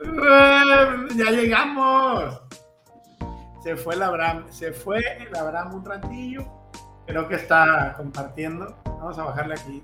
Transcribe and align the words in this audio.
ya 1.16 1.30
llegamos. 1.30 2.42
Se 3.62 3.76
fue 3.76 3.96
la 3.96 4.06
Abraham, 4.06 4.46
se 4.50 4.72
fue 4.72 5.00
el 5.22 5.34
Abraham 5.34 5.74
un 5.74 5.84
ratillo. 5.84 6.44
Creo 7.06 7.28
que 7.28 7.36
está 7.36 7.94
compartiendo. 7.96 8.76
Vamos 8.84 9.18
a 9.18 9.24
bajarle 9.24 9.54
aquí. 9.54 9.82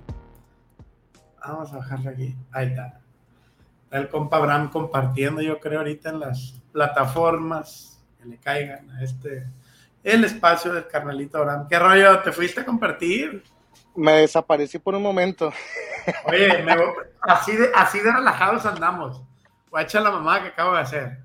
Vamos 1.45 1.73
a 1.73 1.77
bajarle 1.77 2.09
aquí. 2.09 2.37
Ahí 2.51 2.67
está. 2.67 2.99
Está 3.83 3.97
el 3.97 4.09
compa 4.09 4.37
Abraham 4.37 4.69
compartiendo, 4.69 5.41
yo 5.41 5.59
creo, 5.59 5.79
ahorita 5.79 6.09
en 6.09 6.19
las 6.19 6.61
plataformas 6.71 8.03
que 8.17 8.25
le 8.25 8.37
caigan 8.37 8.89
a 8.91 9.03
este 9.03 9.45
el 10.03 10.23
espacio 10.25 10.73
del 10.73 10.87
carnalito 10.87 11.37
Abraham. 11.37 11.67
¿Qué 11.67 11.77
rollo? 11.77 12.19
¿Te 12.19 12.31
fuiste 12.31 12.61
a 12.61 12.65
compartir? 12.65 13.43
Me 13.95 14.13
desaparecí 14.13 14.79
por 14.79 14.95
un 14.95 15.03
momento. 15.03 15.51
Oye, 16.25 16.65
así, 17.21 17.55
de, 17.55 17.71
así 17.75 17.99
de 17.99 18.11
relajados 18.11 18.65
andamos. 18.65 19.21
Voy 19.71 19.79
a 19.79 19.83
echar 19.85 20.03
la 20.03 20.11
mamá 20.11 20.41
que 20.41 20.49
acabo 20.49 20.73
de 20.73 20.81
hacer. 20.81 21.17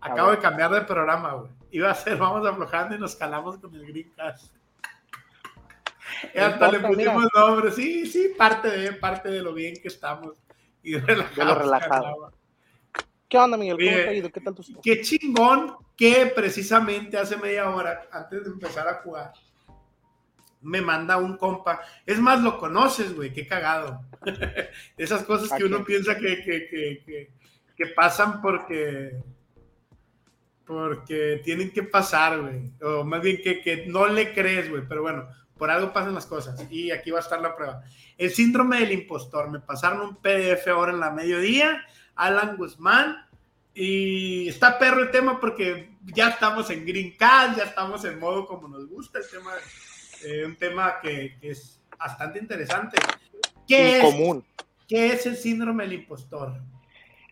Acabo 0.00 0.32
de 0.32 0.38
cambiar 0.38 0.70
de 0.72 0.80
programa, 0.82 1.32
güey. 1.34 1.50
Iba 1.70 1.90
a 1.90 1.94
ser, 1.94 2.18
vamos 2.18 2.46
aflojando 2.46 2.96
y 2.96 2.98
nos 2.98 3.14
calamos 3.14 3.56
con 3.58 3.72
el 3.74 3.86
Greencast. 3.86 4.52
Y 6.34 6.38
hasta 6.38 6.72
le 6.72 6.80
pusimos 6.80 7.28
nombre. 7.34 7.70
Sí, 7.70 8.06
sí, 8.06 8.34
parte 8.36 8.68
de, 8.68 8.92
parte 8.92 9.30
de 9.30 9.40
lo 9.42 9.54
bien 9.54 9.74
que 9.80 9.88
estamos. 9.88 10.34
Y 10.82 10.96
relajado. 10.96 12.32
¿Qué 13.28 13.38
onda, 13.38 13.56
Miguel? 13.56 13.76
¿Cómo 13.76 13.90
te 13.90 14.08
ha 14.08 14.12
ido? 14.12 14.30
¿Qué 14.30 14.40
tal 14.40 14.54
tu 14.54 14.62
Qué 14.82 15.00
chingón 15.00 15.76
que 15.96 16.32
precisamente 16.34 17.16
hace 17.16 17.36
media 17.36 17.70
hora, 17.70 18.08
antes 18.10 18.44
de 18.44 18.50
empezar 18.50 18.88
a 18.88 18.94
jugar, 19.02 19.32
me 20.60 20.80
manda 20.80 21.16
un 21.16 21.36
compa. 21.36 21.80
Es 22.04 22.18
más, 22.18 22.40
lo 22.40 22.58
conoces, 22.58 23.14
güey, 23.14 23.32
qué 23.32 23.46
cagado. 23.46 24.04
Esas 24.96 25.22
cosas 25.22 25.56
que 25.56 25.64
uno 25.64 25.84
piensa 25.84 26.16
que, 26.16 26.42
que, 26.42 26.68
que, 26.68 27.30
pasan 27.94 28.40
porque 28.40 29.20
porque 30.64 31.42
tienen 31.44 31.70
que 31.70 31.82
pasar, 31.82 32.40
güey. 32.40 32.72
O 32.82 33.04
más 33.04 33.20
bien 33.20 33.38
que, 33.42 33.84
no 33.86 34.06
le 34.06 34.32
crees, 34.32 34.70
güey. 34.70 34.82
Pero 34.88 35.02
bueno, 35.02 35.28
por 35.58 35.70
algo 35.70 35.92
pasan 35.92 36.14
las 36.14 36.26
cosas. 36.26 36.58
Y 36.70 36.90
aquí 36.90 37.10
va 37.10 37.18
a 37.18 37.22
estar 37.22 37.40
la 37.40 37.54
prueba. 37.54 37.82
El 38.16 38.30
síndrome 38.30 38.80
del 38.80 38.92
impostor. 38.92 39.50
Me 39.50 39.60
pasaron 39.60 40.00
un 40.00 40.16
PDF 40.16 40.66
ahora 40.68 40.92
en 40.92 41.00
la 41.00 41.10
mediodía. 41.10 41.84
Alan 42.14 42.56
Guzmán. 42.56 43.26
Y 43.74 44.48
está 44.48 44.78
perro 44.78 45.02
el 45.02 45.10
tema 45.10 45.40
porque 45.40 45.90
ya 46.04 46.28
estamos 46.28 46.70
en 46.70 46.86
Green 46.86 47.16
Card, 47.16 47.56
ya 47.56 47.64
estamos 47.64 48.04
en 48.04 48.20
modo 48.20 48.46
como 48.46 48.68
nos 48.68 48.86
gusta 48.86 49.18
el 49.18 49.28
tema 49.28 49.50
eh, 50.24 50.44
un 50.44 50.56
tema 50.56 51.00
que, 51.02 51.36
es 51.42 51.80
bastante 51.98 52.38
interesante. 52.38 52.96
¿Qué 53.66 53.98
es, 53.98 54.04
común. 54.04 54.44
¿Qué 54.88 55.12
es 55.12 55.26
el 55.26 55.36
síndrome 55.36 55.84
del 55.84 55.94
impostor? 55.94 56.60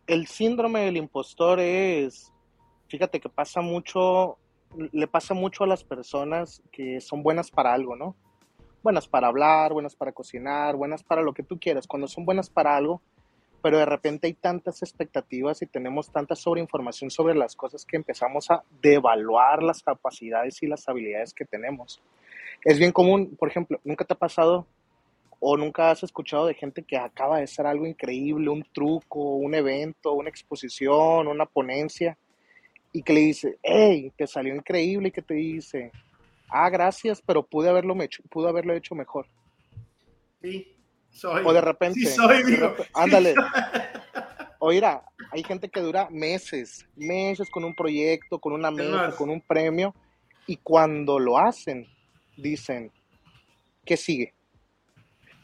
El 0.06 0.26
síndrome 0.26 0.80
del 0.80 0.96
impostor 0.96 1.60
es, 1.60 2.32
fíjate 2.88 3.20
que 3.20 3.28
pasa 3.28 3.60
mucho, 3.60 4.38
le 4.76 5.06
pasa 5.06 5.34
mucho 5.34 5.64
a 5.64 5.66
las 5.66 5.84
personas 5.84 6.62
que 6.72 7.00
son 7.00 7.22
buenas 7.22 7.50
para 7.50 7.72
algo, 7.72 7.96
¿no? 7.96 8.16
Buenas 8.82 9.06
para 9.06 9.28
hablar, 9.28 9.72
buenas 9.72 9.94
para 9.94 10.12
cocinar, 10.12 10.76
buenas 10.76 11.04
para 11.04 11.22
lo 11.22 11.32
que 11.32 11.44
tú 11.44 11.58
quieras. 11.58 11.86
Cuando 11.86 12.08
son 12.08 12.24
buenas 12.24 12.50
para 12.50 12.76
algo, 12.76 13.00
pero 13.62 13.78
de 13.78 13.86
repente 13.86 14.26
hay 14.26 14.34
tantas 14.34 14.82
expectativas 14.82 15.62
y 15.62 15.66
tenemos 15.66 16.10
tanta 16.10 16.34
sobreinformación 16.34 17.10
sobre 17.10 17.36
las 17.36 17.54
cosas 17.54 17.84
que 17.86 17.96
empezamos 17.96 18.50
a 18.50 18.64
devaluar 18.80 19.62
las 19.62 19.82
capacidades 19.82 20.60
y 20.62 20.66
las 20.66 20.88
habilidades 20.88 21.32
que 21.32 21.44
tenemos 21.44 22.02
es 22.64 22.78
bien 22.78 22.92
común, 22.92 23.36
por 23.36 23.48
ejemplo, 23.48 23.80
nunca 23.84 24.04
te 24.04 24.14
ha 24.14 24.19
pasado 24.19 24.66
o 25.44 25.56
nunca 25.56 25.91
has 25.91 26.04
escuchado 26.04 26.47
de 26.47 26.54
gente 26.54 26.84
que 26.84 26.97
acaba 26.97 27.38
de 27.38 27.42
hacer 27.42 27.66
algo 27.66 27.84
increíble, 27.84 28.48
un 28.48 28.64
truco, 28.72 29.19
un 29.19 29.56
evento, 29.56 30.12
una 30.12 30.28
exposición, 30.28 31.26
una 31.26 31.47
ponencia, 31.47 32.16
y 32.92 33.03
que 33.03 33.12
le 33.12 33.20
dice, 33.22 33.58
hey, 33.60 34.12
te 34.16 34.28
salió 34.28 34.54
increíble, 34.54 35.08
y 35.08 35.10
que 35.10 35.20
te 35.20 35.34
dice, 35.34 35.91
ah, 36.48 36.70
gracias, 36.70 37.20
pero 37.20 37.42
pude 37.42 37.69
haberlo 37.69 38.00
hecho, 38.00 38.22
pude 38.31 38.48
haberlo 38.48 38.72
hecho 38.72 38.94
mejor. 38.94 39.26
Sí, 40.41 40.76
soy. 41.10 41.42
O 41.44 41.52
de 41.52 41.60
repente, 41.60 41.98
sí 41.98 42.06
soy, 42.06 42.44
ándale. 42.94 43.34
Hay 45.32 45.42
gente 45.42 45.69
que 45.69 45.81
dura 45.81 46.08
meses, 46.08 46.86
meses 46.94 47.50
con 47.50 47.64
un 47.64 47.75
proyecto, 47.75 48.38
con 48.38 48.52
una 48.52 48.70
meta, 48.70 49.16
con 49.16 49.28
un 49.28 49.41
premio, 49.41 49.92
y 50.47 50.58
cuando 50.58 51.19
lo 51.19 51.36
hacen, 51.36 51.88
dicen, 52.36 52.92
¿qué 53.84 53.97
sigue? 53.97 54.34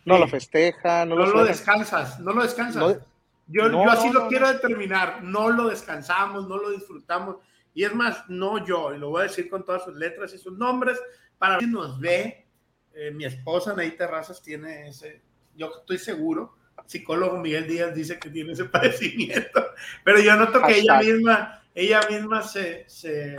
No 0.08 0.18
lo 0.18 0.28
festejan, 0.28 1.08
no, 1.08 1.16
lo, 1.16 1.44
descansas, 1.44 2.18
no 2.20 2.32
lo 2.32 2.42
descansas. 2.42 2.98
yo, 3.46 3.70
yo, 3.70 3.90
así 3.90 4.10
lo 4.10 4.28
quiero 4.28 4.52
determinar, 4.52 5.22
no 5.22 5.50
lo 5.50 5.68
descansamos, 5.68 6.48
no 6.48 6.56
lo 6.56 6.70
disfrutamos. 6.70 7.36
Y 7.74 7.84
es 7.84 7.94
más, 7.94 8.24
no 8.28 8.64
yo, 8.64 8.94
y 8.94 8.98
lo 8.98 9.10
voy 9.10 9.20
a 9.20 9.24
decir 9.24 9.48
con 9.48 9.64
todas 9.64 9.84
sus 9.84 9.94
letras 9.94 10.32
y 10.34 10.38
sus 10.38 10.56
nombres, 10.58 10.98
para 11.38 11.58
que 11.58 11.66
nos 11.66 12.00
ve, 12.00 12.46
eh, 12.92 13.10
mi 13.12 13.24
esposa 13.24 13.74
Nay 13.74 13.92
Terrazas 13.92 14.42
tiene 14.42 14.88
ese, 14.88 15.22
yo 15.54 15.70
estoy 15.78 15.98
seguro, 15.98 16.56
psicólogo 16.86 17.38
Miguel 17.38 17.68
Díaz 17.68 17.94
dice 17.94 18.18
que 18.18 18.30
tiene 18.30 18.52
ese 18.52 18.64
padecimiento, 18.66 19.64
pero 20.04 20.20
yo 20.20 20.34
noto 20.34 20.60
que 20.62 20.78
ella 20.78 20.98
misma, 20.98 21.62
ella 21.74 22.00
misma 22.10 22.42
se, 22.42 22.84
se... 22.88 23.36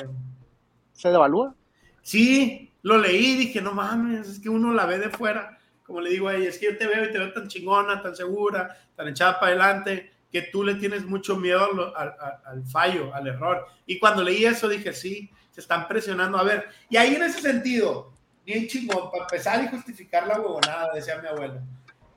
¿Se 0.94 1.10
devalúa? 1.10 1.54
Sí, 2.02 2.72
lo 2.82 2.98
leí 2.98 3.34
y 3.34 3.38
dije, 3.38 3.62
no 3.62 3.74
mames, 3.74 4.28
es 4.28 4.40
que 4.40 4.50
uno 4.50 4.74
la 4.74 4.86
ve 4.86 5.00
de 5.00 5.10
fuera. 5.10 5.59
Como 5.90 6.02
le 6.02 6.12
digo 6.12 6.28
a 6.28 6.36
ella, 6.36 6.50
es 6.50 6.60
que 6.60 6.68
yo 6.68 6.78
te 6.78 6.86
veo 6.86 7.04
y 7.04 7.12
te 7.12 7.18
veo 7.18 7.34
tan 7.34 7.48
chingona, 7.48 8.00
tan 8.00 8.16
segura, 8.16 8.78
tan 8.96 9.08
echada 9.08 9.40
para 9.40 9.54
adelante, 9.54 10.14
que 10.32 10.44
tú 10.44 10.64
le 10.64 10.76
tienes 10.76 11.04
mucho 11.04 11.36
miedo 11.36 11.68
al, 11.98 12.64
fallo, 12.72 13.12
al 13.12 13.26
error. 13.26 13.66
Y 13.88 13.98
cuando 13.98 14.22
leí 14.22 14.46
eso 14.46 14.70
dije, 14.70 14.94
sí, 14.94 15.32
se 15.50 15.62
están 15.62 15.88
presionando. 15.88 16.38
A 16.38 16.44
ver, 16.44 16.68
y 16.92 16.98
ahí 16.98 17.16
en 17.16 17.24
ese 17.24 17.42
sentido, 17.42 18.14
bien 18.46 18.68
chingón, 18.68 19.10
para 19.10 19.24
empezar 19.24 19.64
y 19.64 19.68
justificar 19.68 20.28
la 20.28 20.40
huevonada, 20.40 20.94
decía 20.94 21.20
mi 21.20 21.28
abuelo. 21.28 21.60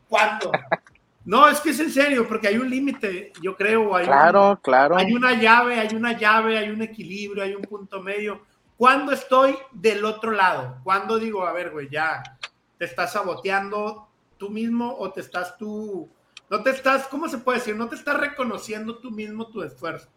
¿Cuándo? 0.06 0.52
No, 1.24 1.48
es 1.48 1.58
que 1.60 1.70
es 1.70 1.80
en 1.80 1.90
serio, 1.90 2.28
porque 2.28 2.48
hay 2.48 2.58
un 2.58 2.68
límite, 2.68 3.32
yo 3.40 3.56
creo. 3.56 3.96
Hay 3.96 4.04
claro, 4.04 4.60
claro. 4.62 4.98
Hay 4.98 5.14
una 5.14 5.32
llave, 5.32 5.80
hay 5.80 5.96
una 5.96 6.12
llave, 6.12 6.58
hay 6.58 6.68
un 6.68 6.82
equilibrio, 6.82 7.42
hay 7.42 7.54
un 7.54 7.62
punto 7.62 8.02
medio 8.02 8.42
¿Cuándo 8.82 9.12
estoy 9.12 9.56
del 9.70 10.04
otro 10.04 10.32
lado? 10.32 10.78
¿Cuándo 10.82 11.16
digo, 11.20 11.46
a 11.46 11.52
ver, 11.52 11.70
güey, 11.70 11.88
ya 11.88 12.20
te 12.82 12.86
estás 12.86 13.12
saboteando 13.12 14.08
tú 14.36 14.50
mismo 14.50 14.96
o 14.98 15.12
te 15.12 15.20
estás 15.20 15.56
tú, 15.56 16.08
no 16.50 16.64
te 16.64 16.70
estás, 16.70 17.06
¿cómo 17.06 17.28
se 17.28 17.38
puede 17.38 17.60
decir? 17.60 17.76
No 17.76 17.88
te 17.88 17.94
estás 17.94 18.18
reconociendo 18.18 18.98
tú 18.98 19.12
mismo 19.12 19.46
tu 19.46 19.62
esfuerzo. 19.62 20.08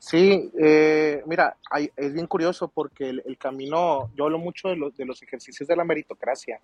Sí, 0.00 0.50
eh, 0.58 1.22
mira, 1.26 1.56
es 1.94 2.12
bien 2.12 2.26
curioso 2.26 2.66
porque 2.66 3.10
el, 3.10 3.38
camino, 3.38 4.10
yo 4.16 4.24
hablo 4.24 4.40
mucho 4.40 4.66
de, 4.66 4.92
de, 4.96 5.04
los 5.04 5.22
ejercicios 5.22 5.68
de 5.68 5.76
la 5.76 5.84
meritocracia, 5.84 6.60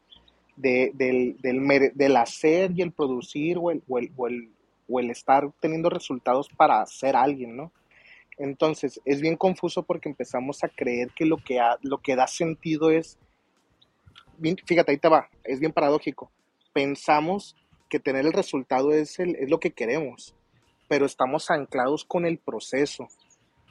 de, 0.57 0.91
del, 0.95 1.37
del, 1.41 1.93
del, 1.95 2.17
hacer 2.17 2.73
y 2.75 2.83
el 2.83 2.91
producir 2.91 3.59
o 3.59 3.71
el, 3.71 3.85
o 3.87 4.01
el, 4.01 4.11
o 4.17 4.29
o 4.89 4.99
el 4.99 5.09
estar 5.13 5.49
teniendo 5.61 5.89
resultados 5.89 6.49
para 6.49 6.85
ser 6.87 7.15
alguien, 7.15 7.57
¿no? 7.57 7.71
Entonces, 8.39 9.01
es 9.05 9.21
bien 9.21 9.37
confuso 9.37 9.85
porque 9.85 10.09
empezamos 10.09 10.65
a 10.65 10.69
creer 10.69 11.11
que 11.15 11.27
lo 11.27 11.37
que, 11.37 11.61
lo 11.83 11.99
que 11.99 12.17
da 12.17 12.27
sentido 12.27 12.91
es, 12.91 13.21
fíjate, 14.65 14.93
ahí 14.93 14.99
te 14.99 15.09
va, 15.09 15.29
es 15.45 15.61
bien 15.61 15.73
paradójico. 15.73 16.31
Pensamos 16.73 17.57
que 17.89 18.01
tener 18.01 18.27
el 18.27 18.33
resultado 18.33 18.93
es, 18.93 19.19
es 19.19 19.51
lo 19.51 19.59
que 19.59 19.73
queremos, 19.73 20.35
pero 20.89 21.07
estamos 21.07 21.51
anclados 21.51 22.05
con 22.05 22.25
el 22.25 22.39
proceso. 22.39 23.09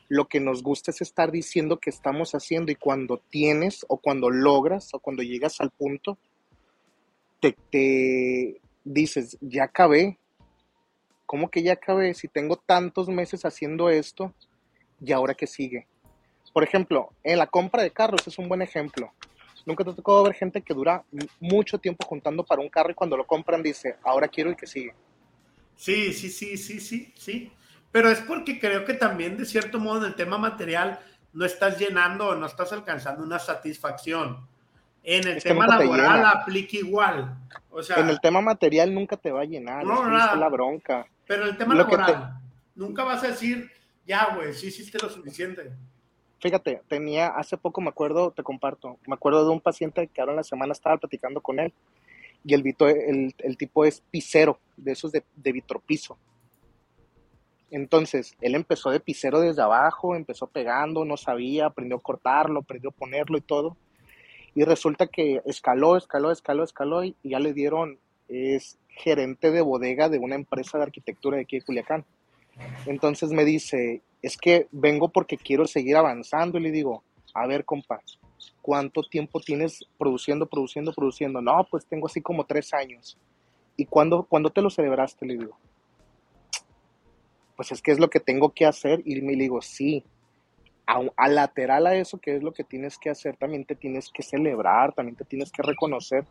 Lo 0.08 0.28
que 0.28 0.40
nos 0.40 0.64
gusta 0.64 0.92
es 0.92 1.02
estar 1.02 1.32
diciendo 1.32 1.80
que 1.80 1.90
estamos 1.90 2.34
haciendo 2.34 2.72
y 2.72 2.76
cuando 2.76 3.18
tienes 3.30 3.86
o 3.88 3.98
cuando 3.98 4.30
logras 4.30 4.94
o 4.94 5.00
cuando 5.00 5.24
llegas 5.24 5.62
al 5.62 5.70
punto, 5.70 6.18
te, 7.40 7.56
te 7.72 8.60
dices, 8.84 9.38
ya 9.42 9.66
acabé. 9.66 10.18
¿Cómo 11.26 11.50
que 11.50 11.62
ya 11.62 11.74
acabé? 11.74 12.16
Si 12.16 12.28
tengo 12.28 12.58
tantos 12.58 13.08
meses 13.08 13.46
haciendo 13.46 13.90
esto, 13.90 14.34
y 15.02 15.12
ahora 15.12 15.34
qué 15.34 15.48
sigue. 15.48 15.88
Por 16.54 16.64
ejemplo, 16.64 17.10
en 17.24 17.38
la 17.38 17.48
compra 17.48 17.84
de 17.84 17.92
carros 17.92 18.28
es 18.28 18.38
un 18.38 18.50
buen 18.50 18.62
ejemplo. 18.62 19.12
Nunca 19.70 19.84
te 19.84 19.94
tocó 19.94 20.24
ver 20.24 20.34
gente 20.34 20.64
que 20.64 20.74
dura 20.74 21.04
mucho 21.40 21.78
tiempo 21.78 22.04
juntando 22.04 22.44
para 22.44 22.60
un 22.60 22.70
carro 22.70 22.90
y 22.90 22.96
cuando 22.96 23.16
lo 23.16 23.28
compran 23.28 23.62
dice, 23.62 23.98
ahora 24.04 24.28
quiero 24.28 24.50
el 24.50 24.56
que 24.56 24.66
sigue. 24.66 24.96
Sí, 25.76 26.12
sí, 26.12 26.32
sí, 26.32 26.58
sí, 26.58 26.80
sí, 26.80 27.14
sí. 27.16 27.54
Pero 27.92 28.10
es 28.10 28.20
porque 28.22 28.60
creo 28.60 28.84
que 28.84 28.96
también 28.96 29.38
de 29.38 29.46
cierto 29.46 29.80
modo 29.80 30.00
en 30.00 30.06
el 30.06 30.16
tema 30.16 30.40
material 30.40 31.00
no 31.34 31.46
estás 31.46 31.78
llenando 31.78 32.30
o 32.30 32.36
no 32.36 32.48
estás 32.48 32.74
alcanzando 32.74 33.24
una 33.24 33.38
satisfacción. 33.38 34.48
En 35.04 35.28
el 35.28 35.44
tema 35.44 35.68
laboral 35.68 36.26
aplica 36.26 36.76
igual. 36.78 37.38
O 37.70 37.84
sea, 37.84 37.98
en 37.98 38.10
el 38.10 38.20
tema 38.20 38.42
material 38.42 38.92
nunca 38.92 39.18
te 39.18 39.32
va 39.32 39.42
a 39.42 39.46
llenar. 39.46 39.86
No, 39.86 40.02
es 40.02 40.36
la 40.36 40.50
bronca. 40.50 41.06
Pero 41.28 41.46
el 41.46 41.56
tema 41.56 41.76
laboral, 41.76 42.40
nunca 42.74 43.04
vas 43.04 43.24
a 43.24 43.28
decir, 43.28 43.70
ya, 44.04 44.34
güey, 44.36 44.52
sí 44.56 44.70
hiciste 44.70 44.98
lo 44.98 45.12
suficiente. 45.12 45.74
Fíjate, 46.40 46.82
tenía, 46.88 47.28
hace 47.28 47.58
poco 47.58 47.82
me 47.82 47.90
acuerdo, 47.90 48.32
te 48.32 48.44
comparto, 48.44 48.98
me 49.06 49.16
acuerdo 49.16 49.44
de 49.46 49.52
un 49.52 49.60
paciente 49.60 50.08
que 50.08 50.22
ahora 50.22 50.34
en 50.34 50.38
la 50.38 50.44
semana 50.44 50.72
estaba 50.72 50.98
platicando 50.98 51.42
con 51.42 51.60
él 51.60 51.74
y 52.46 52.54
el, 52.54 52.64
el, 52.80 53.36
el 53.38 53.58
tipo 53.58 53.84
es 53.86 54.02
pisero, 54.10 54.60
de 54.78 54.94
esos 54.94 55.12
de, 55.12 55.24
de 55.36 55.52
vitropiso. 55.52 56.18
Entonces, 57.72 58.36
él 58.42 58.56
empezó 58.56 58.90
de 58.90 59.00
pisero 59.00 59.42
desde 59.42 59.62
abajo, 59.62 60.16
empezó 60.16 60.48
pegando, 60.48 61.06
no 61.06 61.18
sabía, 61.18 61.68
aprendió 61.68 61.98
a 61.98 62.02
cortarlo, 62.02 62.62
aprendió 62.62 62.90
a 62.90 62.94
ponerlo 62.94 63.38
y 63.38 63.42
todo. 63.42 63.78
Y 64.56 64.64
resulta 64.64 65.08
que 65.08 65.42
escaló, 65.46 65.96
escaló, 65.96 66.32
escaló, 66.32 66.64
escaló 66.64 67.04
y 67.04 67.16
ya 67.24 67.40
le 67.40 67.54
dieron, 67.54 68.00
es 68.28 68.80
gerente 68.88 69.52
de 69.52 69.62
bodega 69.62 70.10
de 70.10 70.18
una 70.18 70.36
empresa 70.36 70.78
de 70.78 70.86
arquitectura 70.86 71.38
de 71.38 71.44
aquí 71.44 71.60
de 71.60 71.66
Culiacán. 71.66 72.06
Entonces 72.86 73.32
me 73.32 73.46
dice, 73.46 74.02
es 74.22 74.38
que 74.38 74.68
vengo 74.72 75.10
porque 75.10 75.38
quiero 75.38 75.66
seguir 75.66 75.96
avanzando 75.96 76.58
y 76.58 76.62
le 76.62 76.72
digo, 76.72 77.04
a 77.34 77.48
ver, 77.48 77.66
compa, 77.66 78.02
¿cuánto 78.62 79.04
tiempo 79.04 79.40
tienes 79.40 79.86
produciendo, 79.98 80.48
produciendo, 80.48 80.94
produciendo? 80.94 81.42
No, 81.42 81.66
pues 81.70 81.86
tengo 81.86 82.08
así 82.08 82.22
como 82.22 82.46
tres 82.46 82.74
años. 82.74 83.18
¿Y 83.78 83.86
cuándo, 83.86 84.24
cuándo 84.24 84.50
te 84.50 84.62
lo 84.62 84.70
celebraste? 84.70 85.26
Le 85.26 85.38
digo, 85.38 85.58
pues 87.56 87.72
es 87.72 87.82
que 87.82 87.92
es 87.92 88.00
lo 88.00 88.10
que 88.10 88.20
tengo 88.20 88.52
que 88.52 88.66
hacer. 88.66 89.02
Y 89.06 89.22
me 89.22 89.36
digo, 89.36 89.62
sí, 89.62 90.04
a, 91.16 91.28
lateral 91.28 91.88
a 91.88 91.96
eso, 91.96 92.18
que 92.18 92.36
es 92.36 92.44
lo 92.44 92.52
que 92.52 92.64
tienes 92.64 92.98
que 92.98 93.10
hacer, 93.10 93.38
también 93.38 93.66
te 93.66 93.76
tienes 93.76 94.10
que 94.10 94.24
celebrar, 94.24 94.94
también 94.94 95.16
te 95.16 95.26
tienes 95.26 95.52
que 95.52 95.62
reconocer, 95.62 96.26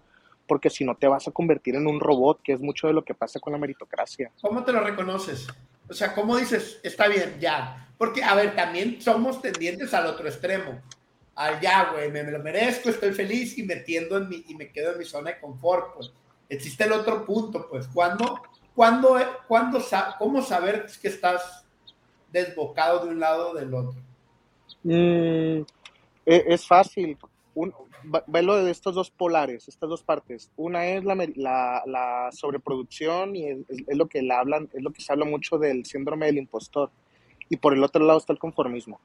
porque 0.48 0.70
si 0.70 0.84
no 0.84 0.96
te 0.96 1.06
vas 1.06 1.28
a 1.28 1.30
convertir 1.30 1.76
en 1.76 1.86
un 1.86 2.00
robot, 2.00 2.40
que 2.42 2.54
es 2.54 2.60
mucho 2.60 2.88
de 2.88 2.94
lo 2.94 3.04
que 3.04 3.14
pasa 3.14 3.38
con 3.38 3.52
la 3.52 3.58
meritocracia. 3.58 4.32
¿Cómo 4.40 4.64
te 4.64 4.72
lo 4.72 4.80
reconoces? 4.80 5.46
O 5.88 5.92
sea, 5.92 6.14
¿cómo 6.14 6.36
dices, 6.36 6.80
está 6.82 7.06
bien, 7.06 7.36
ya? 7.38 7.88
Porque, 7.98 8.24
a 8.24 8.34
ver, 8.34 8.56
también 8.56 9.00
somos 9.00 9.40
tendientes 9.42 9.92
al 9.94 10.06
otro 10.06 10.26
extremo. 10.26 10.80
Al 11.34 11.60
ya, 11.60 11.92
güey, 11.92 12.10
me, 12.10 12.24
lo 12.24 12.40
merezco, 12.40 12.88
estoy 12.88 13.12
feliz 13.12 13.56
y 13.58 13.62
metiendo 13.62 14.16
en 14.16 14.28
mi, 14.28 14.44
y 14.48 14.54
me 14.54 14.72
quedo 14.72 14.92
en 14.92 14.98
mi 14.98 15.04
zona 15.04 15.30
de 15.30 15.40
confort, 15.40 15.94
pues. 15.94 16.12
Existe 16.48 16.84
el 16.84 16.92
otro 16.92 17.26
punto, 17.26 17.68
pues. 17.68 17.86
¿Cuándo, 17.88 18.40
cuándo, 18.74 19.18
cuándo, 19.46 19.84
cómo 20.18 20.40
saber 20.40 20.86
que 21.00 21.08
estás 21.08 21.66
desbocado 22.32 23.04
de 23.04 23.10
un 23.10 23.20
lado 23.20 23.50
o 23.50 23.54
del 23.54 23.74
otro? 23.74 24.00
Mm, 24.82 25.62
e, 26.24 26.44
es 26.46 26.66
fácil. 26.66 27.18
Un, 27.54 27.74
velo 28.26 28.62
de 28.62 28.70
estos 28.70 28.94
dos 28.94 29.10
polares, 29.10 29.68
estas 29.68 29.88
dos 29.88 30.02
partes. 30.02 30.50
Una 30.56 30.86
es 30.86 31.04
la, 31.04 31.14
la, 31.14 31.82
la 31.86 32.28
sobreproducción 32.32 33.36
y 33.36 33.48
es, 33.48 33.58
lo 33.88 34.08
que 34.08 34.26
hablan, 34.32 34.68
es 34.72 34.82
lo 34.82 34.92
que 34.92 35.02
se 35.02 35.12
habla 35.12 35.24
mucho 35.24 35.58
del 35.58 35.84
síndrome 35.84 36.26
del 36.26 36.38
impostor. 36.38 36.90
Y 37.48 37.56
por 37.56 37.74
el 37.74 37.82
otro 37.82 38.04
lado 38.04 38.18
está 38.18 38.32
el 38.32 38.38
conformismo. 38.38 39.00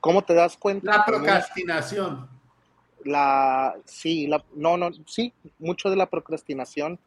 ¿Cómo 0.00 0.22
te 0.22 0.34
das 0.34 0.56
cuenta? 0.56 0.98
La 0.98 1.04
procrastinación. 1.04 2.28
La, 3.04 3.76
sí, 3.84 4.26
la, 4.26 4.44
no, 4.54 4.76
no, 4.76 4.90
sí, 5.06 5.32
mucho 5.58 5.90
de 5.90 5.96
la 5.96 6.06
procrastinación. 6.06 6.98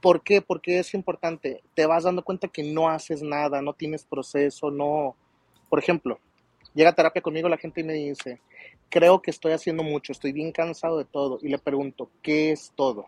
¿Por 0.00 0.22
qué? 0.22 0.40
Porque 0.40 0.78
es 0.78 0.94
importante. 0.94 1.62
Te 1.74 1.86
vas 1.86 2.04
dando 2.04 2.22
cuenta 2.22 2.48
que 2.48 2.62
no 2.62 2.88
haces 2.88 3.22
nada, 3.22 3.62
no 3.62 3.72
tienes 3.72 4.04
proceso, 4.04 4.70
no. 4.70 5.16
Por 5.68 5.78
ejemplo, 5.78 6.18
llega 6.74 6.90
a 6.90 6.94
terapia 6.94 7.22
conmigo 7.22 7.48
la 7.48 7.56
gente 7.56 7.80
y 7.80 7.84
me 7.84 7.94
dice, 7.94 8.40
creo 8.88 9.20
que 9.20 9.30
estoy 9.30 9.52
haciendo 9.52 9.82
mucho, 9.82 10.12
estoy 10.12 10.32
bien 10.32 10.52
cansado 10.52 10.98
de 10.98 11.04
todo. 11.04 11.38
Y 11.42 11.48
le 11.48 11.58
pregunto, 11.58 12.10
¿qué 12.22 12.52
es 12.52 12.72
todo? 12.74 13.06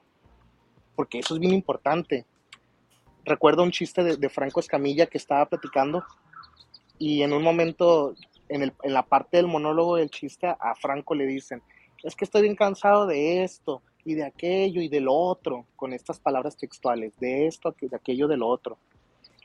Porque 0.97 1.19
eso 1.19 1.35
es 1.35 1.41
bien 1.41 1.55
importante. 1.55 2.25
Recuerdo 3.25 3.63
un 3.63 3.71
chiste 3.71 4.03
de, 4.03 4.29
Franco 4.29 4.61
Escamilla 4.61 5.07
que 5.07 5.19
estaba 5.19 5.47
platicando 5.47 6.05
y 6.99 7.23
en 7.23 7.33
un 7.33 7.43
momento, 7.43 8.15
en, 8.49 8.73
en 8.83 8.93
la 8.93 9.03
parte 9.03 9.37
del 9.37 9.47
monólogo 9.47 9.97
del 9.97 10.11
chiste, 10.11 10.47
a 10.47 10.75
Franco 10.75 11.15
le 11.15 11.27
dicen, 11.27 11.63
es 12.03 12.17
que 12.17 12.25
estoy 12.25 12.43
bien 12.43 12.57
cansado 12.57 13.07
de 13.07 13.45
esto 13.45 13.83
y 14.05 14.15
de 14.15 14.25
aquello 14.25 14.81
y 14.81 14.89
de 14.89 15.01
lo 15.01 15.15
otro, 15.15 15.67
con 15.77 15.93
estas 15.93 16.19
palabras 16.19 16.57
textuales, 16.57 17.13
de 17.19 17.47
esto, 17.47 17.75
de 17.81 17.95
aquello, 17.95 18.27
de 18.27 18.37
lo 18.37 18.49
otro. 18.49 18.79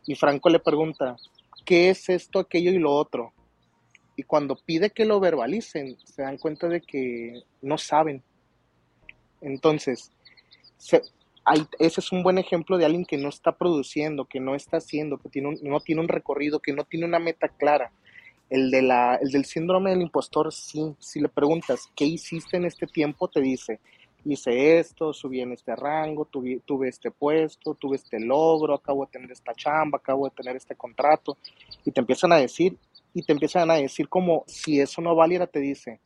Y 0.05 0.15
Franco 0.15 0.49
le 0.49 0.59
pregunta, 0.59 1.17
¿qué 1.65 1.89
es 1.89 2.09
esto, 2.09 2.39
aquello 2.39 2.71
y 2.71 2.79
lo 2.79 2.93
otro? 2.93 3.33
Y 4.15 4.23
cuando 4.23 4.55
pide 4.55 4.91
que 4.91 5.05
lo 5.05 5.19
verbalicen, 5.19 5.97
se 6.03 6.21
dan 6.21 6.37
cuenta 6.37 6.67
de 6.67 6.81
que 6.81 7.41
no 7.61 7.77
saben. 7.77 8.21
Entonces, 9.41 10.11
ese 11.79 11.99
es 11.99 12.11
un 12.11 12.23
buen 12.23 12.37
ejemplo 12.37 12.77
de 12.77 12.85
alguien 12.85 13.05
que 13.05 13.17
no 13.17 13.29
está 13.29 13.53
produciendo, 13.57 14.25
que 14.25 14.39
no 14.39 14.55
está 14.55 14.77
haciendo, 14.77 15.17
que 15.17 15.41
no 15.41 15.79
tiene 15.79 16.01
un 16.01 16.07
recorrido, 16.07 16.59
que 16.59 16.73
no 16.73 16.83
tiene 16.83 17.05
una 17.05 17.19
meta 17.19 17.47
clara. 17.47 17.91
El, 18.49 18.69
de 18.69 18.83
la, 18.83 19.15
el 19.15 19.31
del 19.31 19.45
síndrome 19.45 19.89
del 19.89 20.03
impostor, 20.03 20.53
sí, 20.53 20.93
si 20.99 21.19
le 21.19 21.27
preguntas, 21.29 21.89
¿qué 21.95 22.05
hiciste 22.05 22.57
en 22.57 22.65
este 22.65 22.85
tiempo? 22.85 23.27
Te 23.27 23.41
dice, 23.41 23.79
hice 24.25 24.77
esto, 24.77 25.11
subí 25.11 25.41
en 25.41 25.53
este 25.53 25.75
rango, 25.75 26.25
tuve, 26.25 26.61
tuve 26.63 26.89
este 26.89 27.09
puesto, 27.09 27.73
tuve 27.73 27.95
este 27.95 28.19
logro, 28.19 28.75
acabo 28.75 29.05
de 29.05 29.11
tener 29.11 29.31
esta 29.31 29.55
chamba, 29.55 29.97
acabo 29.97 30.25
de 30.25 30.35
tener 30.35 30.55
este 30.55 30.75
contrato, 30.75 31.37
y 31.83 31.91
te 31.91 31.99
empiezan 31.99 32.31
a 32.31 32.37
decir, 32.37 32.77
y 33.13 33.23
te 33.23 33.33
empiezan 33.33 33.69
a 33.69 33.75
decir 33.75 34.09
como 34.09 34.43
si 34.47 34.79
eso 34.79 35.01
no 35.01 35.15
valiera, 35.15 35.47
te 35.47 35.59
dice, 35.59 35.99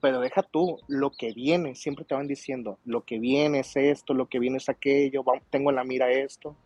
pero 0.00 0.20
deja 0.20 0.42
tú, 0.42 0.78
lo 0.88 1.10
que 1.10 1.32
viene, 1.32 1.74
siempre 1.74 2.04
te 2.04 2.14
van 2.14 2.26
diciendo, 2.26 2.78
lo 2.84 3.04
que 3.04 3.18
viene 3.18 3.60
es 3.60 3.76
esto, 3.76 4.14
lo 4.14 4.28
que 4.28 4.38
viene 4.38 4.58
es 4.58 4.68
aquello, 4.68 5.24
tengo 5.50 5.70
en 5.70 5.76
la 5.76 5.84
mira 5.84 6.10
esto. 6.10 6.56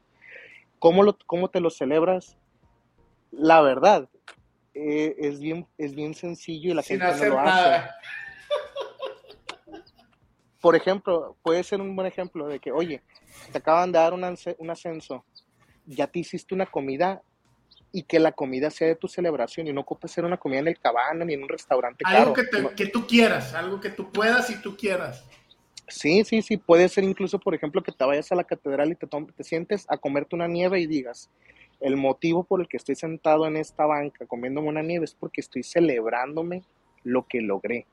¿Cómo, 0.79 1.03
lo, 1.03 1.17
cómo 1.27 1.49
te 1.49 1.61
lo 1.61 1.71
celebras? 1.71 2.37
La 3.31 3.61
verdad, 3.61 4.09
eh, 4.75 5.17
es, 5.19 5.41
bien, 5.41 5.67
es 5.79 5.95
bien 5.95 6.15
sencillo 6.15 6.71
y 6.71 6.75
la 6.75 6.83
gente 6.83 7.05
no 7.05 7.29
lo 7.29 7.41
hace. 7.41 7.91
Por 10.61 10.75
ejemplo, 10.75 11.37
puede 11.43 11.63
ser 11.63 11.81
un 11.81 11.95
buen 11.95 12.07
ejemplo 12.09 12.47
de 12.47 12.59
que, 12.59 12.73
oye, 12.73 13.03
te 13.53 13.59
acaban 13.59 13.93
de 13.93 13.99
dar 13.99 14.13
un, 14.15 14.25
un 14.59 14.71
ascenso, 14.71 15.25
ya 15.87 16.07
te 16.07 16.19
hiciste 16.19 16.55
una 16.55 16.67
comida 16.67 17.23
y 17.97 18.03
que 18.03 18.21
la 18.21 18.33
comida 18.33 18.69
sea 18.69 18.89
de 18.89 18.95
tu 18.95 19.09
celebración 19.09 19.69
y 19.69 19.73
no 19.73 19.81
ocupe 19.81 20.07
ser 20.07 20.27
una 20.27 20.37
comida 20.37 20.59
en 20.59 20.69
el 20.69 20.79
cabana 20.79 21.25
ni 21.25 21.33
en 21.33 21.43
un 21.43 21.49
restaurante 21.49 22.05
algo 22.05 22.35
que, 22.35 22.45
que, 22.77 22.89
tú 22.89 23.07
quieras, 23.07 23.55
algo 23.55 23.81
que 23.81 23.89
tú 23.89 24.13
puedas 24.13 24.51
y 24.51 24.61
tú 24.61 24.77
quieras. 24.77 25.25
Sí, 25.89 26.23
sí, 26.23 26.43
sí, 26.43 26.59
puede 26.59 26.91
ser 26.91 27.05
incluso, 27.05 27.39
por 27.41 27.55
ejemplo, 27.55 27.83
que 27.83 27.93
te 27.93 28.05
vayas 28.05 28.31
a 28.31 28.35
la 28.35 28.45
catedral 28.45 28.93
y 28.93 28.97
te, 28.97 29.07
te 29.07 29.45
sientes 29.45 29.87
a 29.89 29.97
comerte 29.97 30.37
una 30.37 30.47
nieve 30.47 30.79
y 30.79 30.87
digas, 30.87 31.31
el 31.81 31.97
motivo 31.97 32.45
por 32.45 32.61
el 32.61 32.69
que 32.69 32.77
estoy 32.77 32.97
sentado 32.97 33.47
en 33.47 33.57
esta 33.57 33.87
banca 33.87 34.27
comiéndome 34.27 34.69
una 34.69 34.83
nieve 34.83 35.07
es 35.07 35.15
porque 35.15 35.41
estoy 35.41 35.63
celebrándome 35.63 36.65
lo 37.03 37.27
que 37.27 37.41
logré. 37.41 37.87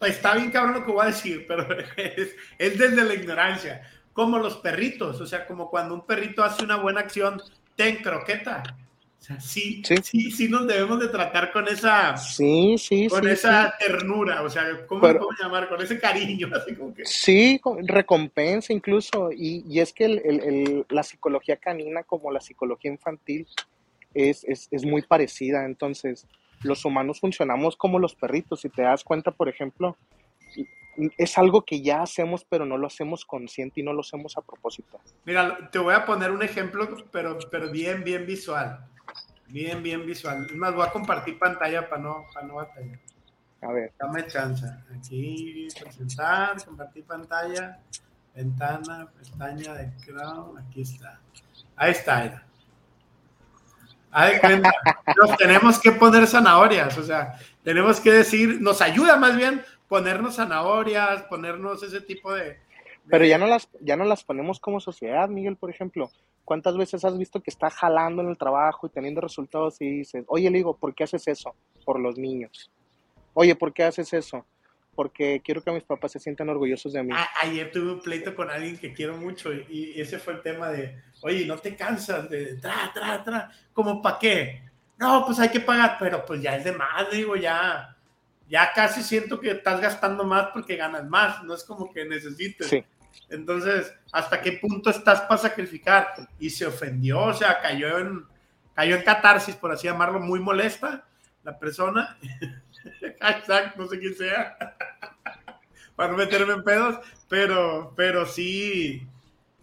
Está 0.00 0.36
bien 0.36 0.50
cabrón 0.50 0.72
lo 0.72 0.86
que 0.86 0.92
voy 0.92 1.02
a 1.02 1.08
decir, 1.08 1.44
pero 1.46 1.66
es, 1.98 2.34
es 2.58 2.78
desde 2.78 3.04
la 3.04 3.12
ignorancia, 3.12 3.82
como 4.14 4.38
los 4.38 4.56
perritos, 4.56 5.20
o 5.20 5.26
sea, 5.26 5.46
como 5.46 5.68
cuando 5.68 5.94
un 5.94 6.06
perrito 6.06 6.42
hace 6.42 6.64
una 6.64 6.76
buena 6.76 7.00
acción 7.00 7.42
ten 7.76 7.96
croqueta. 7.96 8.62
O 9.18 9.24
sea, 9.24 9.38
sí, 9.38 9.82
sí, 9.84 10.32
sí, 10.32 10.48
nos 10.48 10.66
debemos 10.66 10.98
de 10.98 11.06
tratar 11.06 11.52
con 11.52 11.68
esa, 11.68 12.16
sí, 12.16 12.74
sí, 12.76 13.06
con 13.06 13.28
esa 13.28 13.72
ternura, 13.78 14.42
o 14.42 14.50
sea, 14.50 14.84
¿cómo 14.84 15.00
Pero, 15.00 15.20
podemos 15.20 15.40
llamar? 15.40 15.68
Con 15.68 15.80
ese 15.80 15.96
cariño, 16.00 16.48
así 16.52 16.74
como 16.74 16.92
que. 16.92 17.04
Sí, 17.04 17.60
recompensa 17.86 18.72
incluso, 18.72 19.30
y, 19.30 19.64
y 19.68 19.78
es 19.78 19.92
que 19.92 20.06
el, 20.06 20.18
el, 20.24 20.86
la 20.88 21.04
psicología 21.04 21.56
canina 21.56 22.02
como 22.02 22.32
la 22.32 22.40
psicología 22.40 22.90
infantil 22.90 23.46
es, 24.12 24.42
es, 24.42 24.66
es 24.72 24.84
muy 24.84 25.02
parecida, 25.02 25.66
entonces 25.66 26.26
los 26.62 26.84
humanos 26.84 27.20
funcionamos 27.20 27.76
como 27.76 28.00
los 28.00 28.16
perritos, 28.16 28.62
si 28.62 28.70
te 28.70 28.82
das 28.82 29.04
cuenta, 29.04 29.30
por 29.30 29.48
ejemplo, 29.48 29.96
es 31.16 31.38
algo 31.38 31.64
que 31.64 31.80
ya 31.80 32.02
hacemos, 32.02 32.44
pero 32.48 32.66
no 32.66 32.76
lo 32.76 32.86
hacemos 32.86 33.24
consciente 33.24 33.80
y 33.80 33.82
no 33.82 33.92
lo 33.92 34.00
hacemos 34.00 34.36
a 34.36 34.42
propósito. 34.42 35.00
Mira, 35.24 35.70
te 35.70 35.78
voy 35.78 35.94
a 35.94 36.04
poner 36.04 36.30
un 36.30 36.42
ejemplo, 36.42 36.88
pero, 37.10 37.38
pero 37.50 37.70
bien, 37.70 38.04
bien 38.04 38.26
visual. 38.26 38.86
Bien, 39.48 39.82
bien 39.82 40.06
visual. 40.06 40.46
Es 40.46 40.56
más, 40.56 40.74
voy 40.74 40.86
a 40.86 40.90
compartir 40.90 41.38
pantalla 41.38 41.88
para 41.88 42.02
no, 42.02 42.26
para 42.32 42.46
no 42.46 42.54
batallar. 42.54 42.98
A 43.62 43.72
ver. 43.72 43.92
Dame 43.98 44.26
chance. 44.26 44.66
Aquí, 44.96 45.68
presentar, 45.80 46.62
compartir 46.64 47.04
pantalla, 47.04 47.78
ventana, 48.34 49.08
pestaña 49.16 49.74
de 49.74 49.92
Chrome, 49.98 50.60
aquí 50.60 50.82
está. 50.82 51.20
Ahí 51.76 51.92
está, 51.92 52.24
era. 52.24 52.46
Ahí 54.10 54.34
nos 55.16 55.36
tenemos 55.38 55.80
que 55.80 55.92
poner 55.92 56.26
zanahorias, 56.26 56.98
o 56.98 57.02
sea, 57.02 57.34
tenemos 57.62 57.98
que 57.98 58.12
decir, 58.12 58.60
nos 58.60 58.82
ayuda 58.82 59.16
más 59.16 59.36
bien 59.36 59.62
ponernos 59.92 60.36
zanahorias, 60.36 61.24
ponernos 61.24 61.82
ese 61.82 62.00
tipo 62.00 62.32
de, 62.32 62.56
Pero 63.10 63.26
ya 63.26 63.36
no, 63.36 63.46
las, 63.46 63.68
ya 63.82 63.94
no 63.94 64.04
las 64.04 64.24
ponemos 64.24 64.58
como 64.58 64.80
sociedad, 64.80 65.28
Miguel, 65.28 65.56
por 65.56 65.68
ejemplo. 65.68 66.10
¿Cuántas 66.46 66.78
veces 66.78 67.04
has 67.04 67.18
visto 67.18 67.42
que 67.42 67.50
está 67.50 67.68
jalando 67.68 68.22
en 68.22 68.30
el 68.30 68.38
trabajo 68.38 68.86
y 68.86 68.90
teniendo 68.90 69.20
resultados 69.20 69.78
y 69.82 69.98
dices, 69.98 70.24
oye, 70.28 70.50
le 70.50 70.56
digo, 70.56 70.78
¿por 70.78 70.94
qué 70.94 71.04
haces 71.04 71.28
eso? 71.28 71.54
Por 71.84 72.00
los 72.00 72.16
niños. 72.16 72.70
Oye, 73.34 73.54
¿por 73.54 73.74
qué 73.74 73.84
haces 73.84 74.14
eso? 74.14 74.46
Porque 74.94 75.42
quiero 75.44 75.62
que 75.62 75.72
mis 75.72 75.82
papás 75.82 76.12
se 76.12 76.20
sientan 76.20 76.48
orgullosos 76.48 76.94
de 76.94 77.02
mí. 77.02 77.14
ayer 77.42 77.70
tuve 77.70 77.92
un 77.92 78.00
pleito 78.00 78.34
con 78.34 78.48
alguien 78.48 78.78
que 78.78 78.94
quiero 78.94 79.18
mucho 79.18 79.52
y, 79.52 80.00
ese 80.00 80.18
fue 80.18 80.32
el 80.32 80.40
tema 80.40 80.70
de, 80.70 81.02
oye, 81.20 81.44
¿no 81.44 81.58
te 81.58 81.76
cansas 81.76 82.30
de 82.30 82.56
tra, 82.56 82.90
tra, 82.94 83.22
tra? 83.22 83.50
¿Cómo 83.74 84.00
para 84.00 84.18
qué? 84.18 84.62
No, 84.96 85.26
pues 85.26 85.38
hay 85.38 85.50
que 85.50 85.60
pagar, 85.60 85.98
pero 86.00 86.24
pues 86.24 86.40
ya 86.40 86.56
es 86.56 86.64
de 86.64 86.72
más, 86.72 87.10
digo, 87.10 87.36
ya 87.36 87.91
ya 88.52 88.70
casi 88.74 89.02
siento 89.02 89.40
que 89.40 89.50
estás 89.50 89.80
gastando 89.80 90.24
más 90.24 90.48
porque 90.52 90.76
ganas 90.76 91.08
más, 91.08 91.42
no 91.42 91.54
es 91.54 91.64
como 91.64 91.90
que 91.90 92.04
necesites. 92.04 92.70
Entonces, 93.30 93.94
¿hasta 94.12 94.42
qué 94.42 94.52
punto 94.52 94.90
estás 94.90 95.22
para 95.22 95.38
sacrificar? 95.38 96.28
Y 96.38 96.50
se 96.50 96.66
ofendió, 96.66 97.18
o 97.18 97.32
sea, 97.32 97.62
cayó 97.62 97.98
en, 97.98 98.26
cayó 98.74 98.96
en 98.96 99.04
catarsis, 99.04 99.54
por 99.54 99.72
así 99.72 99.86
llamarlo, 99.86 100.20
muy 100.20 100.38
molesta 100.38 101.06
la 101.44 101.58
persona. 101.58 102.18
Exacto, 103.00 103.80
no 103.80 103.88
sé 103.88 103.98
quién 103.98 104.14
sea. 104.16 104.54
para 105.96 106.10
no 106.10 106.18
meterme 106.18 106.52
en 106.52 106.62
pedos, 106.62 106.98
pero, 107.30 107.94
pero 107.96 108.26
sí, 108.26 109.08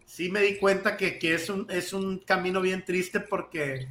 sí 0.03 0.31
me 0.31 0.41
di 0.41 0.58
cuenta 0.58 0.98
que, 0.98 1.19
que, 1.19 1.36
es, 1.36 1.48
un, 1.51 1.67
es 1.69 1.93
un 1.93 2.17
camino 2.17 2.60
bien 2.60 2.84
triste 2.84 3.19
porque 3.19 3.88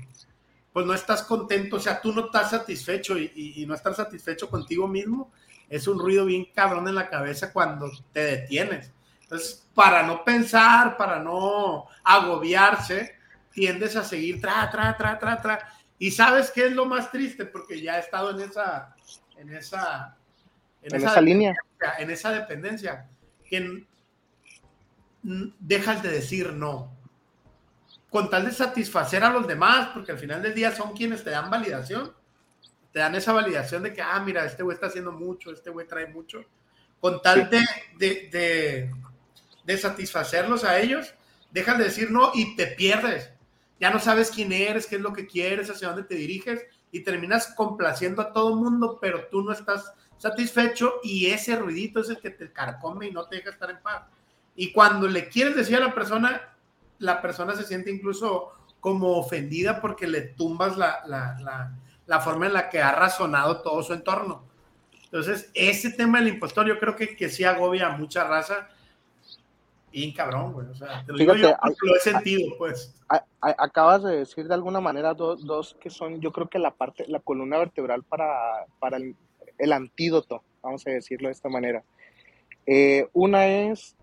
pues 0.78 0.86
no 0.86 0.94
estás 0.94 1.24
contento, 1.24 1.74
o 1.74 1.80
sea, 1.80 2.00
tú 2.00 2.12
no 2.12 2.26
estás 2.26 2.50
satisfecho 2.50 3.18
y, 3.18 3.32
y, 3.56 3.66
no 3.66 3.74
estar 3.74 3.96
satisfecho 3.96 4.48
contigo 4.48 4.86
mismo 4.86 5.32
es 5.68 5.88
un 5.88 5.98
ruido 5.98 6.24
bien 6.24 6.46
cabrón 6.54 6.86
en 6.86 6.94
la 6.94 7.10
cabeza 7.10 7.52
cuando 7.52 7.90
te 8.12 8.20
detienes. 8.20 8.92
Entonces, 9.22 9.66
para 9.74 10.04
no 10.04 10.22
pensar, 10.22 10.96
para 10.96 11.18
no 11.18 11.88
agobiarse, 12.04 13.16
tiendes 13.50 13.96
a 13.96 14.04
seguir 14.04 14.40
tra, 14.40 14.70
tra, 14.70 14.96
tra, 14.96 15.18
tra, 15.18 15.42
tra. 15.42 15.68
Y 15.98 16.12
sabes 16.12 16.52
qué 16.52 16.66
es 16.66 16.72
lo 16.72 16.84
más 16.84 17.10
triste, 17.10 17.44
porque 17.44 17.82
ya 17.82 17.96
he 17.96 18.00
estado 18.00 18.30
en 18.30 18.48
esa, 18.48 18.94
en 19.36 19.52
esa, 19.52 20.16
en, 20.80 20.94
esa, 20.94 21.20
línea, 21.20 21.56
en 21.98 22.08
esa 22.08 22.30
dependencia, 22.30 23.08
que 23.44 23.84
dejas 25.58 26.04
de 26.04 26.10
decir 26.10 26.52
no. 26.52 26.96
Con 28.10 28.30
tal 28.30 28.46
de 28.46 28.52
satisfacer 28.52 29.22
a 29.22 29.30
los 29.30 29.46
demás, 29.46 29.90
porque 29.92 30.12
al 30.12 30.18
final 30.18 30.42
del 30.42 30.54
día 30.54 30.74
son 30.74 30.94
quienes 30.94 31.22
te 31.22 31.30
dan 31.30 31.50
validación, 31.50 32.12
te 32.92 33.00
dan 33.00 33.14
esa 33.14 33.32
validación 33.32 33.82
de 33.82 33.92
que, 33.92 34.00
ah, 34.00 34.20
mira, 34.24 34.44
este 34.44 34.62
güey 34.62 34.74
está 34.74 34.86
haciendo 34.86 35.12
mucho, 35.12 35.52
este 35.52 35.70
güey 35.70 35.86
trae 35.86 36.06
mucho. 36.06 36.42
Con 37.00 37.20
tal 37.22 37.48
de, 37.50 37.64
de, 37.98 38.90
de 39.64 39.78
satisfacerlos 39.78 40.64
a 40.64 40.80
ellos, 40.80 41.14
dejas 41.50 41.78
de 41.78 41.84
decir 41.84 42.10
no 42.10 42.32
y 42.34 42.56
te 42.56 42.66
pierdes. 42.66 43.30
Ya 43.80 43.90
no 43.90 44.00
sabes 44.00 44.30
quién 44.30 44.52
eres, 44.52 44.86
qué 44.86 44.96
es 44.96 45.02
lo 45.02 45.12
que 45.12 45.26
quieres, 45.26 45.70
hacia 45.70 45.88
dónde 45.88 46.02
te 46.02 46.16
diriges 46.16 46.64
y 46.90 47.00
terminas 47.00 47.54
complaciendo 47.54 48.22
a 48.22 48.32
todo 48.32 48.56
mundo, 48.56 48.98
pero 49.00 49.26
tú 49.30 49.42
no 49.42 49.52
estás 49.52 49.92
satisfecho 50.16 50.94
y 51.02 51.26
ese 51.26 51.56
ruidito 51.56 52.00
es 52.00 52.08
el 52.08 52.18
que 52.18 52.30
te 52.30 52.52
carcome 52.52 53.06
y 53.06 53.12
no 53.12 53.26
te 53.26 53.36
deja 53.36 53.50
estar 53.50 53.70
en 53.70 53.80
paz. 53.80 54.02
Y 54.56 54.72
cuando 54.72 55.06
le 55.06 55.28
quieres 55.28 55.54
decir 55.54 55.76
a 55.76 55.80
la 55.80 55.94
persona, 55.94 56.56
la 56.98 57.20
persona 57.22 57.54
se 57.54 57.64
siente 57.64 57.90
incluso 57.90 58.52
como 58.80 59.16
ofendida 59.18 59.80
porque 59.80 60.06
le 60.06 60.20
tumbas 60.20 60.76
la, 60.76 61.00
la, 61.06 61.36
la, 61.40 61.72
la 62.06 62.20
forma 62.20 62.46
en 62.46 62.52
la 62.52 62.68
que 62.68 62.80
ha 62.80 62.92
razonado 62.92 63.60
todo 63.60 63.82
su 63.82 63.92
entorno. 63.92 64.42
Entonces, 65.04 65.50
ese 65.54 65.90
tema 65.90 66.18
del 66.18 66.28
impostor 66.28 66.66
yo 66.66 66.78
creo 66.78 66.94
que, 66.94 67.16
que 67.16 67.28
sí 67.28 67.44
agobia 67.44 67.88
a 67.88 67.96
mucha 67.96 68.24
raza 68.24 68.68
bien 69.90 70.12
cabrón, 70.12 70.52
güey. 70.52 70.66
O 70.68 70.74
sea, 70.74 71.04
te 71.04 71.12
lo 71.12 71.18
digo 71.18 71.34
yo 71.34 71.56
lo 71.82 71.96
he 71.96 72.00
sentido, 72.00 72.56
pues. 72.58 72.94
acabas 73.40 74.02
de 74.02 74.18
decir 74.18 74.46
de 74.46 74.54
alguna 74.54 74.80
manera 74.80 75.14
dos, 75.14 75.44
dos, 75.44 75.76
que 75.80 75.90
son, 75.90 76.20
yo 76.20 76.30
creo 76.30 76.48
que 76.48 76.58
la 76.58 76.72
parte, 76.72 77.04
la 77.08 77.20
columna 77.20 77.58
vertebral 77.58 78.02
para, 78.04 78.66
para 78.78 78.98
el, 78.98 79.16
el 79.56 79.72
antídoto, 79.72 80.42
vamos 80.62 80.86
a 80.86 80.90
decirlo 80.90 81.28
de 81.28 81.32
esta 81.32 81.48
manera. 81.48 81.82
Eh, 82.66 83.08
una 83.14 83.46
es 83.46 83.96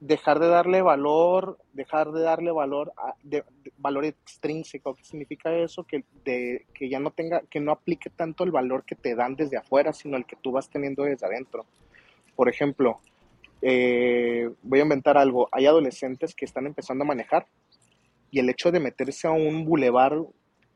dejar 0.00 0.38
de 0.38 0.48
darle 0.48 0.82
valor, 0.82 1.58
dejar 1.72 2.12
de 2.12 2.22
darle 2.22 2.50
valor, 2.50 2.92
de, 3.22 3.44
valor 3.78 4.04
extrínseco. 4.04 4.94
¿Qué 4.94 5.04
significa 5.04 5.52
eso? 5.54 5.84
Que, 5.84 6.04
de, 6.24 6.66
que 6.74 6.88
ya 6.88 7.00
no 7.00 7.10
tenga, 7.10 7.42
que 7.48 7.60
no 7.60 7.72
aplique 7.72 8.10
tanto 8.10 8.44
el 8.44 8.50
valor 8.50 8.84
que 8.84 8.94
te 8.94 9.14
dan 9.14 9.36
desde 9.36 9.56
afuera, 9.56 9.92
sino 9.92 10.16
el 10.16 10.26
que 10.26 10.36
tú 10.36 10.52
vas 10.52 10.68
teniendo 10.68 11.04
desde 11.04 11.26
adentro. 11.26 11.64
Por 12.36 12.48
ejemplo, 12.48 13.00
eh, 13.62 14.50
voy 14.62 14.80
a 14.80 14.82
inventar 14.82 15.16
algo, 15.16 15.48
hay 15.50 15.66
adolescentes 15.66 16.34
que 16.34 16.44
están 16.44 16.66
empezando 16.66 17.04
a 17.04 17.06
manejar 17.06 17.46
y 18.30 18.40
el 18.40 18.50
hecho 18.50 18.72
de 18.72 18.80
meterse 18.80 19.26
a 19.26 19.30
un 19.30 19.64
bulevar 19.64 20.18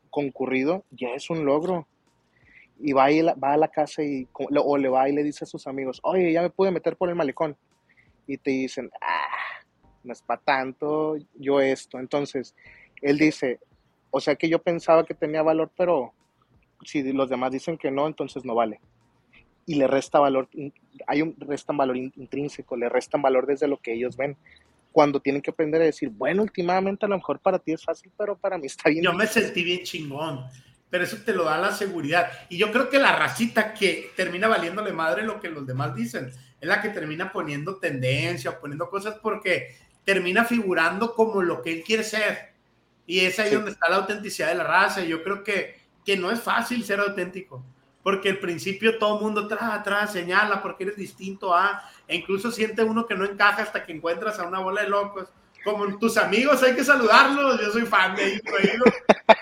concurrido 0.09 0.85
ya 0.91 1.09
es 1.09 1.29
un 1.29 1.45
logro. 1.45 1.87
Y 2.81 2.93
va, 2.93 3.11
y 3.11 3.21
va 3.21 3.53
a 3.53 3.57
la 3.57 3.67
casa 3.67 4.01
y, 4.01 4.27
o 4.33 4.77
le 4.77 4.87
va 4.87 5.09
y 5.09 5.13
le 5.13 5.21
dice 5.21 5.43
a 5.43 5.47
sus 5.47 5.67
amigos, 5.67 5.99
oye, 6.01 6.31
ya 6.31 6.41
me 6.41 6.49
pude 6.49 6.71
meter 6.71 6.95
por 6.95 7.09
el 7.09 7.15
malecón. 7.15 7.57
Y 8.31 8.37
te 8.37 8.51
dicen, 8.51 8.89
ah, 9.01 9.63
no 10.03 10.13
es 10.13 10.21
para 10.21 10.41
tanto, 10.41 11.17
yo 11.35 11.59
esto. 11.59 11.99
Entonces, 11.99 12.55
él 13.01 13.17
dice, 13.17 13.59
o 14.11 14.19
sea 14.19 14.35
que 14.35 14.49
yo 14.49 14.59
pensaba 14.59 15.05
que 15.05 15.13
tenía 15.13 15.41
valor, 15.41 15.71
pero 15.75 16.13
si 16.85 17.01
los 17.11 17.29
demás 17.29 17.51
dicen 17.51 17.77
que 17.77 17.91
no, 17.91 18.07
entonces 18.07 18.45
no 18.45 18.55
vale 18.55 18.79
y 19.69 19.75
le 19.75 19.85
resta 19.85 20.17
valor, 20.17 20.49
hay 21.05 21.21
un 21.21 21.35
restan 21.37 21.77
valor 21.77 21.95
intrínseco, 21.95 22.75
le 22.75 22.89
restan 22.89 23.21
valor 23.21 23.45
desde 23.45 23.67
lo 23.67 23.77
que 23.77 23.93
ellos 23.93 24.17
ven. 24.17 24.35
Cuando 24.91 25.19
tienen 25.19 25.43
que 25.43 25.51
aprender 25.51 25.79
a 25.79 25.85
decir, 25.85 26.09
bueno, 26.09 26.41
últimamente 26.41 27.05
a 27.05 27.09
lo 27.09 27.17
mejor 27.17 27.37
para 27.37 27.59
ti 27.59 27.73
es 27.73 27.85
fácil, 27.85 28.11
pero 28.17 28.35
para 28.35 28.57
mí 28.57 28.65
está 28.65 28.89
bien. 28.89 29.03
Yo 29.03 29.13
me 29.13 29.27
sentí 29.27 29.63
bien 29.63 29.83
chingón, 29.83 30.43
pero 30.89 31.03
eso 31.03 31.17
te 31.23 31.35
lo 31.35 31.43
da 31.43 31.59
la 31.59 31.71
seguridad. 31.71 32.31
Y 32.49 32.57
yo 32.57 32.71
creo 32.71 32.89
que 32.89 32.97
la 32.97 33.15
racita 33.15 33.71
que 33.75 34.09
termina 34.15 34.47
valiéndole 34.47 34.91
madre 34.91 35.21
lo 35.21 35.39
que 35.39 35.49
los 35.49 35.67
demás 35.67 35.93
dicen, 35.93 36.31
es 36.59 36.67
la 36.67 36.81
que 36.81 36.89
termina 36.89 37.31
poniendo 37.31 37.77
tendencia, 37.77 38.59
poniendo 38.59 38.89
cosas 38.89 39.15
porque 39.21 39.77
termina 40.03 40.45
figurando 40.45 41.13
como 41.13 41.41
lo 41.41 41.61
que 41.61 41.71
él 41.71 41.83
quiere 41.83 42.03
ser. 42.03 42.53
Y 43.05 43.21
es 43.21 43.39
ahí 43.39 43.53
donde 43.53 43.71
está 43.71 43.89
la 43.89 43.97
autenticidad 43.97 44.49
de 44.49 44.55
la 44.55 44.63
raza. 44.63 45.03
Yo 45.03 45.23
creo 45.23 45.43
que, 45.43 45.79
que 46.05 46.17
no 46.17 46.31
es 46.31 46.39
fácil 46.39 46.83
ser 46.83 46.99
auténtico 46.99 47.63
porque 48.03 48.29
al 48.29 48.39
principio 48.39 48.97
todo 48.97 49.17
el 49.17 49.23
mundo 49.23 49.41
atrás, 49.41 49.63
atrás, 49.63 50.13
señala 50.13 50.61
porque 50.61 50.85
eres 50.85 50.95
distinto 50.95 51.53
a, 51.53 51.83
e 52.07 52.15
incluso 52.15 52.51
siente 52.51 52.83
uno 52.83 53.05
que 53.05 53.15
no 53.15 53.25
encaja 53.25 53.63
hasta 53.63 53.83
que 53.83 53.91
encuentras 53.91 54.39
a 54.39 54.47
una 54.47 54.59
bola 54.59 54.81
de 54.81 54.89
locos. 54.89 55.27
Como 55.63 55.97
tus 55.99 56.17
amigos, 56.17 56.63
hay 56.63 56.73
que 56.73 56.83
saludarlos. 56.83 57.59
Yo 57.61 57.71
soy 57.71 57.85
fan 57.85 58.15
de 58.15 58.25
ellos. 58.25 58.41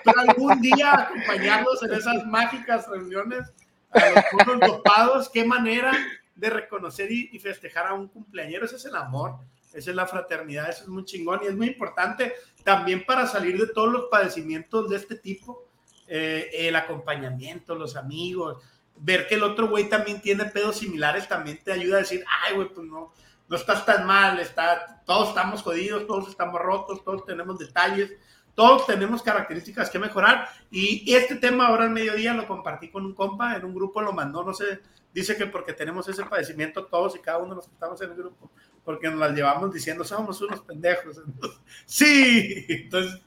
Pero 0.03 0.19
algún 0.19 0.59
día 0.59 0.93
acompañarlos 0.93 1.83
en 1.83 1.93
esas 1.93 2.25
mágicas 2.25 2.87
reuniones 2.89 3.47
a 3.91 4.09
los 4.09 4.59
dopados, 4.59 5.29
qué 5.29 5.45
manera 5.45 5.91
de 6.37 6.49
reconocer 6.49 7.11
y, 7.11 7.37
festejar 7.39 7.87
a 7.87 7.93
un 7.93 8.07
cumpleañero. 8.07 8.65
Ese 8.65 8.77
es 8.77 8.85
el 8.85 8.95
amor, 8.95 9.37
esa 9.73 9.89
es 9.89 9.95
la 9.95 10.05
fraternidad, 10.05 10.69
eso 10.69 10.83
es 10.83 10.89
muy 10.89 11.03
chingón 11.03 11.41
y 11.43 11.47
es 11.47 11.55
muy 11.55 11.67
importante 11.67 12.33
también 12.63 13.05
para 13.05 13.27
salir 13.27 13.59
de 13.59 13.73
todos 13.73 13.91
los 13.91 14.05
padecimientos 14.09 14.89
de 14.89 14.97
este 14.97 15.15
tipo 15.15 15.67
eh, 16.07 16.49
el 16.53 16.75
acompañamiento, 16.75 17.75
los 17.75 17.95
amigos, 17.95 18.63
ver 18.95 19.27
que 19.27 19.35
el 19.35 19.43
otro 19.43 19.67
güey 19.67 19.89
también 19.89 20.21
tiene 20.21 20.45
pedos 20.45 20.77
similares 20.77 21.27
también 21.27 21.59
te 21.63 21.73
ayuda 21.73 21.97
a 21.97 21.99
decir, 21.99 22.23
ay, 22.45 22.55
güey, 22.55 22.69
pues 22.69 22.87
no, 22.87 23.13
no 23.47 23.55
estás 23.55 23.85
tan 23.85 24.05
mal, 24.05 24.39
está, 24.39 25.03
todos 25.05 25.29
estamos 25.29 25.61
jodidos, 25.61 26.07
todos 26.07 26.29
estamos 26.29 26.61
rotos, 26.61 27.03
todos 27.03 27.25
tenemos 27.25 27.59
detalles, 27.59 28.13
todos 28.57 28.87
tenemos 28.87 29.21
características 29.21 29.89
que 29.89 29.99
mejorar. 29.99 30.49
Y 30.71 31.13
este 31.13 31.35
tema 31.35 31.67
ahora 31.67 31.83
al 31.83 31.91
mediodía 31.91 32.33
lo 32.33 32.47
compartí 32.47 32.89
con 32.89 33.05
un 33.05 33.13
compa, 33.13 33.55
en 33.55 33.63
un 33.63 33.75
grupo 33.75 34.01
lo 34.01 34.11
mandó, 34.11 34.43
no 34.43 34.53
sé, 34.53 34.81
dice 35.13 35.37
que 35.37 35.45
porque 35.45 35.73
tenemos 35.73 36.09
ese 36.09 36.25
padecimiento 36.25 36.87
todos 36.87 37.15
y 37.15 37.19
cada 37.19 37.37
uno 37.37 37.49
de 37.51 37.55
los 37.57 37.67
que 37.67 37.73
estamos 37.73 38.01
en 38.01 38.09
el 38.09 38.17
grupo, 38.17 38.49
porque 38.83 39.09
nos 39.09 39.19
las 39.19 39.33
llevamos 39.33 39.71
diciendo, 39.71 40.03
somos 40.03 40.41
unos 40.41 40.61
pendejos. 40.61 41.21
sí, 41.85 42.65
entonces, 42.67 43.21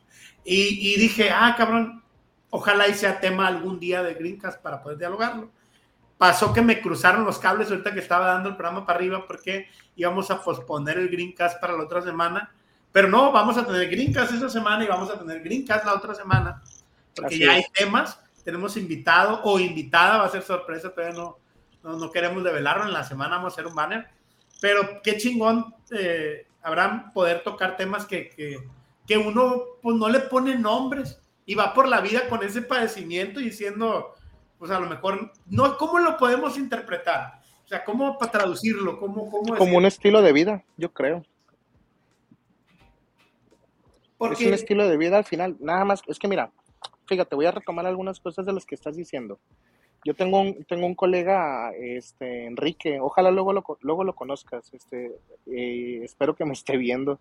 y, 0.45 0.95
y 0.95 0.99
dije, 0.99 1.31
ah, 1.31 1.55
cabrón, 1.57 2.01
Ojalá 2.51 2.89
y 2.89 2.95
sea 2.95 3.21
tema 3.21 3.47
algún 3.47 3.79
día 3.79 4.03
de 4.03 4.15
Greencast 4.15 4.61
para 4.61 4.83
poder 4.83 4.99
dialogarlo. 4.99 5.51
Pasó 6.19 6.53
que 6.53 6.61
me 6.61 6.83
cruzaron 6.83 7.25
los 7.25 7.39
cables 7.39 7.71
ahorita 7.71 7.95
que 7.95 8.01
estaba 8.01 8.27
dando 8.27 8.51
el 8.51 8.57
programa 8.57 8.85
para 8.85 8.99
arriba 8.99 9.25
porque 9.27 9.69
íbamos 9.97 10.31
a 10.31 10.43
posponer 10.43 10.99
el 10.99 11.09
Greencast 11.09 11.61
para 11.61 11.75
la 11.75 11.85
otra 11.85 12.03
semana. 12.03 12.53
Pero 12.93 13.09
no, 13.09 13.31
vamos 13.33 13.57
a 13.57 13.67
tener 13.67 13.89
Greencast 13.89 14.33
esa 14.33 14.49
semana 14.49 14.85
y 14.85 14.89
vamos 14.89 15.11
a 15.11 15.19
tener 15.19 15.43
Greencast 15.43 15.85
la 15.85 15.95
otra 15.95 16.15
semana. 16.15 16.63
Porque 17.15 17.39
ya 17.39 17.53
hay 17.53 17.65
temas, 17.73 18.19
tenemos 18.45 18.77
invitado 18.77 19.41
o 19.45 19.59
invitada, 19.59 20.19
va 20.19 20.27
a 20.27 20.31
ser 20.31 20.43
sorpresa, 20.43 20.91
todavía 20.91 21.17
no, 21.17 21.39
no, 21.83 21.97
no, 21.97 22.11
queremos 22.11 22.43
develarlo. 22.43 22.85
En 22.85 22.93
la 22.93 23.05
semana 23.05 23.37
vamos 23.37 23.53
a 23.53 23.55
hacer 23.55 23.67
un 23.67 23.75
banner. 23.75 24.09
Pero 24.61 25.01
qué 25.03 25.17
chingón, 25.17 25.75
eh, 25.93 26.47
Abraham, 26.63 27.13
poder 27.13 27.43
tocar 27.43 27.77
temas 27.77 28.07
que, 28.07 28.31
que, 28.31 28.59
que 29.07 29.17
uno 29.17 29.63
pues, 29.83 29.97
no 29.97 30.09
le 30.09 30.21
pone 30.21 30.57
nombres 30.57 31.21
y 31.47 31.55
va 31.55 31.75
por 31.75 31.89
la 31.89 32.01
vida 32.01 32.29
con 32.29 32.43
ese 32.45 32.63
padecimiento 32.63 33.41
y 33.41 33.45
diciendo, 33.45 34.15
pues 34.59 34.71
a 34.71 34.79
lo 34.79 34.89
mejor, 34.89 35.33
no, 35.47 35.77
¿cómo 35.79 35.99
lo 35.99 36.17
podemos 36.17 36.59
interpretar? 36.59 37.41
O 37.65 37.69
sea, 37.69 37.85
¿cómo 37.85 38.19
para 38.19 38.33
traducirlo? 38.33 38.99
¿Cómo, 38.99 39.31
cómo 39.31 39.57
Como 39.57 39.77
un 39.77 39.87
estilo 39.87 40.23
de 40.23 40.33
vida, 40.33 40.65
yo 40.77 40.93
creo. 40.93 41.25
Porque... 44.21 44.45
Es 44.45 44.49
un 44.49 44.53
estilo 44.53 44.87
de 44.87 44.99
vida 44.99 45.17
al 45.17 45.25
final, 45.25 45.57
nada 45.61 45.83
más, 45.87 46.03
es 46.07 46.19
que 46.19 46.29
mira, 46.29 46.53
fíjate, 47.07 47.35
voy 47.35 47.47
a 47.47 47.53
retomar 47.53 47.87
algunas 47.87 48.21
cosas 48.21 48.45
de 48.45 48.53
las 48.53 48.67
que 48.67 48.75
estás 48.75 48.95
diciendo. 48.95 49.41
Yo 50.05 50.13
tengo 50.13 50.43
un, 50.43 50.63
tengo 50.65 50.85
un 50.85 50.95
colega, 50.95 51.73
este, 51.73 52.45
Enrique, 52.45 53.01
ojalá 53.01 53.31
luego 53.31 53.55
lo, 53.55 53.65
luego 53.81 54.05
lo 54.05 54.15
conozcas, 54.15 54.75
este, 54.75 55.13
eh, 55.47 56.03
espero 56.05 56.37
que 56.37 56.45
me 56.45 56.53
esté 56.53 56.77
viendo. 56.77 57.19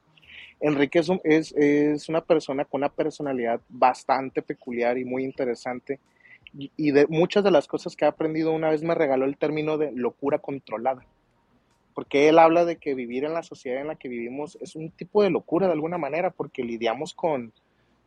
Enrique 0.60 1.00
es, 1.00 1.54
es, 1.56 2.10
una 2.10 2.20
persona 2.20 2.66
con 2.66 2.80
una 2.80 2.90
personalidad 2.90 3.62
bastante 3.70 4.42
peculiar 4.42 4.98
y 4.98 5.06
muy 5.06 5.24
interesante. 5.24 6.02
Y, 6.54 6.92
de 6.92 7.08
muchas 7.08 7.46
de 7.46 7.52
las 7.52 7.68
cosas 7.68 7.96
que 7.96 8.04
he 8.04 8.08
aprendido, 8.10 8.52
una 8.52 8.72
vez 8.72 8.84
me 8.84 8.96
regaló 8.96 9.24
el 9.24 9.38
término 9.38 9.78
de 9.78 9.94
locura 9.94 10.40
controlada. 10.40 11.06
Porque 12.00 12.30
él 12.30 12.40
habla 12.40 12.64
de 12.64 12.78
que 12.78 12.96
vivir 12.96 13.26
en 13.26 13.34
la 13.34 13.44
sociedad 13.44 13.82
en 13.82 13.88
la 13.88 13.96
que 13.96 14.08
vivimos 14.08 14.58
es 14.62 14.78
un 14.78 14.90
tipo 14.90 15.22
de 15.22 15.30
locura 15.30 15.68
de 15.68 15.74
alguna 15.74 15.98
manera, 15.98 16.30
porque 16.30 16.64
lidiamos 16.64 17.14
con, 17.14 17.52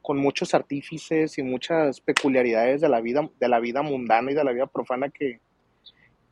con 0.00 0.16
muchos 0.16 0.54
artífices 0.54 1.36
y 1.36 1.42
muchas 1.42 2.00
peculiaridades 2.00 2.80
de 2.80 2.88
la 2.88 3.02
vida, 3.02 3.28
de 3.38 3.48
la 3.50 3.60
vida 3.60 3.82
mundana 3.82 4.30
y 4.30 4.34
de 4.34 4.44
la 4.44 4.52
vida 4.52 4.66
profana 4.66 5.10
que, 5.10 5.40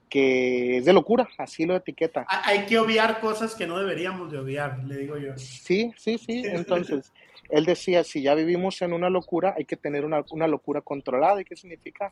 que 0.08 0.78
es 0.78 0.86
de 0.86 0.94
locura, 0.94 1.28
así 1.36 1.66
lo 1.66 1.76
etiqueta. 1.76 2.24
Hay 2.30 2.64
que 2.64 2.78
obviar 2.78 3.20
cosas 3.20 3.54
que 3.54 3.66
no 3.66 3.78
deberíamos 3.78 4.32
de 4.32 4.38
obviar, 4.38 4.82
le 4.84 4.96
digo 4.96 5.18
yo. 5.18 5.36
Sí, 5.36 5.92
sí, 5.98 6.16
sí. 6.16 6.42
Entonces, 6.46 7.12
él 7.50 7.66
decía, 7.66 8.04
si 8.04 8.22
ya 8.22 8.34
vivimos 8.34 8.80
en 8.80 8.94
una 8.94 9.10
locura, 9.10 9.52
hay 9.54 9.66
que 9.66 9.76
tener 9.76 10.06
una, 10.06 10.24
una 10.30 10.46
locura 10.46 10.80
controlada. 10.80 11.42
¿Y 11.42 11.44
qué 11.44 11.56
significa? 11.56 12.10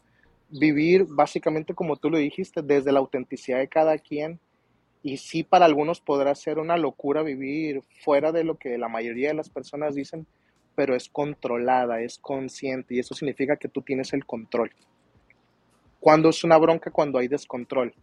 Vivir 0.51 1.07
básicamente 1.09 1.73
como 1.73 1.97
tú 1.97 2.11
lo 2.11 2.19
dijiste, 2.19 2.61
desde 2.61 2.93
la 2.93 2.99
autenticidad 2.99 3.61
de 3.61 3.69
cada 3.69 3.97
quien. 3.97 4.39
Y 5.09 5.17
sí, 5.17 5.43
para 5.43 5.65
algunos 5.65 6.03
podrá 6.03 6.35
ser 6.35 6.59
una 6.59 6.77
locura 6.77 7.23
vivir 7.23 7.81
fuera 8.05 8.31
de 8.31 8.45
lo 8.45 8.59
que 8.59 8.77
la 8.77 8.89
mayoría 8.89 9.29
de 9.29 9.35
las 9.35 9.49
personas 9.49 9.95
dicen, 9.95 10.27
pero 10.75 10.95
es 10.95 11.09
controlada, 11.09 12.03
es 12.03 12.19
consciente 12.19 12.95
y 12.95 12.99
eso 12.99 13.15
significa 13.15 13.57
que 13.57 13.69
tú 13.69 13.81
tienes 13.81 14.13
el 14.13 14.27
control. 14.27 14.71
Cuando 15.99 16.29
es 16.29 16.45
una 16.45 16.59
bronca? 16.59 16.91
Cuando 16.91 17.19
hay 17.19 17.27
descontrol. 17.27 17.95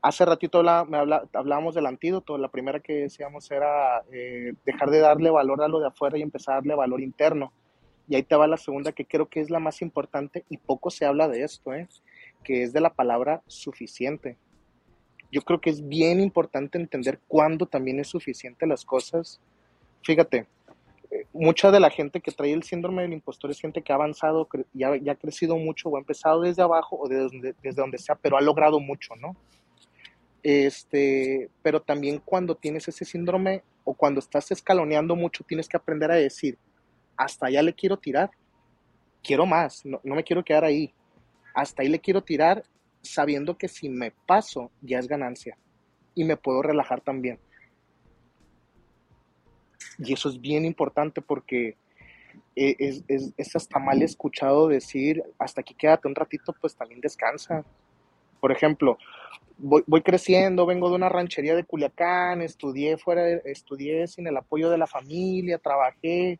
Hace 0.00 0.24
ratito 0.24 0.60
hablábamos 0.60 1.74
del 1.74 1.86
antídoto, 1.86 2.38
la 2.38 2.46
primera 2.46 2.78
que 2.78 2.92
decíamos 2.92 3.50
era 3.50 4.04
eh, 4.12 4.52
dejar 4.64 4.90
de 4.90 5.00
darle 5.00 5.30
valor 5.30 5.64
a 5.64 5.68
lo 5.68 5.80
de 5.80 5.88
afuera 5.88 6.16
y 6.16 6.22
empezar 6.22 6.52
a 6.52 6.56
darle 6.58 6.76
valor 6.76 7.00
interno. 7.00 7.52
Y 8.06 8.14
ahí 8.14 8.22
te 8.22 8.36
va 8.36 8.46
la 8.46 8.56
segunda 8.56 8.92
que 8.92 9.04
creo 9.04 9.26
que 9.26 9.40
es 9.40 9.50
la 9.50 9.58
más 9.58 9.82
importante 9.82 10.44
y 10.48 10.58
poco 10.58 10.90
se 10.90 11.06
habla 11.06 11.26
de 11.26 11.42
esto, 11.42 11.74
¿eh? 11.74 11.88
que 12.44 12.62
es 12.62 12.72
de 12.72 12.80
la 12.80 12.90
palabra 12.90 13.42
suficiente. 13.48 14.36
Yo 15.30 15.42
creo 15.42 15.60
que 15.60 15.70
es 15.70 15.86
bien 15.86 16.20
importante 16.20 16.78
entender 16.78 17.20
cuándo 17.26 17.66
también 17.66 18.00
es 18.00 18.08
suficiente 18.08 18.66
las 18.66 18.84
cosas. 18.84 19.40
Fíjate, 20.02 20.46
mucha 21.32 21.70
de 21.70 21.80
la 21.80 21.90
gente 21.90 22.20
que 22.20 22.32
trae 22.32 22.52
el 22.52 22.62
síndrome 22.62 23.02
del 23.02 23.12
impostor 23.12 23.50
es 23.50 23.60
gente 23.60 23.82
que 23.82 23.92
ha 23.92 23.96
avanzado, 23.96 24.48
ya, 24.72 24.92
ha 24.92 25.14
crecido 25.14 25.56
mucho 25.56 25.88
o 25.88 25.96
ha 25.96 26.00
empezado 26.00 26.42
desde 26.42 26.62
abajo 26.62 26.98
o 26.98 27.08
desde, 27.08 27.54
donde 27.72 27.98
sea, 27.98 28.14
pero 28.14 28.36
ha 28.36 28.40
logrado 28.40 28.80
mucho, 28.80 29.14
¿no? 29.16 29.36
Este, 30.42 31.50
pero 31.62 31.82
también 31.82 32.20
cuando 32.24 32.54
tienes 32.54 32.86
ese 32.86 33.04
síndrome 33.04 33.62
o 33.84 33.94
cuando 33.94 34.20
estás 34.20 34.50
escaloneando 34.50 35.16
mucho, 35.16 35.44
tienes 35.44 35.68
que 35.68 35.76
aprender 35.76 36.10
a 36.10 36.16
decir, 36.16 36.56
hasta 37.16 37.46
allá 37.46 37.62
le 37.62 37.74
quiero 37.74 37.96
tirar, 37.96 38.30
quiero 39.22 39.46
más, 39.46 39.84
no 39.84 40.00
me 40.02 40.22
quiero 40.22 40.44
quedar 40.44 40.64
ahí, 40.64 40.92
hasta 41.54 41.82
ahí 41.82 41.88
le 41.88 41.98
quiero 41.98 42.22
tirar 42.22 42.62
sabiendo 43.08 43.56
que 43.56 43.68
si 43.68 43.88
me 43.88 44.12
paso 44.26 44.70
ya 44.82 44.98
es 44.98 45.08
ganancia 45.08 45.56
y 46.14 46.24
me 46.24 46.36
puedo 46.36 46.62
relajar 46.62 47.00
también. 47.00 47.38
Y 49.98 50.12
eso 50.12 50.28
es 50.28 50.40
bien 50.40 50.64
importante 50.64 51.22
porque 51.22 51.76
e, 52.54 52.76
es, 52.78 53.04
es, 53.36 53.56
hasta 53.56 53.78
mal 53.78 54.02
escuchado 54.02 54.68
decir, 54.68 55.22
hasta 55.38 55.60
aquí 55.60 55.74
quédate 55.74 56.08
un 56.08 56.14
ratito, 56.14 56.54
pues 56.60 56.74
también 56.74 57.00
descansa. 57.00 57.64
Por 58.40 58.52
ejemplo, 58.52 58.98
voy, 59.58 59.82
voy, 59.86 60.02
creciendo, 60.02 60.66
vengo 60.66 60.88
de 60.88 60.96
una 60.96 61.08
ranchería 61.08 61.54
de 61.54 61.64
Culiacán, 61.64 62.42
estudié 62.42 62.98
fuera, 62.98 63.28
estudié 63.44 64.06
sin 64.06 64.26
el 64.26 64.36
apoyo 64.36 64.70
de 64.70 64.78
la 64.78 64.86
familia, 64.86 65.58
trabajé, 65.58 66.38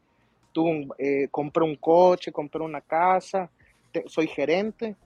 tuve 0.52 0.88
eh, 0.98 1.28
compré 1.30 1.64
un 1.64 1.76
coche, 1.76 2.32
compré 2.32 2.62
una 2.62 2.80
casa, 2.80 3.50
soy 4.06 4.26
gerente 4.26 4.96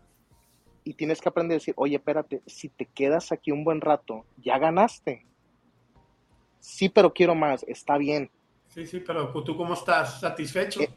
y 0.84 0.94
tienes 0.94 1.20
que 1.20 1.28
aprender 1.28 1.56
a 1.56 1.58
decir, 1.58 1.74
oye, 1.76 1.96
espérate, 1.96 2.42
si 2.46 2.68
te 2.68 2.86
quedas 2.86 3.32
aquí 3.32 3.52
un 3.52 3.64
buen 3.64 3.80
rato, 3.80 4.24
ya 4.38 4.58
ganaste. 4.58 5.26
Sí, 6.58 6.88
pero 6.88 7.12
quiero 7.12 7.34
más, 7.34 7.64
está 7.68 7.96
bien 7.96 8.30
Sí, 8.72 8.86
sí, 8.86 9.00
pero 9.00 9.28
¿tú 9.42 9.56
cómo 9.56 9.74
estás? 9.74 10.20
¿Satisfecho? 10.20 10.80
Eh, 10.80 10.90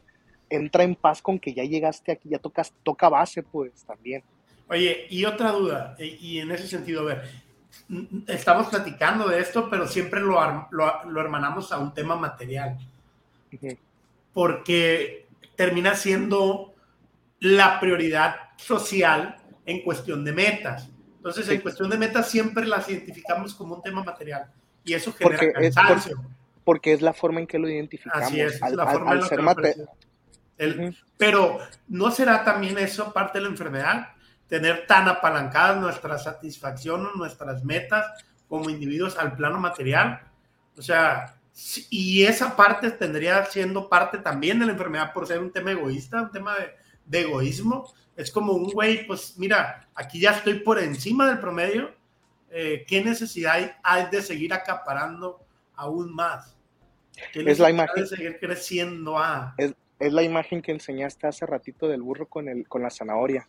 entra 0.50 0.84
en 0.84 0.96
paz 0.96 1.22
con 1.22 1.40
que 1.40 1.54
ya 1.54 1.64
llegaste 1.64 2.12
aquí, 2.12 2.30
ya 2.30 2.38
tocas, 2.38 2.72
toca 2.84 3.10
base, 3.10 3.42
pues 3.42 3.84
también. 3.84 4.24
Oye, 4.70 5.08
y 5.10 5.26
otra 5.26 5.52
duda, 5.52 5.96
y 6.00 6.40
en 6.40 6.52
ese 6.52 6.68
sentido, 6.68 7.02
a 7.02 7.06
ver, 7.06 7.30
estamos 8.28 8.68
platicando 8.68 9.28
de 9.28 9.40
esto, 9.40 9.70
pero 9.70 9.88
siempre 9.88 10.22
lo, 10.22 10.68
lo, 10.72 11.20
hermanamos 11.20 11.72
a 11.72 11.80
un 11.80 11.94
tema 11.94 12.16
material. 12.16 12.78
Porque 14.34 15.28
termina 15.56 15.96
siendo 15.96 16.74
la 17.40 17.80
prioridad 17.80 18.36
social 18.58 19.38
en 19.66 19.82
cuestión 19.82 20.24
de 20.24 20.32
metas. 20.32 20.90
Entonces, 21.18 21.48
en 21.50 21.62
cuestión 21.62 21.90
de 21.90 21.98
metas 21.98 22.30
siempre 22.30 22.66
las 22.66 22.90
identificamos 22.90 23.54
como 23.54 23.76
un 23.76 23.82
tema 23.82 24.04
material. 24.04 24.52
Y 24.84 24.94
eso 24.94 25.14
genera 25.14 25.54
cansancio 25.54 26.20
porque 26.64 26.94
es 26.94 27.02
la 27.02 27.14
forma 27.14 27.40
en 27.40 27.48
que 27.48 27.60
lo 27.60 27.70
identificamos. 27.70 28.28
Así 28.28 28.42
es, 28.42 28.60
la 28.62 28.88
forma 28.88 29.14
en 29.14 29.24
ser 29.24 29.40
el, 30.58 30.98
Pero 31.18 31.60
¿no 31.88 32.12
será 32.12 32.44
también 32.44 32.78
eso 32.78 33.12
parte 33.12 33.40
de 33.40 33.44
la 33.44 33.50
enfermedad? 33.50 34.10
Tener 34.48 34.86
tan 34.88 35.08
apalancadas 35.08 35.82
nuestra 35.82 36.18
satisfacción 36.18 37.06
o 37.06 37.16
nuestras 37.16 37.64
metas 37.64 38.06
como 38.48 38.70
individuos 38.70 39.18
al 39.18 39.36
plano 39.36 39.60
material. 39.60 40.22
O 40.78 40.82
sea, 40.82 41.36
y 41.90 42.24
esa 42.24 42.56
parte 42.56 42.92
tendría 42.92 43.46
siendo 43.46 43.90
parte 43.90 44.20
también 44.20 44.60
de 44.60 44.68
la 44.68 44.74
enfermedad 44.74 45.12
por 45.12 45.28
ser 45.28 45.40
un 45.40 45.52
tema 45.52 45.72
egoísta, 45.72 46.22
un 46.22 46.32
tema 46.32 46.56
de, 47.06 47.20
egoísmo. 47.20 47.92
Es 48.16 48.32
como 48.32 48.54
un 48.54 48.70
güey, 48.72 49.08
pues 49.08 49.38
mira, 49.38 49.90
aquí 49.96 50.20
ya 50.20 50.32
estoy 50.32 50.60
por 50.60 50.80
encima 50.80 51.28
del 51.28 51.40
promedio. 51.40 51.94
Eh, 52.52 52.86
¿Qué 52.88 53.04
necesidad 53.04 53.76
hay 53.82 54.08
de 54.12 54.22
seguir 54.22 54.54
acaparando 54.54 55.44
aún 55.76 56.14
más. 56.14 56.56
Es 57.34 57.60
la 57.60 57.70
imagen. 57.70 58.08
seguir 58.08 58.40
creciendo 58.40 59.18
a. 59.18 59.56
Es, 59.58 59.74
la 60.00 60.24
imagen 60.24 60.62
que 60.62 60.72
enseñaste 60.72 61.28
hace 61.28 61.46
ratito 61.46 61.88
del 61.88 62.02
burro 62.02 62.28
con, 62.28 62.50
el, 62.50 62.68
con 62.68 62.82
la 62.82 62.90
zanahoria. 62.90 63.48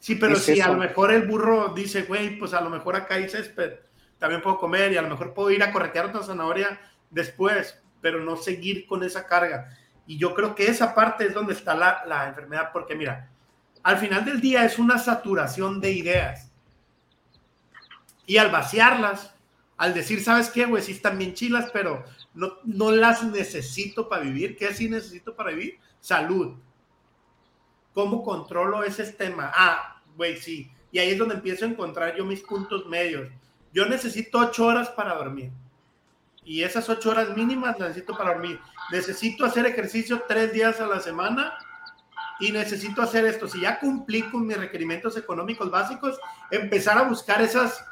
Sí, 0.00 0.16
pero 0.16 0.36
si 0.36 0.60
a 0.60 0.68
lo 0.68 0.76
mejor 0.76 1.12
el 1.12 1.26
burro 1.26 1.72
dice, 1.74 2.02
güey, 2.02 2.38
pues 2.38 2.52
a 2.52 2.60
lo 2.60 2.68
mejor 2.68 2.94
acá 2.94 3.14
hay 3.14 3.28
césped, 3.28 3.78
también 4.18 4.42
puedo 4.42 4.58
comer 4.58 4.92
y 4.92 4.96
a 4.96 5.02
lo 5.02 5.08
mejor 5.08 5.32
puedo 5.32 5.50
ir 5.50 5.62
a 5.62 5.72
corretear 5.72 6.06
otra 6.06 6.22
zanahoria 6.22 6.78
después, 7.10 7.80
pero 8.00 8.20
no 8.20 8.36
seguir 8.36 8.86
con 8.86 9.02
esa 9.02 9.26
carga. 9.26 9.76
Y 10.06 10.18
yo 10.18 10.34
creo 10.34 10.54
que 10.54 10.66
esa 10.66 10.94
parte 10.94 11.26
es 11.26 11.34
donde 11.34 11.54
está 11.54 11.74
la, 11.74 12.04
la 12.06 12.28
enfermedad, 12.28 12.70
porque 12.72 12.94
mira, 12.94 13.30
al 13.82 13.98
final 13.98 14.24
del 14.24 14.40
día 14.40 14.64
es 14.64 14.78
una 14.78 14.98
saturación 14.98 15.80
de 15.80 15.92
ideas. 15.92 16.50
Y 18.26 18.36
al 18.36 18.50
vaciarlas, 18.50 19.34
al 19.76 19.94
decir, 19.94 20.22
¿sabes 20.22 20.50
qué, 20.50 20.66
güey? 20.66 20.82
Sí 20.82 20.92
están 20.92 21.18
bien 21.18 21.34
chilas, 21.34 21.70
pero 21.72 22.04
no, 22.34 22.54
no 22.64 22.90
las 22.90 23.22
necesito 23.22 24.08
para 24.08 24.22
vivir. 24.22 24.56
¿Qué 24.56 24.74
sí 24.74 24.88
necesito 24.88 25.34
para 25.34 25.50
vivir? 25.50 25.78
Salud. 26.00 26.56
¿Cómo 27.94 28.22
controlo 28.22 28.84
ese 28.84 29.04
tema? 29.12 29.50
Ah, 29.54 30.02
güey, 30.16 30.36
sí. 30.36 30.70
Y 30.92 30.98
ahí 30.98 31.10
es 31.10 31.18
donde 31.18 31.36
empiezo 31.36 31.64
a 31.64 31.68
encontrar 31.68 32.16
yo 32.16 32.24
mis 32.24 32.40
puntos 32.40 32.86
medios. 32.86 33.28
Yo 33.72 33.86
necesito 33.86 34.38
ocho 34.38 34.66
horas 34.66 34.88
para 34.90 35.14
dormir. 35.14 35.50
Y 36.44 36.62
esas 36.62 36.88
ocho 36.88 37.10
horas 37.10 37.36
mínimas 37.36 37.78
necesito 37.78 38.16
para 38.16 38.34
dormir. 38.34 38.60
Necesito 38.90 39.44
hacer 39.44 39.66
ejercicio 39.66 40.22
tres 40.26 40.52
días 40.52 40.80
a 40.80 40.86
la 40.86 41.00
semana 41.00 41.58
y 42.40 42.52
necesito 42.52 43.02
hacer 43.02 43.24
esto. 43.26 43.48
Si 43.48 43.60
ya 43.60 43.78
cumplí 43.78 44.22
con 44.22 44.46
mis 44.46 44.56
requerimientos 44.56 45.16
económicos 45.16 45.70
básicos, 45.70 46.18
empezar 46.50 46.98
a 46.98 47.02
buscar 47.02 47.42
esas 47.42 47.84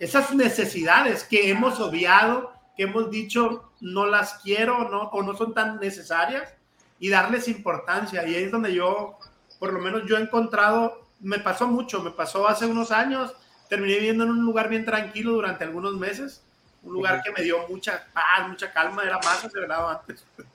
esas 0.00 0.34
necesidades 0.34 1.24
que 1.24 1.50
hemos 1.50 1.78
obviado, 1.78 2.54
que 2.74 2.84
hemos 2.84 3.10
dicho 3.10 3.70
no 3.80 4.06
las 4.06 4.34
quiero 4.42 4.88
no, 4.88 5.02
o 5.10 5.22
no 5.22 5.36
son 5.36 5.54
tan 5.54 5.78
necesarias 5.78 6.54
y 6.98 7.10
darles 7.10 7.48
importancia. 7.48 8.26
Y 8.26 8.34
ahí 8.34 8.44
es 8.44 8.50
donde 8.50 8.74
yo, 8.74 9.18
por 9.58 9.72
lo 9.72 9.78
menos 9.78 10.04
yo 10.06 10.16
he 10.16 10.22
encontrado, 10.22 11.06
me 11.20 11.38
pasó 11.38 11.66
mucho, 11.66 12.02
me 12.02 12.10
pasó 12.10 12.48
hace 12.48 12.64
unos 12.64 12.90
años, 12.90 13.34
terminé 13.68 13.96
viviendo 13.96 14.24
en 14.24 14.30
un 14.30 14.44
lugar 14.44 14.70
bien 14.70 14.86
tranquilo 14.86 15.32
durante 15.32 15.64
algunos 15.64 15.94
meses, 15.96 16.42
un 16.82 16.94
lugar 16.94 17.22
que 17.22 17.30
me 17.30 17.42
dio 17.42 17.68
mucha 17.68 18.06
paz, 18.12 18.48
mucha 18.48 18.72
calma, 18.72 19.02
era 19.02 19.18
más 19.18 19.44
acelerado 19.44 19.88
antes. 19.88 20.24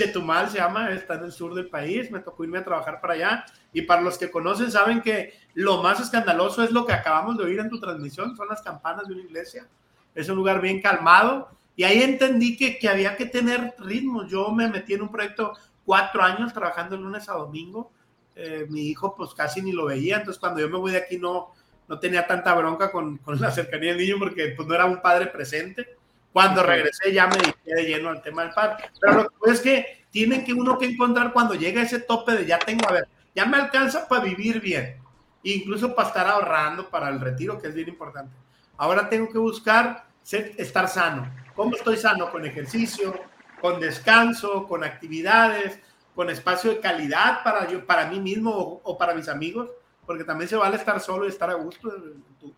Chetumal 0.00 0.48
se 0.48 0.58
llama, 0.58 0.90
está 0.92 1.14
en 1.14 1.24
el 1.24 1.32
sur 1.32 1.54
del 1.54 1.68
país, 1.68 2.10
me 2.10 2.20
tocó 2.20 2.44
irme 2.44 2.58
a 2.58 2.64
trabajar 2.64 3.00
para 3.00 3.14
allá. 3.14 3.44
Y 3.72 3.82
para 3.82 4.00
los 4.00 4.16
que 4.16 4.30
conocen, 4.30 4.70
saben 4.70 5.02
que 5.02 5.34
lo 5.54 5.82
más 5.82 6.00
escandaloso 6.00 6.62
es 6.62 6.70
lo 6.70 6.86
que 6.86 6.94
acabamos 6.94 7.36
de 7.36 7.44
oír 7.44 7.60
en 7.60 7.68
tu 7.68 7.78
transmisión, 7.78 8.34
son 8.34 8.48
las 8.48 8.62
campanas 8.62 9.06
de 9.06 9.14
una 9.14 9.22
iglesia. 9.24 9.68
Es 10.14 10.28
un 10.30 10.36
lugar 10.36 10.60
bien 10.60 10.80
calmado. 10.80 11.50
Y 11.76 11.84
ahí 11.84 12.02
entendí 12.02 12.56
que, 12.56 12.78
que 12.78 12.88
había 12.88 13.16
que 13.16 13.26
tener 13.26 13.74
ritmo. 13.78 14.26
Yo 14.26 14.50
me 14.52 14.68
metí 14.68 14.94
en 14.94 15.02
un 15.02 15.10
proyecto 15.10 15.52
cuatro 15.84 16.22
años 16.22 16.52
trabajando 16.54 16.96
lunes 16.96 17.28
a 17.28 17.34
domingo. 17.34 17.90
Eh, 18.34 18.66
mi 18.70 18.88
hijo 18.88 19.14
pues 19.14 19.34
casi 19.34 19.60
ni 19.60 19.72
lo 19.72 19.84
veía, 19.86 20.16
entonces 20.16 20.40
cuando 20.40 20.60
yo 20.60 20.68
me 20.70 20.78
voy 20.78 20.92
de 20.92 20.98
aquí 20.98 21.18
no, 21.18 21.52
no 21.88 21.98
tenía 21.98 22.26
tanta 22.26 22.54
bronca 22.54 22.90
con, 22.90 23.18
con 23.18 23.38
la 23.38 23.50
cercanía 23.50 23.90
del 23.90 23.98
niño 23.98 24.16
porque 24.18 24.54
pues 24.56 24.66
no 24.66 24.74
era 24.74 24.86
un 24.86 25.02
padre 25.02 25.26
presente 25.26 25.99
cuando 26.32 26.62
regresé 26.62 27.12
ya 27.12 27.26
me 27.26 27.36
dediqué 27.36 27.74
de 27.74 27.84
lleno 27.84 28.10
al 28.10 28.22
tema 28.22 28.42
del 28.42 28.52
padre. 28.52 28.84
Pero 29.00 29.14
lo 29.24 29.30
que 29.30 29.50
es 29.50 29.60
que 29.60 30.04
tienen 30.10 30.44
que 30.44 30.52
uno 30.52 30.78
que 30.78 30.86
encontrar 30.86 31.32
cuando 31.32 31.54
llega 31.54 31.82
ese 31.82 32.00
tope 32.00 32.32
de 32.32 32.46
ya 32.46 32.58
tengo, 32.58 32.88
a 32.88 32.92
ver, 32.92 33.08
ya 33.34 33.46
me 33.46 33.56
alcanza 33.56 34.08
para 34.08 34.24
vivir 34.24 34.60
bien, 34.60 35.00
incluso 35.42 35.94
para 35.94 36.08
estar 36.08 36.26
ahorrando 36.26 36.88
para 36.88 37.08
el 37.08 37.20
retiro, 37.20 37.60
que 37.60 37.68
es 37.68 37.74
bien 37.74 37.88
importante. 37.88 38.34
Ahora 38.76 39.08
tengo 39.08 39.28
que 39.28 39.38
buscar 39.38 40.06
ser, 40.22 40.54
estar 40.56 40.88
sano. 40.88 41.32
¿Cómo 41.54 41.76
estoy 41.76 41.96
sano? 41.96 42.30
Con 42.30 42.44
ejercicio, 42.44 43.14
con 43.60 43.80
descanso, 43.80 44.66
con 44.66 44.84
actividades, 44.84 45.78
con 46.14 46.30
espacio 46.30 46.70
de 46.70 46.80
calidad 46.80 47.42
para, 47.44 47.68
yo, 47.68 47.86
para 47.86 48.06
mí 48.08 48.20
mismo 48.20 48.80
o, 48.82 48.98
para 48.98 49.14
mis 49.14 49.28
amigos, 49.28 49.70
porque 50.06 50.24
también 50.24 50.48
se 50.48 50.56
vale 50.56 50.76
estar 50.76 51.00
solo 51.00 51.26
y 51.26 51.28
estar 51.28 51.50
a 51.50 51.54
gusto 51.54 51.92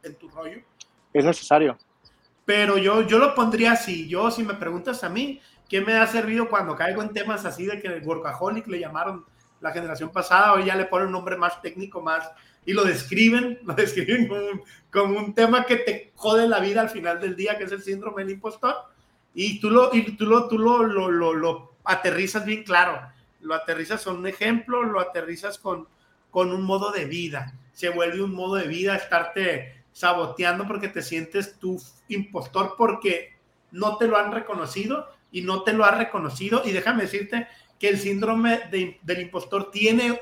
en 0.03 0.15
tu, 0.17 0.29
rollo. 0.29 0.61
Es 1.13 1.25
necesario. 1.25 1.77
Pero 2.45 2.79
yo, 2.79 3.03
yo 3.03 3.19
lo 3.19 3.35
pondría 3.35 3.73
así. 3.73 4.09
Yo, 4.09 4.31
si 4.31 4.43
me 4.43 4.55
preguntas 4.55 5.05
a 5.05 5.09
mí, 5.09 5.41
¿qué 5.69 5.81
me 5.81 5.95
ha 5.95 6.07
servido 6.07 6.49
cuando 6.49 6.77
caigo 6.77 7.03
en 7.03 7.13
temas 7.13 7.45
así 7.45 7.67
de 7.67 7.81
que 7.81 7.89
el 7.89 8.03
workaholic 8.03 8.67
le 8.67 8.81
llamaron 8.81 9.25
la 9.61 9.73
generación 9.73 10.11
pasada? 10.11 10.53
Hoy 10.53 10.65
ya 10.65 10.77
le 10.77 10.87
ponen 10.87 11.07
un 11.07 11.13
nombre 11.13 11.37
más 11.37 11.61
técnico, 11.63 12.01
más. 12.01 12.31
Y 12.65 12.73
lo 12.73 12.85
describen, 12.85 13.61
lo 13.65 13.75
describen 13.75 14.29
como, 14.91 15.19
un 15.19 15.35
tema 15.35 15.65
que 15.65 15.77
te 15.77 16.13
jode 16.17 16.49
la 16.49 16.61
vida 16.61 16.81
al 16.81 16.91
final 16.91 17.21
del 17.21 17.37
día, 17.37 17.59
que 17.59 17.65
es 17.65 17.73
el 17.73 17.83
síndrome 17.83 18.23
del 18.23 18.35
impostor. 18.35 18.75
Y 19.35 19.61
tú 19.61 19.71
lo, 19.71 19.95
y 19.95 20.17
tú 20.17 20.27
lo, 20.27 20.49
tú 20.49 20.59
lo, 20.59 20.83
lo, 20.83 21.11
lo, 21.11 21.33
lo 21.33 21.77
aterrizas 21.85 22.45
bien 22.45 22.65
claro 22.65 23.13
lo 23.43 23.55
aterrizas 23.55 24.05
con 24.05 24.17
un 24.17 24.27
ejemplo, 24.27 24.83
lo 24.83 25.01
aterrizas 25.01 25.59
con, 25.59 25.87
con 26.31 26.53
un 26.53 26.63
modo 26.63 26.91
de 26.91 27.05
vida. 27.05 27.53
Se 27.73 27.91
vuelve 27.91 28.23
un 28.23 28.35
modo 28.35 28.57
de 28.57 28.67
vida 28.67 28.97
estarte 28.97 29.82
saboteando 29.93 30.67
porque 30.67 30.89
te 30.89 31.03
sientes 31.03 31.59
tu 31.59 31.81
impostor 32.09 32.75
porque 32.77 33.37
no 33.71 33.97
te 33.97 34.07
lo 34.07 34.17
han 34.17 34.33
reconocido 34.33 35.09
y 35.31 35.43
no 35.43 35.63
te 35.63 35.73
lo 35.73 35.85
has 35.85 35.97
reconocido. 35.97 36.63
Y 36.65 36.73
déjame 36.73 37.03
decirte 37.03 37.49
que 37.79 37.89
el 37.89 37.99
síndrome 37.99 38.61
del 38.71 39.21
impostor 39.21 39.71
tiene 39.71 40.21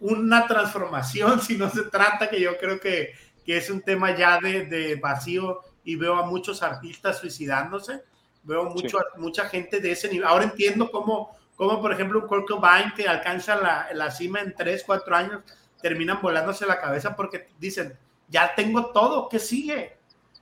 una 0.00 0.46
transformación, 0.46 1.40
si 1.42 1.56
no 1.56 1.70
se 1.70 1.82
trata, 1.84 2.28
que 2.28 2.40
yo 2.40 2.56
creo 2.58 2.80
que, 2.80 3.12
que 3.44 3.56
es 3.56 3.70
un 3.70 3.82
tema 3.82 4.16
ya 4.16 4.38
de, 4.40 4.66
de, 4.66 4.96
vacío 4.96 5.60
y 5.84 5.96
veo 5.96 6.16
a 6.16 6.26
muchos 6.26 6.62
artistas 6.62 7.18
suicidándose, 7.18 8.02
veo 8.42 8.64
mucho, 8.64 8.98
mucha 9.16 9.48
gente 9.48 9.80
de 9.80 9.92
ese 9.92 10.08
nivel. 10.08 10.26
Ahora 10.26 10.44
entiendo 10.44 10.90
cómo 10.90 11.36
como 11.58 11.82
por 11.82 11.92
ejemplo 11.92 12.20
un 12.20 12.28
Kurt 12.28 12.46
Cobain 12.46 12.92
que 12.94 13.08
alcanza 13.08 13.56
la, 13.56 13.88
la 13.92 14.12
cima 14.12 14.40
en 14.40 14.54
3, 14.54 14.84
4 14.86 15.16
años, 15.16 15.42
terminan 15.82 16.20
volándose 16.22 16.64
la 16.64 16.80
cabeza 16.80 17.16
porque 17.16 17.48
dicen, 17.58 17.98
ya 18.28 18.54
tengo 18.54 18.86
todo, 18.92 19.28
¿qué 19.28 19.38
sigue? 19.38 19.96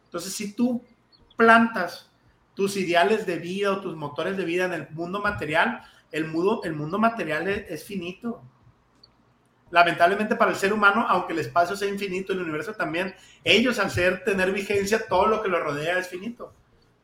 Entonces, 0.04 0.32
si 0.32 0.52
tú 0.52 0.82
plantas 1.36 2.10
tus 2.54 2.76
ideales 2.76 3.26
de 3.26 3.38
vida 3.38 3.72
o 3.72 3.80
tus 3.80 3.94
motores 3.96 4.36
de 4.36 4.44
vida 4.44 4.64
en 4.64 4.72
el 4.72 4.88
mundo 4.90 5.20
material, 5.20 5.82
el 6.10 6.26
mundo, 6.26 6.62
el 6.64 6.74
mundo 6.74 6.98
material 6.98 7.46
es, 7.48 7.84
finito. 7.84 8.42
Lamentablemente 9.70 10.36
para 10.36 10.52
el 10.52 10.56
ser 10.56 10.72
humano, 10.72 11.04
aunque 11.08 11.34
el 11.34 11.40
espacio 11.40 11.76
sea 11.76 11.88
infinito, 11.88 12.32
el 12.32 12.40
universo 12.40 12.72
también, 12.72 13.14
ellos 13.44 13.78
al 13.78 13.90
ser, 13.90 14.24
tener 14.24 14.52
vigencia, 14.52 15.06
todo 15.06 15.26
lo 15.26 15.42
que 15.42 15.48
los 15.48 15.60
rodea 15.60 15.98
es 15.98 16.08
finito. 16.08 16.52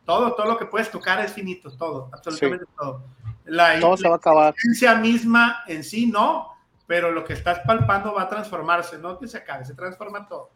Todo, 0.06 0.32
todo 0.34 0.46
lo 0.46 0.58
que 0.58 0.66
puedes 0.66 0.90
tocar 0.90 1.20
es 1.20 1.32
finito, 1.32 1.70
todo, 1.76 2.08
absolutamente 2.12 2.64
todo. 2.76 3.04
La 3.44 3.78
Todo 3.78 3.96
se 3.96 4.08
va 4.08 4.14
a 4.14 4.18
acabar. 4.18 4.54
misma 5.00 5.64
en 5.66 5.84
sí 5.84 6.06
no, 6.06 6.56
pero 6.86 7.10
lo 7.10 7.24
que 7.24 7.34
estás 7.34 7.60
palpando 7.60 8.14
va 8.14 8.22
a 8.22 8.28
transformarse, 8.28 8.98
no 8.98 9.18
que 9.18 9.28
se 9.28 9.38
acabe, 9.38 9.64
se 9.64 9.74
transforma 9.74 10.26
todo. 10.26 10.50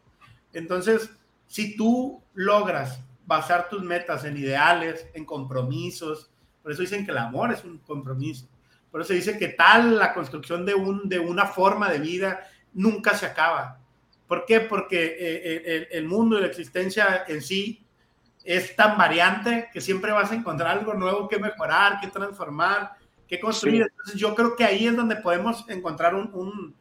Entonces, 0.59 1.11
si 1.47 1.77
tú 1.77 2.23
logras 2.35 3.01
basar 3.27 3.69
tus 3.69 3.83
metas 3.83 4.25
en 4.25 4.37
ideales, 4.37 5.07
en 5.15 5.25
compromisos, 5.25 6.31
por 6.63 6.73
eso 6.73 6.83
dicen 6.83 7.05
que 7.05 7.13
el 7.13 7.19
amor 7.19 7.53
es 7.53 7.65
un 7.65 7.79
compromiso. 7.79 8.49
Por 8.91 9.01
eso 9.01 9.13
dice 9.13 9.39
que 9.39 9.49
tal 9.49 9.99
la 9.99 10.15
construcción 10.15 10.65
de, 10.65 10.75
un, 10.75 11.09
de 11.09 11.19
una 11.19 11.47
forma 11.47 11.91
de 11.91 11.99
vida 11.99 12.49
nunca 12.73 13.15
se 13.15 13.27
acaba. 13.27 13.79
¿Por 14.27 14.45
qué? 14.45 14.61
Porque 14.61 15.05
eh, 15.05 15.17
eh, 15.21 15.89
el 15.93 16.07
mundo 16.07 16.39
y 16.39 16.41
la 16.41 16.49
existencia 16.49 17.25
en 17.29 17.43
sí 17.43 17.85
es 18.43 18.75
tan 18.77 18.97
variante 18.97 19.69
que 19.73 19.81
siempre 19.81 20.13
vas 20.13 20.31
a 20.31 20.37
encontrar 20.37 20.79
algo 20.79 20.95
nuevo 20.95 21.29
que 21.29 21.39
mejorar, 21.39 22.01
que 22.01 22.09
transformar, 22.09 22.93
que 23.29 23.41
construir. 23.41 23.83
Entonces 23.83 24.15
yo 24.15 24.35
creo 24.35 24.57
que 24.57 24.65
ahí 24.65 24.87
es 24.87 24.97
donde 24.97 25.17
podemos 25.17 25.69
encontrar 25.69 26.15
un, 26.15 26.31
un, 26.33 26.75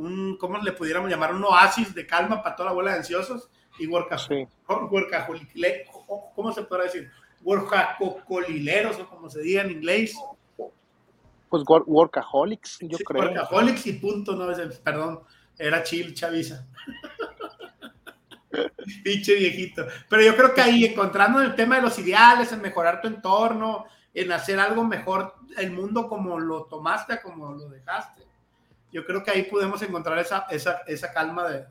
un, 0.00 0.36
¿cómo 0.38 0.58
le 0.58 0.72
pudiéramos 0.72 1.10
llamar? 1.10 1.34
Un 1.34 1.44
oasis 1.44 1.94
de 1.94 2.06
calma 2.06 2.42
para 2.42 2.56
toda 2.56 2.70
la 2.70 2.74
bola 2.74 2.92
de 2.92 2.98
ansiosos 2.98 3.50
y 3.78 3.86
workaholic, 3.86 4.48
¿cómo 6.34 6.52
se 6.52 6.62
podrá 6.62 6.84
decir? 6.84 7.10
Workaholileros 7.42 8.98
o 8.98 9.08
como 9.08 9.30
se 9.30 9.40
diga 9.42 9.62
en 9.62 9.70
inglés. 9.70 10.14
Pues 11.48 11.62
workaholics, 11.66 12.78
yo 12.80 12.98
creo. 12.98 13.22
Workaholics 13.22 13.86
y 13.86 13.92
punto, 13.94 14.34
no, 14.34 14.46
perdón, 14.82 15.20
era 15.58 15.82
chill, 15.82 16.14
chaviza. 16.14 16.66
Pinche 19.04 19.34
viejito. 19.34 19.86
Pero 20.08 20.22
yo 20.22 20.36
creo 20.36 20.54
que 20.54 20.60
ahí, 20.60 20.84
encontrando 20.84 21.40
el 21.40 21.54
tema 21.54 21.76
de 21.76 21.82
los 21.82 21.98
ideales, 21.98 22.52
en 22.52 22.60
mejorar 22.60 23.00
tu 23.00 23.08
entorno, 23.08 23.84
en 24.12 24.32
hacer 24.32 24.58
algo 24.58 24.84
mejor, 24.84 25.34
el 25.56 25.70
mundo 25.72 26.08
como 26.08 26.38
lo 26.38 26.64
tomaste, 26.64 27.20
como 27.20 27.52
lo 27.52 27.68
dejaste. 27.68 28.29
Yo 28.92 29.04
creo 29.04 29.22
que 29.22 29.30
ahí 29.30 29.44
podemos 29.44 29.80
encontrar 29.82 30.18
esa, 30.18 30.46
esa, 30.50 30.82
esa 30.86 31.12
calma 31.12 31.48
de, 31.48 31.64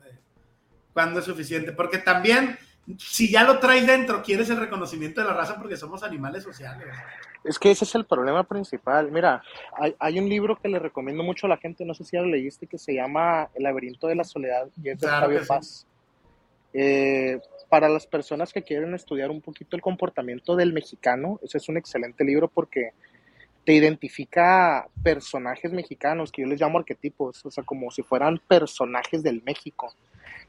cuando 0.92 1.20
es 1.20 1.24
suficiente. 1.24 1.72
Porque 1.72 1.98
también, 1.98 2.58
si 2.98 3.30
ya 3.30 3.44
lo 3.44 3.58
traes 3.58 3.86
dentro, 3.86 4.22
quieres 4.22 4.50
el 4.50 4.58
reconocimiento 4.58 5.20
de 5.20 5.26
la 5.26 5.34
raza 5.34 5.56
porque 5.56 5.76
somos 5.76 6.02
animales 6.02 6.42
sociales. 6.42 6.86
Es 7.44 7.58
que 7.58 7.70
ese 7.70 7.84
es 7.84 7.94
el 7.94 8.04
problema 8.04 8.44
principal. 8.44 9.10
Mira, 9.10 9.42
hay, 9.78 9.94
hay, 9.98 10.18
un 10.18 10.28
libro 10.28 10.56
que 10.56 10.68
le 10.68 10.78
recomiendo 10.78 11.22
mucho 11.22 11.46
a 11.46 11.50
la 11.50 11.56
gente, 11.56 11.84
no 11.84 11.94
sé 11.94 12.04
si 12.04 12.16
ya 12.16 12.22
lo 12.22 12.28
leíste, 12.28 12.66
que 12.66 12.78
se 12.78 12.94
llama 12.94 13.48
El 13.54 13.62
laberinto 13.62 14.06
de 14.06 14.14
la 14.14 14.24
soledad 14.24 14.68
y 14.82 14.90
es 14.90 14.98
de 14.98 15.08
Fabio 15.08 15.40
Paz. 15.46 15.86
Eh, 16.72 17.40
para 17.68 17.88
las 17.88 18.06
personas 18.06 18.52
que 18.52 18.62
quieren 18.62 18.94
estudiar 18.94 19.30
un 19.30 19.40
poquito 19.40 19.76
el 19.76 19.82
comportamiento 19.82 20.56
del 20.56 20.72
mexicano, 20.72 21.38
ese 21.42 21.58
es 21.58 21.68
un 21.68 21.76
excelente 21.76 22.24
libro 22.24 22.48
porque 22.48 22.92
te 23.70 23.76
identifica 23.76 24.88
personajes 25.00 25.72
mexicanos, 25.72 26.32
que 26.32 26.42
yo 26.42 26.48
les 26.48 26.60
llamo 26.60 26.80
arquetipos, 26.80 27.46
o 27.46 27.52
sea, 27.52 27.62
como 27.62 27.92
si 27.92 28.02
fueran 28.02 28.40
personajes 28.48 29.22
del 29.22 29.44
México. 29.44 29.94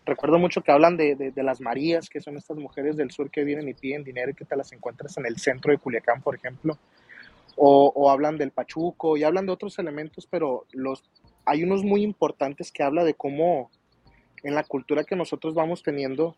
Recuerdo 0.08 0.40
mucho 0.40 0.64
que 0.64 0.72
hablan 0.72 0.98
de, 0.98 1.14
de, 1.16 1.44
las 1.44 1.62
Marías, 1.62 2.10
que 2.10 2.20
son 2.20 2.36
estas 2.36 2.58
mujeres 2.58 2.98
del 2.98 3.12
sur 3.12 3.30
que 3.30 3.44
vienen 3.44 3.70
y 3.70 3.76
piden 3.76 4.04
dinero 4.04 4.32
y 4.32 4.34
que 4.34 4.44
te 4.44 4.56
las 4.56 4.72
encuentras 4.72 5.20
en 5.20 5.28
el 5.28 5.38
centro 5.38 5.72
de 5.72 5.78
Culiacán, 5.78 6.24
por 6.24 6.34
ejemplo. 6.34 6.80
O, 7.56 8.10
hablan 8.10 8.40
del 8.40 8.50
Pachuco 8.50 9.16
y 9.18 9.24
hablan 9.24 9.46
de 9.46 9.52
otros 9.52 9.78
elementos, 9.78 10.26
pero 10.26 10.66
hay 11.46 11.64
unos 11.64 11.84
muy 11.84 12.02
importantes 12.02 12.72
que 12.72 12.82
habla 12.82 13.04
de 13.04 13.14
cómo 13.14 13.70
en 14.42 14.56
la 14.56 14.64
cultura 14.64 15.04
que 15.04 15.16
nosotros 15.16 15.54
vamos 15.54 15.84
teniendo, 15.84 16.38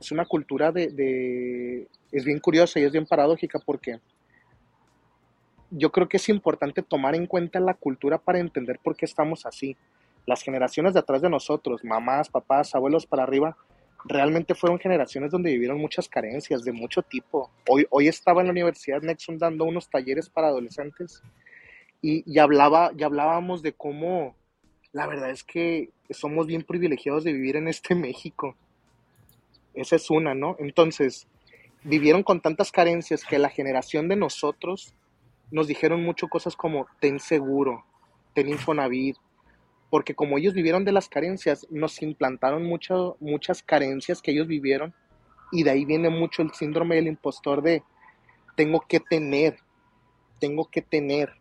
es 0.00 0.10
una 0.10 0.24
cultura 0.24 0.72
de, 0.72 1.86
es 2.10 2.24
bien 2.24 2.40
curiosa 2.40 2.80
y 2.80 2.82
es 2.82 2.90
bien 2.90 3.06
paradójica 3.06 3.60
porque 3.64 4.00
yo 5.76 5.92
creo 5.92 6.08
que 6.08 6.16
es 6.16 6.28
importante 6.28 6.82
tomar 6.82 7.14
en 7.14 7.26
cuenta 7.26 7.60
la 7.60 7.74
cultura 7.74 8.18
para 8.18 8.38
entender 8.38 8.78
por 8.82 8.96
qué 8.96 9.04
estamos 9.04 9.44
así. 9.44 9.76
Las 10.24 10.42
generaciones 10.42 10.94
de 10.94 11.00
atrás 11.00 11.20
de 11.20 11.28
nosotros, 11.28 11.84
mamás, 11.84 12.30
papás, 12.30 12.74
abuelos 12.74 13.06
para 13.06 13.24
arriba, 13.24 13.56
realmente 14.04 14.54
fueron 14.54 14.78
generaciones 14.78 15.30
donde 15.30 15.50
vivieron 15.50 15.78
muchas 15.78 16.08
carencias 16.08 16.64
de 16.64 16.72
mucho 16.72 17.02
tipo. 17.02 17.50
Hoy, 17.68 17.86
hoy 17.90 18.08
estaba 18.08 18.40
en 18.40 18.46
la 18.46 18.52
Universidad 18.52 19.02
Nexon 19.02 19.38
dando 19.38 19.64
unos 19.64 19.90
talleres 19.90 20.30
para 20.30 20.48
adolescentes 20.48 21.22
y, 22.00 22.22
y, 22.30 22.38
hablaba, 22.38 22.92
y 22.96 23.02
hablábamos 23.02 23.62
de 23.62 23.72
cómo 23.72 24.34
la 24.92 25.06
verdad 25.06 25.30
es 25.30 25.44
que 25.44 25.90
somos 26.08 26.46
bien 26.46 26.62
privilegiados 26.62 27.22
de 27.22 27.34
vivir 27.34 27.56
en 27.56 27.68
este 27.68 27.94
México. 27.94 28.56
Esa 29.74 29.96
es 29.96 30.10
una, 30.10 30.34
¿no? 30.34 30.56
Entonces, 30.58 31.26
vivieron 31.84 32.22
con 32.22 32.40
tantas 32.40 32.72
carencias 32.72 33.24
que 33.24 33.38
la 33.38 33.50
generación 33.50 34.08
de 34.08 34.16
nosotros 34.16 34.94
nos 35.50 35.66
dijeron 35.66 36.02
mucho 36.02 36.28
cosas 36.28 36.56
como 36.56 36.86
ten 37.00 37.20
seguro, 37.20 37.84
ten 38.34 38.48
Infonavit, 38.48 39.16
porque 39.90 40.14
como 40.14 40.38
ellos 40.38 40.54
vivieron 40.54 40.84
de 40.84 40.92
las 40.92 41.08
carencias, 41.08 41.66
nos 41.70 42.02
implantaron 42.02 42.64
mucho, 42.64 43.16
muchas 43.20 43.62
carencias 43.62 44.20
que 44.20 44.32
ellos 44.32 44.46
vivieron 44.46 44.94
y 45.52 45.62
de 45.62 45.70
ahí 45.70 45.84
viene 45.84 46.10
mucho 46.10 46.42
el 46.42 46.52
síndrome 46.52 46.96
del 46.96 47.06
impostor 47.06 47.62
de 47.62 47.82
tengo 48.56 48.80
que 48.80 49.00
tener, 49.00 49.58
tengo 50.40 50.68
que 50.70 50.82
tener, 50.82 51.34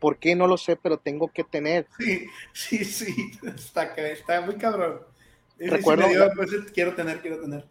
¿Por 0.00 0.18
qué? 0.18 0.36
No 0.36 0.46
lo 0.46 0.56
sé, 0.56 0.76
pero 0.76 0.98
tengo 0.98 1.28
que 1.28 1.44
tener. 1.44 1.86
Sí, 1.98 2.28
sí, 2.52 2.84
sí, 2.84 3.32
está, 3.56 3.84
está 3.94 4.40
muy 4.40 4.56
cabrón. 4.56 5.00
Recuerdo, 5.58 6.06
pues, 6.36 6.50
quiero 6.74 6.94
tener, 6.94 7.20
quiero 7.20 7.40
tener. 7.40 7.64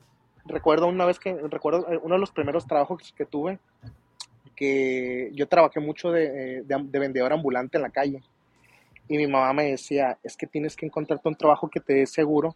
Recuerdo 0.45 0.87
una 0.87 1.05
vez 1.05 1.19
que, 1.19 1.33
recuerdo 1.49 1.91
eh, 1.91 1.99
uno 2.01 2.15
de 2.15 2.19
los 2.19 2.31
primeros 2.31 2.67
trabajos 2.67 3.13
que 3.15 3.25
tuve, 3.25 3.59
que 4.55 5.29
yo 5.33 5.47
trabajé 5.47 5.79
mucho 5.79 6.11
de, 6.11 6.63
de, 6.63 6.83
de 6.83 6.99
vendedor 6.99 7.33
ambulante 7.33 7.77
en 7.77 7.83
la 7.83 7.89
calle. 7.89 8.21
Y 9.07 9.17
mi 9.17 9.27
mamá 9.27 9.53
me 9.53 9.71
decía, 9.71 10.17
es 10.23 10.35
que 10.35 10.47
tienes 10.47 10.75
que 10.75 10.85
encontrarte 10.85 11.27
un 11.27 11.35
trabajo 11.35 11.69
que 11.69 11.79
te 11.79 11.93
dé 11.93 12.07
seguro, 12.07 12.55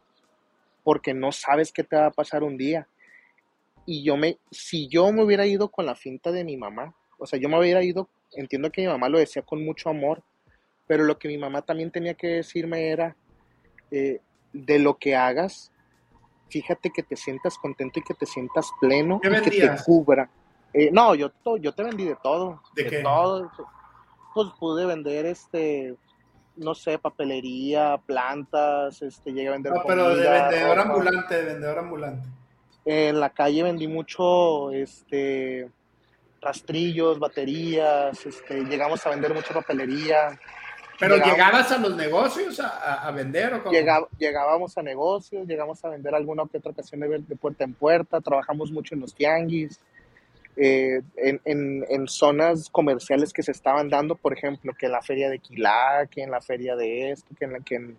porque 0.83 1.13
no 1.13 1.31
sabes 1.31 1.71
qué 1.71 1.83
te 1.83 1.95
va 1.95 2.07
a 2.07 2.11
pasar 2.11 2.43
un 2.43 2.57
día. 2.57 2.87
Y 3.85 4.03
yo 4.03 4.17
me, 4.17 4.37
si 4.51 4.87
yo 4.87 5.11
me 5.11 5.23
hubiera 5.23 5.45
ido 5.45 5.69
con 5.69 5.85
la 5.85 5.95
finta 5.95 6.31
de 6.31 6.43
mi 6.43 6.57
mamá, 6.57 6.95
o 7.17 7.25
sea, 7.27 7.39
yo 7.39 7.49
me 7.49 7.59
hubiera 7.59 7.83
ido 7.83 8.09
entiendo 8.33 8.71
que 8.71 8.81
mi 8.81 8.87
mamá 8.87 9.09
lo 9.09 9.19
decía 9.19 9.41
con 9.41 9.63
mucho 9.63 9.89
amor, 9.89 10.23
pero 10.87 11.03
lo 11.03 11.17
que 11.17 11.27
mi 11.27 11.37
mamá 11.37 11.61
también 11.61 11.91
tenía 11.91 12.13
que 12.13 12.27
decirme 12.27 12.89
era, 12.89 13.15
eh, 13.91 14.19
de 14.53 14.79
lo 14.79 14.97
que 14.97 15.15
hagas, 15.15 15.71
fíjate 16.49 16.89
que 16.89 17.03
te 17.03 17.15
sientas 17.15 17.57
contento 17.57 17.99
y 17.99 18.03
que 18.03 18.13
te 18.13 18.25
sientas 18.25 18.71
pleno 18.79 19.19
¿Qué 19.21 19.29
y 19.29 19.41
que 19.41 19.51
te 19.51 19.69
cubra. 19.85 20.29
Eh, 20.73 20.89
no, 20.91 21.15
yo, 21.15 21.31
yo 21.59 21.71
te 21.73 21.83
vendí 21.83 22.05
de 22.05 22.15
todo. 22.21 22.61
¿De, 22.75 22.85
qué? 22.85 23.01
todo. 23.01 23.51
Pues 24.33 24.47
pude 24.59 24.85
vender 24.85 25.25
este, 25.25 25.95
no 26.59 26.75
sé, 26.75 26.99
papelería, 26.99 27.99
plantas, 28.05 29.01
este, 29.01 29.31
llegué 29.31 29.47
a 29.47 29.51
vender. 29.51 29.73
No, 29.73 29.83
pero 29.87 30.15
de 30.15 30.29
vendedor 30.29 30.79
ambulante, 30.79 31.35
de 31.35 31.43
vendedor 31.53 31.79
ambulante. 31.79 32.27
En 32.85 33.19
la 33.19 33.29
calle 33.29 33.63
vendí 33.63 33.87
mucho, 33.87 34.71
este, 34.71 35.69
rastrillos, 36.41 37.19
baterías, 37.19 38.25
este, 38.25 38.63
llegamos 38.65 39.05
a 39.05 39.09
vender 39.09 39.33
mucha 39.33 39.53
papelería. 39.53 40.39
¿Pero 40.99 41.15
llegabas 41.15 41.71
a 41.71 41.77
los 41.77 41.95
negocios 41.95 42.59
a, 42.59 43.09
vender 43.11 43.53
o 43.53 43.63
cómo? 43.63 43.73
llegábamos 44.17 44.77
a 44.77 44.81
negocios, 44.81 45.47
llegamos 45.47 45.83
a 45.85 45.89
vender 45.89 46.13
alguna 46.13 46.43
que 46.51 46.57
otra 46.57 46.71
ocasión 46.71 46.99
de, 46.99 47.19
de 47.19 47.35
puerta 47.37 47.63
en 47.63 47.73
puerta, 47.73 48.19
trabajamos 48.19 48.69
mucho 48.69 48.95
en 48.95 49.01
los 49.01 49.15
tianguis, 49.15 49.79
eh, 50.61 51.01
en, 51.15 51.39
en, 51.45 51.85
en, 51.89 52.07
zonas 52.07 52.69
comerciales 52.69 53.31
que 53.31 53.43
se 53.43 53.51
estaban 53.51 53.89
dando, 53.89 54.15
por 54.15 54.33
ejemplo, 54.33 54.73
que 54.77 54.87
en 54.87 54.91
la 54.91 55.01
feria 55.01 55.29
de 55.29 55.39
Quilá, 55.39 56.07
que 56.11 56.21
en 56.21 56.31
la 56.31 56.41
feria 56.41 56.75
de 56.75 57.11
esto, 57.11 57.33
que 57.37 57.45
en 57.45 57.53
la 57.53 57.59
que 57.59 57.75
en, 57.75 57.97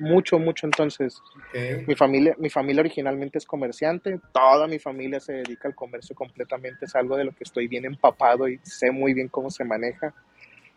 mucho, 0.00 0.38
mucho. 0.38 0.66
Entonces, 0.66 1.22
mi, 1.86 1.94
familia, 1.94 2.34
mi 2.38 2.50
familia 2.50 2.80
originalmente 2.80 3.38
es 3.38 3.46
comerciante, 3.46 4.18
toda 4.32 4.66
mi 4.66 4.78
familia 4.78 5.20
se 5.20 5.34
dedica 5.34 5.68
al 5.68 5.74
comercio 5.74 6.16
completamente, 6.16 6.86
es 6.86 6.96
algo 6.96 7.16
de 7.16 7.24
lo 7.24 7.32
que 7.32 7.44
estoy 7.44 7.68
bien 7.68 7.84
empapado 7.84 8.48
y 8.48 8.58
sé 8.64 8.90
muy 8.90 9.14
bien 9.14 9.28
cómo 9.28 9.50
se 9.50 9.64
maneja. 9.64 10.12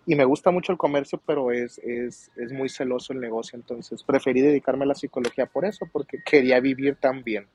Y 0.05 0.15
me 0.15 0.25
gusta 0.25 0.51
mucho 0.51 0.73
el 0.73 0.77
comercio, 0.77 1.19
pero 1.25 1.51
es, 1.51 1.79
es, 1.79 2.29
es 2.35 2.51
muy 2.51 2.67
celoso 2.67 3.13
el 3.13 3.21
negocio, 3.21 3.57
entonces 3.57 4.03
preferí 4.03 4.41
dedicarme 4.41 4.83
a 4.83 4.87
la 4.87 4.95
psicología 4.95 5.45
por 5.45 5.63
eso, 5.63 5.87
porque 5.91 6.21
quería 6.23 6.59
vivir 6.59 6.97
tan 6.97 7.23
bien. 7.23 7.47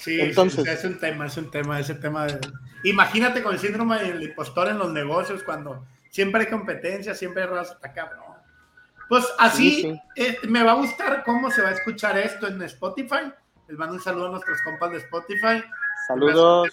Sí, 0.00 0.18
Entonces, 0.18 0.66
es 0.66 0.84
un 0.84 0.98
tema, 0.98 1.26
es 1.26 1.36
un 1.36 1.50
tema, 1.50 1.78
ese 1.78 1.94
tema 1.94 2.26
de... 2.26 2.40
Imagínate 2.84 3.42
con 3.42 3.52
el 3.52 3.60
síndrome 3.60 3.98
del 3.98 4.22
impostor 4.22 4.68
en 4.68 4.78
los 4.78 4.90
negocios, 4.90 5.42
cuando 5.42 5.86
siempre 6.08 6.40
hay 6.40 6.46
competencia, 6.46 7.14
siempre 7.14 7.42
hay 7.42 7.50
raza, 7.50 7.78
cabrón. 7.94 8.30
Pues 9.10 9.26
así 9.38 10.00
eh, 10.16 10.38
me 10.48 10.62
va 10.62 10.72
a 10.72 10.76
gustar 10.76 11.22
cómo 11.24 11.50
se 11.50 11.60
va 11.60 11.68
a 11.68 11.72
escuchar 11.72 12.16
esto 12.16 12.46
en 12.46 12.62
Spotify. 12.62 13.30
Les 13.68 13.76
mando 13.76 13.96
un 13.96 14.00
saludo 14.00 14.28
a 14.28 14.30
nuestros 14.30 14.58
compas 14.62 14.90
de 14.92 14.98
Spotify. 14.98 15.62
Saludos. 16.06 16.70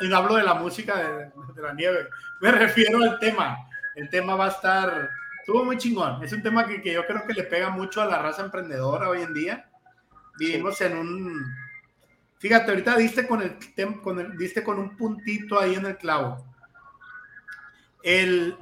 y, 0.00 0.08
no 0.08 0.16
hablo 0.16 0.34
de 0.34 0.42
la 0.42 0.54
música 0.54 0.96
de, 0.96 1.62
la 1.62 1.72
nieve, 1.72 2.08
me 2.42 2.52
refiero 2.52 2.98
al 2.98 3.18
tema. 3.20 3.56
El 3.94 4.10
tema 4.10 4.34
va 4.34 4.46
a 4.46 4.48
estar, 4.48 5.08
estuvo 5.40 5.64
muy 5.64 5.78
chingón. 5.78 6.22
Es 6.22 6.32
un 6.34 6.42
tema 6.42 6.66
que, 6.66 6.82
que 6.82 6.92
yo 6.92 7.06
creo 7.06 7.24
que 7.26 7.32
le 7.32 7.44
pega 7.44 7.70
mucho 7.70 8.02
a 8.02 8.06
la 8.06 8.20
raza 8.20 8.42
emprendedora 8.42 9.08
hoy 9.08 9.22
en 9.22 9.32
día. 9.32 9.70
Vivimos 10.36 10.78
en 10.82 10.98
un 10.98 11.63
Fíjate, 12.44 12.72
ahorita 12.72 12.98
diste 12.98 13.26
con 13.26 13.40
el, 13.40 13.56
con 14.02 14.36
con 14.66 14.78
un 14.78 14.98
puntito 14.98 15.58
ahí 15.58 15.76
en 15.76 15.86
el 15.86 15.96
clavo. 15.96 16.44
El, 18.02 18.58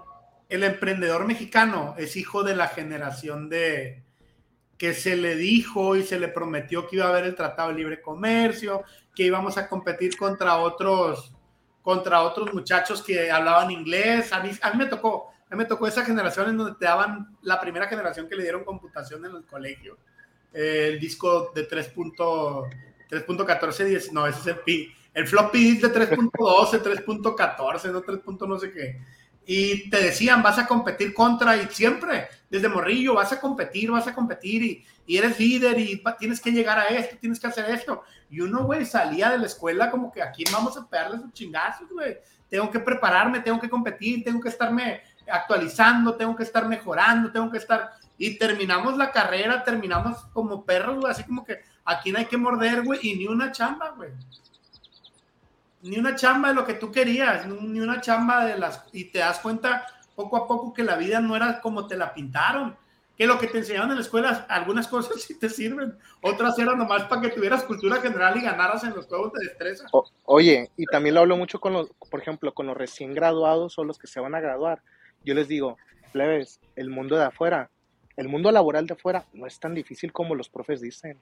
el 0.48 0.62
emprendedor 0.62 1.26
mexicano 1.26 1.96
es 1.98 2.16
hijo 2.16 2.44
de 2.44 2.54
la 2.54 2.68
generación 2.68 3.48
de 3.48 4.04
que 4.78 4.94
se 4.94 5.16
le 5.16 5.34
dijo 5.34 5.96
y 5.96 6.04
se 6.04 6.20
le 6.20 6.28
prometió 6.28 6.86
que 6.86 6.94
iba 6.94 7.06
a 7.06 7.08
haber 7.08 7.24
el 7.24 7.34
Tratado 7.34 7.70
de 7.70 7.74
Libre 7.74 8.00
Comercio, 8.00 8.84
que 9.16 9.24
íbamos 9.24 9.58
a 9.58 9.68
competir 9.68 10.16
contra 10.16 10.58
otros, 10.58 11.34
contra 11.82 12.22
otros 12.22 12.54
muchachos 12.54 13.02
que 13.02 13.32
hablaban 13.32 13.72
inglés. 13.72 14.32
A 14.32 14.44
mí, 14.44 14.52
a 14.62 14.70
mí 14.70 14.78
me 14.78 14.86
tocó, 14.86 15.32
a 15.50 15.56
mí 15.56 15.56
me 15.56 15.64
tocó 15.64 15.88
esa 15.88 16.04
generación 16.04 16.50
en 16.50 16.56
donde 16.56 16.78
te 16.78 16.84
daban 16.84 17.36
la 17.42 17.60
primera 17.60 17.88
generación 17.88 18.28
que 18.28 18.36
le 18.36 18.44
dieron 18.44 18.62
computación 18.62 19.26
en 19.26 19.34
el 19.34 19.44
colegio. 19.44 19.98
el 20.52 21.00
disco 21.00 21.50
de 21.52 21.64
3. 21.64 21.92
3.14, 23.12 24.10
no, 24.12 24.26
ese 24.26 24.40
es 24.40 24.46
el 24.46 24.60
pi. 24.60 24.92
El 25.12 25.26
floppy 25.28 25.76
de 25.76 25.92
3.12, 25.92 26.82
3.14, 27.04 27.92
no 27.92 28.00
3. 28.00 28.20
no 28.48 28.58
sé 28.58 28.72
qué. 28.72 29.00
Y 29.44 29.90
te 29.90 30.02
decían, 30.04 30.42
vas 30.42 30.58
a 30.58 30.66
competir 30.66 31.12
contra, 31.12 31.56
y 31.56 31.66
siempre, 31.68 32.28
desde 32.48 32.68
morrillo, 32.68 33.14
vas 33.14 33.32
a 33.32 33.40
competir, 33.40 33.90
vas 33.90 34.06
a 34.06 34.14
competir, 34.14 34.62
y, 34.62 34.84
y 35.04 35.18
eres 35.18 35.38
líder, 35.38 35.78
y 35.78 36.02
tienes 36.18 36.40
que 36.40 36.52
llegar 36.52 36.78
a 36.78 36.84
esto, 36.84 37.16
tienes 37.20 37.38
que 37.38 37.48
hacer 37.48 37.68
esto. 37.70 38.02
Y 38.30 38.40
uno, 38.40 38.64
güey, 38.64 38.86
salía 38.86 39.30
de 39.30 39.38
la 39.38 39.46
escuela 39.46 39.90
como 39.90 40.10
que 40.10 40.22
aquí 40.22 40.44
vamos 40.50 40.76
a 40.76 40.88
pegarle 40.88 41.18
sus 41.18 41.32
chingazos, 41.32 41.88
güey. 41.90 42.18
Tengo 42.48 42.70
que 42.70 42.80
prepararme, 42.80 43.40
tengo 43.40 43.60
que 43.60 43.68
competir, 43.68 44.22
tengo 44.24 44.40
que 44.40 44.48
estarme 44.48 45.02
actualizando, 45.30 46.14
tengo 46.14 46.36
que 46.36 46.44
estar 46.44 46.66
mejorando, 46.66 47.30
tengo 47.30 47.50
que 47.50 47.58
estar... 47.58 47.92
Y 48.16 48.38
terminamos 48.38 48.96
la 48.96 49.10
carrera, 49.10 49.64
terminamos 49.64 50.18
como 50.32 50.64
perros, 50.64 51.00
güey, 51.00 51.10
así 51.10 51.24
como 51.24 51.44
que 51.44 51.60
Aquí 51.84 52.12
no 52.12 52.18
hay 52.18 52.26
que 52.26 52.36
morder, 52.36 52.82
güey, 52.82 53.00
y 53.02 53.14
ni 53.16 53.26
una 53.26 53.52
chamba, 53.52 53.90
güey. 53.90 54.10
Ni 55.82 55.98
una 55.98 56.14
chamba 56.14 56.50
de 56.50 56.54
lo 56.54 56.64
que 56.64 56.74
tú 56.74 56.92
querías, 56.92 57.46
ni 57.46 57.80
una 57.80 58.00
chamba 58.00 58.44
de 58.44 58.56
las... 58.56 58.84
Y 58.92 59.06
te 59.06 59.18
das 59.18 59.40
cuenta 59.40 59.86
poco 60.14 60.36
a 60.36 60.46
poco 60.46 60.72
que 60.72 60.84
la 60.84 60.96
vida 60.96 61.20
no 61.20 61.34
era 61.34 61.60
como 61.60 61.86
te 61.86 61.96
la 61.96 62.14
pintaron. 62.14 62.76
Que 63.16 63.26
lo 63.26 63.38
que 63.38 63.46
te 63.46 63.58
enseñaron 63.58 63.90
en 63.90 63.96
la 63.96 64.02
escuela, 64.02 64.46
algunas 64.48 64.88
cosas 64.88 65.20
sí 65.20 65.38
te 65.38 65.48
sirven, 65.48 65.98
otras 66.22 66.58
eran 66.58 66.78
nomás 66.78 67.04
para 67.04 67.20
que 67.20 67.28
tuvieras 67.28 67.62
cultura 67.64 68.00
general 68.00 68.36
y 68.38 68.40
ganaras 68.40 68.84
en 68.84 68.94
los 68.94 69.06
juegos 69.06 69.32
de 69.34 69.46
destreza. 69.48 69.86
oye, 70.24 70.70
y 70.76 70.86
también 70.86 71.14
lo 71.14 71.20
hablo 71.20 71.36
mucho 71.36 71.60
con 71.60 71.74
los, 71.74 71.90
por 72.10 72.20
ejemplo, 72.20 72.54
con 72.54 72.66
los 72.66 72.76
recién 72.76 73.12
graduados 73.14 73.78
o 73.78 73.84
los 73.84 73.98
que 73.98 74.06
se 74.06 74.18
van 74.18 74.34
a 74.34 74.40
graduar. 74.40 74.82
Yo 75.24 75.34
les 75.34 75.46
digo, 75.46 75.76
plebes, 76.12 76.58
el 76.74 76.88
mundo 76.88 77.16
de 77.16 77.24
afuera, 77.24 77.70
el 78.16 78.28
mundo 78.28 78.50
laboral 78.50 78.86
de 78.86 78.94
afuera 78.94 79.24
no 79.34 79.46
es 79.46 79.60
tan 79.60 79.74
difícil 79.74 80.12
como 80.12 80.34
los 80.34 80.48
profes 80.48 80.80
dicen. 80.80 81.18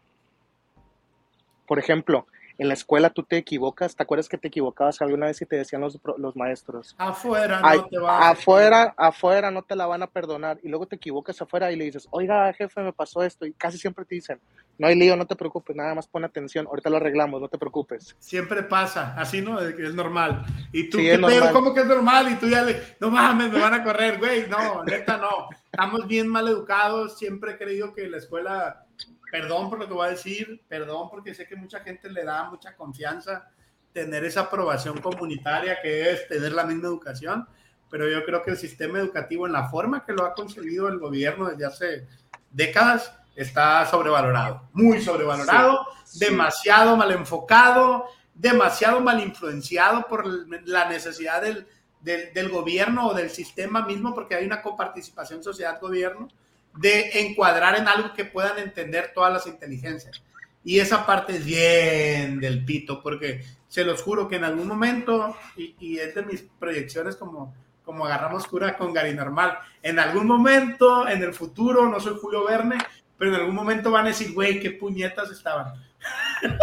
Por 1.71 1.79
ejemplo, 1.79 2.27
en 2.59 2.67
la 2.67 2.75
escuela 2.75 3.11
tú 3.11 3.23
te 3.23 3.37
equivocas, 3.37 3.95
¿te 3.95 4.03
acuerdas 4.03 4.29
que 4.29 4.37
te 4.37 4.49
equivocabas 4.49 5.01
alguna 5.03 5.27
vez 5.27 5.41
y 5.41 5.47
te 5.47 5.55
decían 5.55 5.81
los, 5.81 6.01
los 6.19 6.35
maestros? 6.35 6.97
Afuera 6.99 7.61
no 7.61 7.85
te 7.85 7.99
va 8.01 8.29
Afuera, 8.29 8.93
afuera 8.97 9.53
no 9.53 9.63
te 9.63 9.77
la 9.77 9.87
van 9.87 10.03
a 10.03 10.09
perdonar. 10.09 10.59
Y 10.65 10.69
luego 10.69 10.87
te 10.87 10.97
equivocas 10.97 11.41
afuera 11.41 11.71
y 11.71 11.77
le 11.77 11.85
dices, 11.85 12.09
oiga, 12.11 12.53
jefe, 12.55 12.81
me 12.81 12.93
pasó 12.93 13.23
esto. 13.23 13.47
Y 13.47 13.53
casi 13.53 13.79
siempre 13.79 14.05
te 14.05 14.17
dicen, 14.17 14.41
no 14.79 14.89
hay 14.89 14.97
lío, 14.97 15.15
no 15.15 15.29
te 15.29 15.37
preocupes, 15.37 15.77
nada 15.77 15.95
más 15.95 16.09
pon 16.09 16.25
atención, 16.25 16.67
ahorita 16.67 16.91
lo 16.91 16.97
arreglamos, 16.97 17.41
no 17.41 17.47
te 17.47 17.57
preocupes. 17.57 18.17
Siempre 18.19 18.65
pasa, 18.65 19.15
así 19.17 19.41
no, 19.41 19.61
es 19.61 19.95
normal. 19.95 20.45
Y 20.73 20.91
tú, 20.91 20.99
¿qué 20.99 21.21
¿Cómo 21.53 21.73
que 21.73 21.83
es 21.83 21.87
normal? 21.87 22.33
Y 22.33 22.35
tú 22.35 22.49
ya 22.49 22.63
le, 22.63 22.83
no 22.99 23.13
mames, 23.13 23.53
me 23.53 23.61
van 23.61 23.75
a 23.75 23.85
correr, 23.85 24.19
güey. 24.19 24.49
No, 24.49 24.83
neta, 24.83 25.19
no. 25.19 25.49
Estamos 25.71 26.09
bien 26.09 26.27
mal 26.27 26.49
educados, 26.49 27.17
siempre 27.17 27.53
he 27.53 27.59
creído 27.59 27.95
que 27.95 28.09
la 28.09 28.17
escuela 28.17 28.89
perdón 29.31 29.71
por 29.71 29.79
lo 29.79 29.87
que 29.87 29.95
voy 29.95 30.07
a 30.07 30.11
decir, 30.11 30.63
perdón 30.69 31.09
porque 31.11 31.35
sé 31.35 31.47
que 31.47 31.57
mucha 31.57 31.81
gente 31.81 32.11
le 32.11 32.25
da 32.25 32.51
mucha 32.51 32.75
confianza 32.75 33.51
tener 33.93 34.25
esa 34.25 34.43
aprobación 34.43 35.01
comunitaria 35.01 35.81
que 35.81 36.11
es 36.11 36.29
tener 36.29 36.53
la 36.53 36.65
misma 36.65 36.89
educación, 36.89 37.47
pero 37.91 38.09
yo 38.09 38.25
creo 38.25 38.43
que 38.43 38.53
el 38.53 38.57
sistema 38.57 38.99
educativo 38.99 39.47
en 39.47 39.53
la 39.53 39.69
forma 39.69 40.05
que 40.05 40.13
lo 40.13 40.25
ha 40.25 40.35
concebido 40.35 40.89
el 40.89 40.99
gobierno 40.99 41.49
desde 41.49 41.65
hace 41.67 42.09
décadas 42.51 43.13
está 43.35 43.85
sobrevalorado, 43.87 44.69
muy 44.73 45.01
sobrevalorado, 45.01 45.87
demasiado 46.15 46.97
mal 46.97 47.11
enfocado, 47.13 48.07
demasiado 48.35 49.01
mal 49.01 49.21
influenciado 49.21 50.07
por 50.07 50.27
la 50.67 50.89
necesidad 50.89 51.43
del, 51.43 51.67
del, 52.01 52.33
del 52.33 52.49
gobierno 52.49 53.09
o 53.09 53.15
del 53.15 53.31
sistema 53.31 53.85
mismo, 53.85 54.15
porque 54.15 54.35
hay 54.35 54.47
una 54.47 54.63
coparticipación 54.63 55.43
sociedad-gobierno 55.43 56.29
de 56.77 57.21
encuadrar 57.21 57.77
en 57.77 57.89
algo 57.89 58.13
que 58.13 58.25
puedan 58.25 58.59
entender 58.59 59.13
todas 59.15 59.33
las 59.33 59.47
inteligencias. 59.47 60.23
Y 60.63 60.79
esa 60.79 61.07
parte 61.07 61.37
es 61.37 61.45
bien 61.45 62.39
del 62.39 62.65
pito, 62.65 63.03
porque 63.03 63.45
se 63.69 63.85
los 63.85 64.03
juro 64.03 64.29
que 64.29 64.37
en 64.37 64.45
algún 64.45 64.69
momento, 64.69 65.37
y, 65.57 65.99
es 65.99 66.15
de 66.15 66.23
mis 66.23 66.43
proyecciones 66.59 67.17
como, 67.17 67.55
como 67.85 68.05
agarramos 68.05 68.47
cura 68.47 68.77
con 68.77 68.93
Gary 68.93 69.15
Normal, 69.15 69.59
en 69.83 69.99
algún 69.99 70.27
momento, 70.27 71.09
en 71.09 71.23
el 71.23 71.33
futuro, 71.33 71.89
no 71.89 71.99
soy 72.01 72.17
Julio 72.21 72.45
Verne, 72.45 72.79
pero 73.17 73.35
en 73.35 73.41
algún 73.41 73.55
momento 73.55 73.91
van 73.91 74.07
a 74.07 74.09
decir, 74.09 74.35
güey, 74.35 74.61
qué 74.61 74.73
puñetas 74.73 75.31
estaban. 75.31 75.75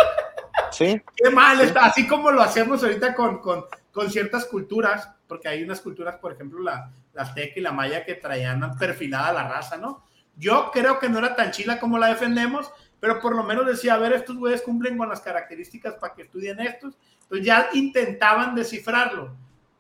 Sí. 0.72 1.02
Qué 1.16 1.30
mal 1.30 1.62
está, 1.62 1.86
así 1.86 2.06
como 2.08 2.30
lo 2.30 2.42
hacemos 2.42 2.84
ahorita 2.84 3.16
con, 3.16 3.40
con, 3.40 3.66
con 3.92 4.12
ciertas 4.12 4.46
culturas, 4.46 5.10
porque 5.28 5.48
hay 5.48 5.64
unas 5.64 5.80
culturas, 5.80 6.18
por 6.18 6.34
ejemplo, 6.34 6.60
la, 6.62 6.92
la 7.07 7.07
azteca 7.18 7.60
y 7.60 7.62
la 7.62 7.72
maya 7.72 8.06
que 8.06 8.16
traían 8.16 8.78
perfilada 8.78 9.34
la 9.34 9.48
raza, 9.48 9.78
¿no? 9.78 10.04
Yo 10.36 10.70
creo 10.72 11.00
que 11.00 11.10
no 11.10 11.20
era 11.20 11.36
tan 11.36 11.52
chila 11.52 11.80
como 11.80 11.98
la 11.98 12.08
defendemos, 12.08 12.72
pero 13.00 13.20
por 13.20 13.36
lo 13.36 13.44
menos 13.44 13.66
decía, 13.66 13.96
a 13.96 13.98
ver, 13.98 14.14
estos 14.14 14.38
güeyes 14.38 14.62
cumplen 14.62 14.98
con 14.98 15.10
las 15.10 15.22
características 15.22 15.96
para 15.96 16.14
que 16.14 16.24
estudien 16.24 16.60
estos. 16.60 16.96
Entonces 17.24 17.46
ya 17.46 17.70
intentaban 17.74 18.56
descifrarlo. 18.56 19.36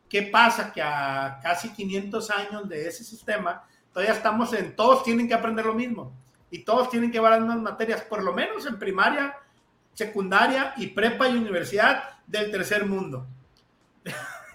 ¿Qué 0.10 0.23
pasa? 0.23 0.71
Que 0.71 0.82
a 0.82 1.39
casi 1.41 1.69
500 1.69 2.30
años 2.32 2.69
de 2.69 2.88
ese 2.88 3.04
sistema, 3.04 3.63
todavía 3.91 4.13
estamos 4.13 4.54
en, 4.54 4.76
todos 4.76 5.04
tienen 5.04 5.28
que 5.28 5.34
aprender 5.34 5.65
lo 5.65 5.73
mismo. 5.73 6.13
Y 6.50 6.60
todos 6.60 6.89
tienen 6.89 7.12
que 7.12 7.17
llevar 7.17 7.41
las 7.41 7.58
materias, 7.58 8.02
por 8.02 8.23
lo 8.23 8.34
menos 8.34 8.65
en 8.65 8.80
primaria, 8.80 9.36
secundaria 9.93 10.73
y 10.78 10.88
prepa 10.88 11.28
y 11.28 11.36
universidad 11.36 12.04
del 12.26 12.52
tercer 12.52 12.86
mundo. 12.86 13.28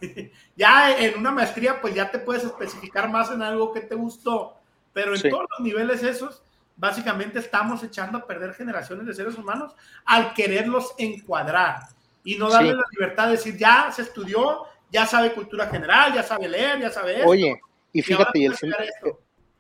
ya 0.57 0.99
en 0.99 1.19
una 1.19 1.31
maestría, 1.31 1.81
pues 1.81 1.95
ya 1.95 2.11
te 2.11 2.19
puedes 2.19 2.45
especificar 2.45 3.09
más 3.11 3.31
en 3.31 3.43
algo 3.43 3.73
que 3.73 3.81
te 3.81 3.95
gustó, 3.95 4.57
pero 4.93 5.15
en 5.15 5.23
todos 5.23 5.47
los 5.51 5.61
niveles 5.61 6.03
esos, 6.03 6.43
básicamente 6.77 7.39
estamos 7.39 7.83
echando 7.83 8.19
a 8.19 8.27
perder 8.27 8.55
generaciones 8.55 9.07
de 9.07 9.15
seres 9.15 9.37
humanos 9.37 9.75
al 10.05 10.35
quererlos 10.35 10.95
encuadrar 10.99 11.81
y 12.25 12.37
no 12.37 12.51
darles 12.51 12.75
la 12.75 12.85
libertad 12.91 13.27
de 13.27 13.33
decir, 13.33 13.57
ya 13.57 13.91
se 13.93 14.03
estudió, 14.03 14.65
ya 14.91 15.07
sabe 15.07 15.33
cultura 15.33 15.67
general, 15.67 16.15
ya 16.15 16.23
sabe 16.23 16.49
leer, 16.49 16.81
ya 16.81 16.91
sabe 16.91 17.19
eso. 17.19 17.29
Oye, 17.29 17.61
y 17.93 18.03
fíjate, 18.03 18.39
y 18.39 18.45
el, 18.47 18.55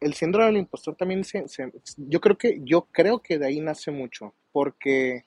el, 0.00 0.14
síndrome 0.14 0.46
del 0.46 0.56
impostor 0.58 0.94
también, 0.94 1.24
se, 1.24 1.44
yo 1.96 2.20
creo 2.20 2.38
que 2.38 2.60
yo 2.62 2.88
creo 2.92 3.20
que 3.20 3.38
de 3.38 3.46
ahí 3.46 3.60
nace 3.60 3.90
mucho, 3.90 4.34
porque 4.52 5.24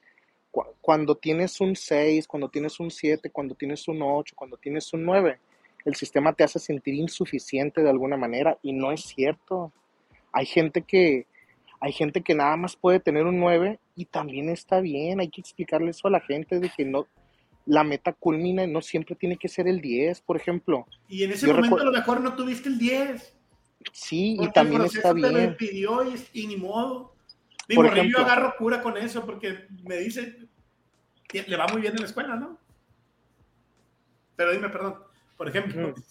cuando 0.82 1.16
tienes 1.16 1.60
un 1.62 1.76
6, 1.76 2.28
cuando 2.28 2.50
tienes 2.50 2.80
un 2.80 2.92
7, 2.92 3.30
cuando 3.32 3.56
tienes 3.56 3.88
un 3.88 4.02
8, 4.02 4.36
cuando 4.36 4.58
tienes 4.58 4.92
un 4.94 5.04
9, 5.04 5.40
el 5.86 5.96
sistema 5.96 6.34
te 6.34 6.44
hace 6.44 6.60
sentir 6.60 6.96
insuficiente 6.96 7.82
de 7.82 7.90
alguna 7.90 8.18
manera 8.18 8.58
y 8.62 8.74
no 8.74 8.92
es 8.92 9.02
cierto. 9.02 9.72
Hay 10.32 10.46
gente 10.46 10.82
que 10.82 11.28
hay 11.80 11.92
gente 11.92 12.22
que 12.22 12.34
nada 12.34 12.56
más 12.56 12.76
puede 12.76 13.00
tener 13.00 13.26
un 13.26 13.40
9 13.40 13.80
y 13.96 14.06
también 14.06 14.50
está 14.50 14.80
bien, 14.80 15.20
hay 15.20 15.30
que 15.30 15.42
explicarle 15.42 15.92
eso 15.92 16.08
a 16.08 16.12
la 16.12 16.22
gente 16.22 16.60
de 16.60 16.70
que 16.70 16.86
no 16.86 17.08
la 17.66 17.84
meta 17.84 18.14
culmina 18.14 18.66
no 18.68 18.82
siempre 18.82 19.16
tiene 19.16 19.38
que 19.38 19.48
ser 19.48 19.68
el 19.68 19.82
10, 19.82 20.22
por 20.22 20.38
ejemplo. 20.38 20.86
Y 21.10 21.24
en 21.24 21.32
ese 21.32 21.48
momento 21.48 21.78
a 21.78 21.86
lo 21.86 21.92
mejor 21.92 22.22
no 22.22 22.36
tuviste 22.36 22.70
el 22.70 22.78
10. 22.78 23.38
Sí, 23.92 24.38
y 24.40 24.52
también 24.52 24.84
está 24.84 25.14
bien. 25.14 25.34
Te 25.34 25.48
lo 25.48 25.58
pidió 25.58 26.02
y, 26.34 26.48
ni 26.48 26.58
modo. 26.58 27.15
Mi 27.68 27.76
por 27.76 27.94
yo 27.94 28.20
agarro 28.20 28.56
cura 28.58 28.82
con 28.82 28.98
eso 28.98 29.26
porque 29.26 29.68
me 29.84 29.98
dice 29.98 30.38
que 31.28 31.44
le 31.44 31.58
va 31.58 31.68
muy 31.68 31.82
bien 31.82 31.94
en 31.94 32.02
la 32.02 32.06
escuela, 32.06 32.36
¿no? 32.36 32.60
Pero 34.36 34.52
dime, 34.52 34.70
perdón, 34.70 34.96
por 35.38 35.48
ejemplo. 35.48 35.94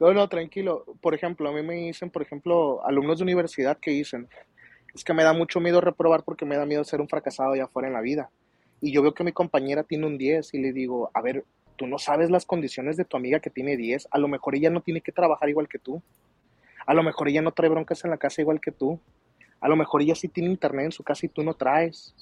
No, 0.00 0.12
no, 0.12 0.28
tranquilo. 0.28 0.84
Por 1.00 1.14
ejemplo, 1.14 1.48
a 1.48 1.52
mí 1.52 1.62
me 1.62 1.74
dicen, 1.74 2.10
por 2.10 2.20
ejemplo, 2.20 2.84
alumnos 2.84 3.18
de 3.18 3.22
universidad 3.22 3.78
que 3.78 3.92
dicen, 3.92 4.28
es 4.92 5.04
que 5.04 5.14
me 5.14 5.22
da 5.22 5.32
mucho 5.32 5.60
miedo 5.60 5.80
reprobar 5.80 6.24
porque 6.24 6.44
me 6.44 6.56
da 6.56 6.66
miedo 6.66 6.82
ser 6.82 7.00
un 7.00 7.08
fracasado 7.08 7.52
allá 7.52 7.64
afuera 7.64 7.86
en 7.86 7.94
la 7.94 8.00
vida 8.00 8.28
y 8.84 8.92
yo 8.92 9.00
veo 9.00 9.14
que 9.14 9.24
mi 9.24 9.32
compañera 9.32 9.82
tiene 9.82 10.06
un 10.06 10.18
10 10.18 10.52
y 10.52 10.58
le 10.58 10.72
digo, 10.72 11.10
a 11.14 11.22
ver, 11.22 11.44
tú 11.76 11.86
no 11.86 11.98
sabes 11.98 12.30
las 12.30 12.44
condiciones 12.44 12.98
de 12.98 13.06
tu 13.06 13.16
amiga 13.16 13.40
que 13.40 13.48
tiene 13.48 13.78
10, 13.78 14.08
a 14.10 14.18
lo 14.18 14.28
mejor 14.28 14.54
ella 14.54 14.68
no 14.68 14.82
tiene 14.82 15.00
que 15.00 15.10
trabajar 15.10 15.48
igual 15.48 15.68
que 15.68 15.78
tú, 15.78 16.02
a 16.84 16.92
lo 16.92 17.02
mejor 17.02 17.28
ella 17.28 17.40
no 17.40 17.52
trae 17.52 17.70
broncas 17.70 18.04
en 18.04 18.10
la 18.10 18.18
casa 18.18 18.42
igual 18.42 18.60
que 18.60 18.72
tú, 18.72 19.00
a 19.64 19.68
lo 19.68 19.76
mejor 19.76 20.02
ella 20.02 20.14
sí 20.14 20.28
tiene 20.28 20.50
internet 20.50 20.84
en 20.84 20.92
su 20.92 21.02
casa 21.02 21.24
y 21.24 21.30
tú 21.30 21.42
no 21.42 21.54
traes, 21.54 22.14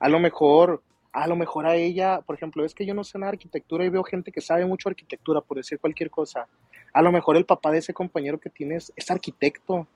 a 0.00 0.08
lo 0.08 0.18
mejor, 0.18 0.82
a 1.12 1.26
lo 1.26 1.36
mejor 1.36 1.66
a 1.66 1.76
ella, 1.76 2.22
por 2.22 2.34
ejemplo, 2.34 2.64
es 2.64 2.74
que 2.74 2.86
yo 2.86 2.94
no 2.94 3.04
sé 3.04 3.18
nada 3.18 3.30
de 3.30 3.36
arquitectura 3.36 3.84
y 3.84 3.90
veo 3.90 4.02
gente 4.02 4.32
que 4.32 4.40
sabe 4.40 4.64
mucho 4.64 4.88
arquitectura, 4.88 5.42
por 5.42 5.58
decir 5.58 5.78
cualquier 5.78 6.08
cosa, 6.08 6.48
a 6.94 7.02
lo 7.02 7.12
mejor 7.12 7.36
el 7.36 7.44
papá 7.44 7.72
de 7.72 7.78
ese 7.78 7.92
compañero 7.92 8.40
que 8.40 8.48
tienes 8.48 8.90
es 8.96 9.10
arquitecto, 9.10 9.86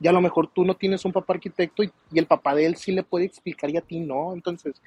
y 0.00 0.08
a 0.08 0.12
lo 0.12 0.22
mejor 0.22 0.48
tú 0.48 0.64
no 0.64 0.74
tienes 0.74 1.04
un 1.04 1.12
papá 1.12 1.34
arquitecto 1.34 1.82
y, 1.82 1.92
y 2.10 2.18
el 2.18 2.24
papá 2.24 2.54
de 2.54 2.64
él 2.64 2.76
sí 2.76 2.92
le 2.92 3.02
puede 3.02 3.26
explicar 3.26 3.68
y 3.68 3.76
a 3.76 3.82
ti 3.82 4.00
no, 4.00 4.32
entonces 4.32 4.80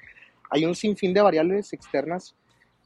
hay 0.50 0.64
un 0.64 0.74
sinfín 0.74 1.14
de 1.14 1.22
variables 1.22 1.72
externas 1.72 2.34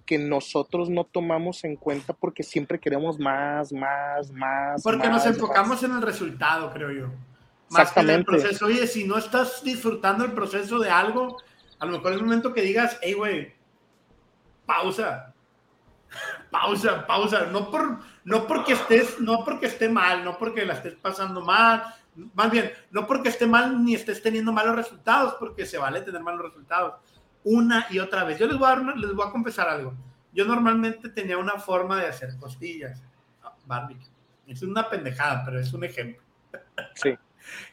que 0.05 0.18
nosotros 0.18 0.90
no 0.90 1.05
tomamos 1.05 1.64
en 1.64 1.77
cuenta 1.77 2.12
porque 2.12 2.42
siempre 2.42 2.79
queremos 2.79 3.18
más, 3.18 3.73
más, 3.73 4.31
más. 4.33 4.83
Porque 4.83 5.09
nos 5.09 5.25
enfocamos 5.25 5.83
en 5.83 5.92
el 5.92 6.03
resultado, 6.03 6.70
creo 6.70 6.90
yo. 6.90 7.07
Más 7.71 7.83
Exactamente. 7.83 8.13
en 8.13 8.19
el 8.21 8.25
proceso. 8.25 8.67
Oye, 8.67 8.87
si 8.87 9.05
no 9.05 9.17
estás 9.17 9.63
disfrutando 9.63 10.25
el 10.25 10.33
proceso 10.33 10.79
de 10.79 10.91
algo, 10.91 11.41
a 11.79 11.87
lo 11.87 11.93
mejor 11.93 12.13
es 12.13 12.19
el 12.19 12.25
momento 12.25 12.53
que 12.53 12.63
digas, 12.63 12.99
hey, 13.01 13.15
güey, 13.15 13.55
pausa. 14.67 15.33
pausa, 16.51 17.07
pausa. 17.07 17.47
No, 17.47 17.71
por, 17.71 18.01
no 18.25 18.47
porque 18.47 18.73
estés, 18.73 19.21
no 19.21 19.45
porque 19.45 19.67
esté 19.67 19.89
mal, 19.89 20.25
no 20.25 20.37
porque 20.37 20.67
la 20.67 20.75
estés 20.75 20.95
pasando 20.97 21.41
mal, 21.43 21.85
más 22.35 22.51
bien, 22.51 22.73
no 22.91 23.07
porque 23.07 23.29
esté 23.29 23.47
mal 23.47 23.85
ni 23.85 23.95
estés 23.95 24.23
teniendo 24.23 24.53
malos 24.53 24.77
resultados, 24.77 25.37
porque 25.39 25.65
se 25.65 25.79
vale 25.79 26.01
tener 26.03 26.23
malos 26.23 26.43
resultados 26.43 26.95
una 27.45 27.87
y 27.91 27.99
otra 27.99 28.25
vez. 28.25 28.39
Yo 28.39 28.47
les 28.47 28.59
voy 28.59 28.69
a, 28.69 28.77
les 28.77 29.15
voy 29.15 29.27
a 29.27 29.31
confesar 29.31 29.69
algo. 29.69 29.95
Yo 30.33 30.45
normalmente 30.45 31.09
tenía 31.09 31.39
una 31.39 31.59
forma 31.59 32.01
de 32.01 32.07
hacer 32.07 32.37
costillas, 32.39 33.03
barbecue. 33.67 34.07
Es 34.47 34.63
una 34.63 34.89
pendejada, 34.89 35.45
pero 35.45 35.61
es 35.61 35.73
un 35.73 35.85
ejemplo. 35.85 36.23
Sí. 36.95 37.17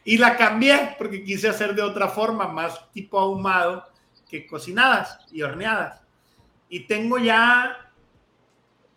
Y 0.04 0.18
la 0.18 0.36
cambié 0.36 0.96
porque 0.98 1.22
quise 1.22 1.48
hacer 1.48 1.74
de 1.74 1.82
otra 1.82 2.08
forma, 2.08 2.48
más 2.48 2.90
tipo 2.92 3.18
ahumado 3.18 3.84
que 4.28 4.46
cocinadas 4.46 5.18
y 5.32 5.42
horneadas. 5.42 6.02
Y 6.68 6.80
tengo 6.80 7.18
ya 7.18 7.90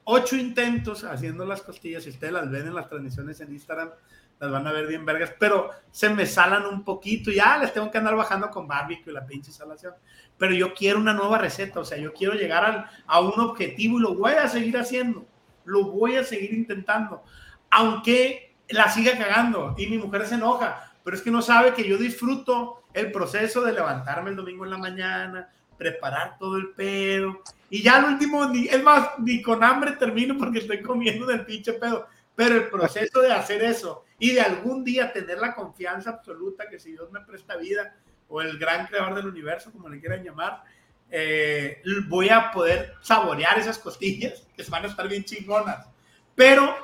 ocho 0.03 0.35
intentos 0.35 1.03
haciendo 1.03 1.45
las 1.45 1.61
costillas. 1.61 2.03
Si 2.03 2.09
ustedes 2.09 2.33
las 2.33 2.49
ven 2.49 2.67
en 2.67 2.75
las 2.75 2.89
transmisiones 2.89 3.39
en 3.41 3.51
Instagram, 3.51 3.91
las 4.39 4.51
van 4.51 4.65
a 4.65 4.71
ver 4.71 4.87
bien 4.87 5.05
vergas, 5.05 5.33
pero 5.37 5.69
se 5.91 6.09
me 6.09 6.25
salan 6.25 6.65
un 6.65 6.83
poquito, 6.83 7.29
ya 7.29 7.59
les 7.59 7.73
tengo 7.73 7.91
que 7.91 7.99
andar 7.99 8.15
bajando 8.15 8.49
con 8.49 8.67
barbecue 8.67 9.13
la 9.13 9.25
pinche 9.25 9.51
salación. 9.51 9.93
Pero 10.37 10.55
yo 10.55 10.73
quiero 10.73 10.99
una 10.99 11.13
nueva 11.13 11.37
receta, 11.37 11.79
o 11.79 11.85
sea, 11.85 11.99
yo 11.99 12.11
quiero 12.11 12.33
llegar 12.33 12.65
al, 12.65 12.89
a 13.05 13.21
un 13.21 13.39
objetivo 13.39 13.99
y 13.99 14.01
lo 14.01 14.15
voy 14.15 14.33
a 14.33 14.47
seguir 14.47 14.77
haciendo, 14.77 15.27
lo 15.63 15.83
voy 15.83 16.15
a 16.15 16.23
seguir 16.23 16.53
intentando, 16.53 17.23
aunque 17.69 18.50
la 18.71 18.89
siga 18.89 19.17
cagando 19.17 19.75
y 19.77 19.87
mi 19.87 19.97
mujer 19.97 20.25
se 20.25 20.35
enoja, 20.35 20.93
pero 21.03 21.15
es 21.15 21.21
que 21.21 21.31
no 21.31 21.41
sabe 21.41 21.73
que 21.73 21.87
yo 21.87 21.97
disfruto 21.97 22.83
el 22.93 23.11
proceso 23.11 23.61
de 23.61 23.73
levantarme 23.73 24.31
el 24.31 24.35
domingo 24.35 24.65
en 24.65 24.71
la 24.71 24.77
mañana, 24.77 25.49
preparar 25.77 26.37
todo 26.37 26.57
el 26.57 26.69
pedo, 26.71 27.41
y 27.69 27.81
ya 27.81 27.97
al 27.97 28.13
último, 28.13 28.45
ni, 28.47 28.67
es 28.67 28.83
más, 28.83 29.11
ni 29.19 29.41
con 29.41 29.63
hambre 29.63 29.93
termino 29.93 30.37
porque 30.37 30.59
estoy 30.59 30.81
comiendo 30.81 31.25
del 31.25 31.45
pinche 31.45 31.73
pedo 31.73 32.07
pero 32.35 32.55
el 32.55 32.69
proceso 32.69 33.21
de 33.21 33.31
hacer 33.31 33.63
eso 33.63 34.05
y 34.17 34.31
de 34.31 34.41
algún 34.41 34.83
día 34.83 35.11
tener 35.13 35.37
la 35.37 35.53
confianza 35.53 36.11
absoluta 36.11 36.67
que 36.67 36.79
si 36.79 36.91
Dios 36.91 37.11
me 37.11 37.21
presta 37.21 37.55
vida 37.55 37.95
o 38.27 38.41
el 38.41 38.57
gran 38.57 38.87
creador 38.87 39.15
del 39.15 39.27
universo, 39.27 39.71
como 39.71 39.89
le 39.89 39.99
quieran 39.99 40.23
llamar, 40.23 40.63
eh, 41.09 41.81
voy 42.07 42.29
a 42.29 42.49
poder 42.51 42.95
saborear 43.01 43.59
esas 43.59 43.77
costillas 43.77 44.47
que 44.55 44.63
van 44.69 44.85
a 44.85 44.87
estar 44.87 45.07
bien 45.07 45.25
chingonas. 45.25 45.87
Pero 46.33 46.75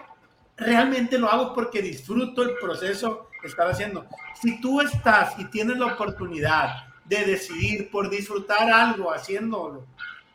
realmente 0.57 1.17
lo 1.17 1.29
hago 1.29 1.53
porque 1.53 1.81
disfruto 1.81 2.43
el 2.43 2.55
proceso 2.59 3.29
que 3.41 3.47
estaba 3.47 3.71
haciendo. 3.71 4.05
Si 4.41 4.59
tú 4.59 4.81
estás 4.81 5.37
y 5.39 5.45
tienes 5.45 5.77
la 5.77 5.87
oportunidad 5.87 6.87
de 7.05 7.25
decidir 7.25 7.89
por 7.89 8.09
disfrutar 8.09 8.69
algo 8.69 9.13
haciéndolo, 9.13 9.85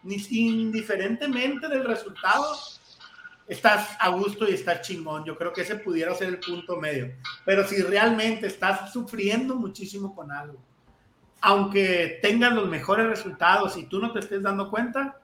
indiferentemente 0.04 1.68
del 1.68 1.84
resultado, 1.84 2.56
estás 3.46 3.96
a 4.00 4.08
gusto 4.08 4.48
y 4.48 4.54
estás 4.54 4.82
chingón. 4.82 5.24
Yo 5.24 5.36
creo 5.36 5.52
que 5.52 5.62
ese 5.62 5.76
pudiera 5.76 6.14
ser 6.14 6.28
el 6.28 6.40
punto 6.40 6.76
medio. 6.76 7.14
Pero 7.44 7.66
si 7.66 7.82
realmente 7.82 8.46
estás 8.46 8.92
sufriendo 8.92 9.56
muchísimo 9.56 10.14
con 10.14 10.32
algo, 10.32 10.58
aunque 11.40 12.20
tengas 12.22 12.52
los 12.52 12.68
mejores 12.68 13.06
resultados 13.06 13.76
y 13.76 13.84
tú 13.86 13.98
no 13.98 14.12
te 14.12 14.20
estés 14.20 14.42
dando 14.42 14.70
cuenta, 14.70 15.20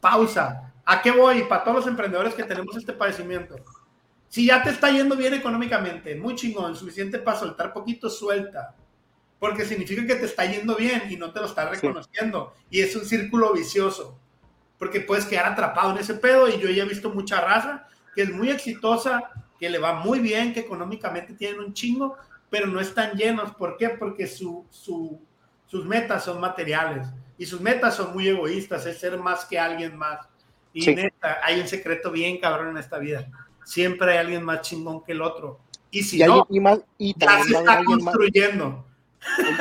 pausa. 0.00 0.72
¿A 0.84 1.00
qué 1.00 1.12
voy? 1.12 1.44
Para 1.44 1.64
todos 1.64 1.78
los 1.78 1.86
emprendedores 1.86 2.34
que 2.34 2.44
tenemos 2.44 2.76
este 2.76 2.92
padecimiento. 2.92 3.56
Si 4.34 4.46
ya 4.46 4.64
te 4.64 4.70
está 4.70 4.90
yendo 4.90 5.14
bien 5.14 5.32
económicamente, 5.32 6.16
muy 6.16 6.34
chingón, 6.34 6.74
suficiente 6.74 7.20
para 7.20 7.38
soltar 7.38 7.72
poquito, 7.72 8.10
suelta. 8.10 8.74
Porque 9.38 9.64
significa 9.64 10.04
que 10.04 10.16
te 10.16 10.26
está 10.26 10.44
yendo 10.44 10.74
bien 10.74 11.04
y 11.08 11.16
no 11.16 11.32
te 11.32 11.38
lo 11.38 11.46
estás 11.46 11.70
reconociendo. 11.70 12.52
Y 12.68 12.80
es 12.80 12.96
un 12.96 13.04
círculo 13.04 13.52
vicioso 13.52 14.18
porque 14.76 15.00
puedes 15.00 15.24
quedar 15.26 15.52
atrapado 15.52 15.92
en 15.92 15.98
ese 15.98 16.14
pedo 16.14 16.48
y 16.48 16.58
yo 16.58 16.68
ya 16.68 16.82
he 16.82 16.88
visto 16.88 17.10
mucha 17.10 17.40
raza 17.40 17.86
que 18.12 18.22
es 18.22 18.30
muy 18.32 18.50
exitosa, 18.50 19.30
que 19.56 19.70
le 19.70 19.78
va 19.78 20.00
muy 20.00 20.18
bien, 20.18 20.52
que 20.52 20.58
económicamente 20.58 21.34
tienen 21.34 21.60
un 21.60 21.72
chingo, 21.72 22.16
pero 22.50 22.66
no 22.66 22.80
están 22.80 23.12
llenos. 23.12 23.54
¿Por 23.54 23.76
qué? 23.76 23.90
Porque 23.90 24.26
su, 24.26 24.66
sus 24.68 25.84
metas 25.84 26.24
son 26.24 26.40
materiales 26.40 27.06
y 27.38 27.46
sus 27.46 27.60
metas 27.60 27.94
son 27.94 28.12
muy 28.12 28.26
egoístas, 28.26 28.84
es 28.86 28.98
ser 28.98 29.16
más 29.16 29.44
que 29.44 29.60
alguien 29.60 29.96
más. 29.96 30.26
Y 30.72 30.92
neta, 30.92 31.38
hay 31.44 31.60
un 31.60 31.68
secreto 31.68 32.10
bien 32.10 32.40
cabrón 32.40 32.70
en 32.70 32.78
esta 32.78 32.98
vida. 32.98 33.28
Siempre 33.64 34.12
hay 34.12 34.18
alguien 34.18 34.44
más 34.44 34.60
chingón 34.62 35.02
que 35.02 35.12
el 35.12 35.22
otro. 35.22 35.60
Y 35.90 36.02
si 36.02 36.18
no, 36.18 36.46
más, 36.60 36.80
y 36.98 37.14
ya 37.18 37.42
se 37.44 37.56
está 37.56 37.84
construyendo. 37.84 38.84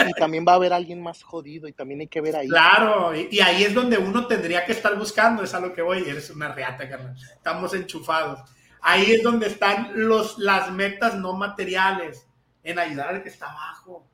Y 0.07 0.13
también 0.19 0.45
va 0.47 0.53
a 0.53 0.55
haber 0.55 0.73
alguien 0.73 1.01
más 1.01 1.23
jodido 1.23 1.67
y 1.67 1.73
también 1.73 2.01
hay 2.01 2.07
que 2.07 2.21
ver 2.21 2.35
ahí. 2.35 2.47
Claro, 2.47 3.15
y, 3.15 3.39
ahí 3.39 3.63
es 3.63 3.73
donde 3.73 3.97
uno 3.97 4.27
tendría 4.27 4.65
que 4.65 4.73
estar 4.73 4.97
buscando, 4.97 5.43
es 5.43 5.53
a 5.53 5.59
lo 5.59 5.73
que 5.73 5.81
voy, 5.81 6.03
eres 6.07 6.29
una 6.29 6.51
reata, 6.53 6.89
carnal. 6.89 7.15
Estamos 7.15 7.73
enchufados. 7.73 8.39
Ahí 8.81 9.11
es 9.11 9.23
donde 9.23 9.47
están 9.47 9.91
los, 9.93 10.37
las 10.37 10.71
metas 10.71 11.15
no 11.15 11.33
materiales, 11.33 12.27
en 12.63 12.79
ayudar 12.79 13.09
al 13.09 13.23
que 13.23 13.29
está 13.29 13.49
abajo. 13.49 14.05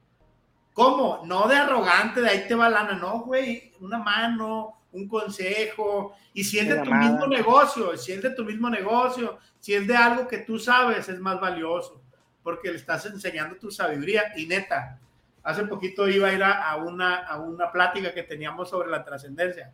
¿Cómo? 0.74 1.22
No 1.26 1.48
de 1.48 1.56
arrogante, 1.56 2.22
de 2.22 2.30
ahí 2.30 2.48
te 2.48 2.56
va 2.56 2.70
lana, 2.70 2.94
no, 2.94 3.22
güey, 3.22 3.74
una 3.80 3.98
mano, 3.98 4.79
un 4.92 5.08
consejo, 5.08 6.16
y 6.34 6.44
si 6.44 6.60
es 6.60 6.68
de 6.68 6.82
tu 6.82 6.94
mismo 6.94 7.28
negocio, 7.28 7.96
si 7.98 8.12
es 8.12 8.22
de 8.22 8.32
tu 8.32 8.44
mismo 8.44 8.70
negocio, 8.70 9.38
si 9.60 9.74
es 9.74 9.86
de 9.88 9.96
algo 9.96 10.28
que 10.28 10.40
tú 10.40 10.58
sabes, 10.58 11.08
es 11.10 11.20
más 11.20 11.40
valioso, 11.40 12.02
porque 12.44 12.72
le 12.72 12.78
estás 12.78 13.06
enseñando 13.06 13.56
tu 13.58 13.70
sabiduría, 13.70 14.34
y 14.36 14.48
neta, 14.48 15.00
Hace 15.44 15.66
poquito 15.66 16.08
iba 16.08 16.28
a 16.28 16.34
ir 16.34 16.44
a, 16.44 16.76
una, 16.76 17.26
a 17.26 17.40
una 17.40 17.72
plática 17.72 18.14
que 18.14 18.24
teníamos 18.24 18.70
sobre 18.70 18.90
la 18.90 19.04
trascendencia, 19.04 19.72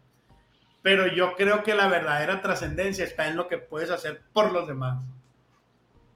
pero 0.81 1.07
yo 1.07 1.35
creo 1.35 1.63
que 1.63 1.73
la 1.73 1.87
verdadera 1.87 2.41
trascendencia 2.41 3.03
está 3.03 3.27
en 3.27 3.35
lo 3.35 3.47
que 3.47 3.57
puedes 3.57 3.89
hacer 3.89 4.21
por 4.31 4.51
los 4.51 4.67
demás. 4.67 5.03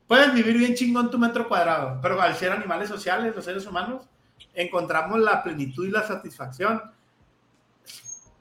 puedes 0.07 0.33
vivir 0.33 0.57
bien 0.57 0.75
chingón 0.75 1.09
tu 1.09 1.17
metro 1.17 1.47
cuadrado, 1.47 1.99
pero 2.01 2.21
al 2.21 2.35
ser 2.35 2.51
animales 2.51 2.89
sociales, 2.89 3.35
los 3.35 3.45
seres 3.45 3.65
humanos, 3.65 4.07
encontramos 4.53 5.19
la 5.19 5.43
plenitud 5.43 5.87
y 5.87 5.91
la 5.91 6.03
satisfacción 6.03 6.81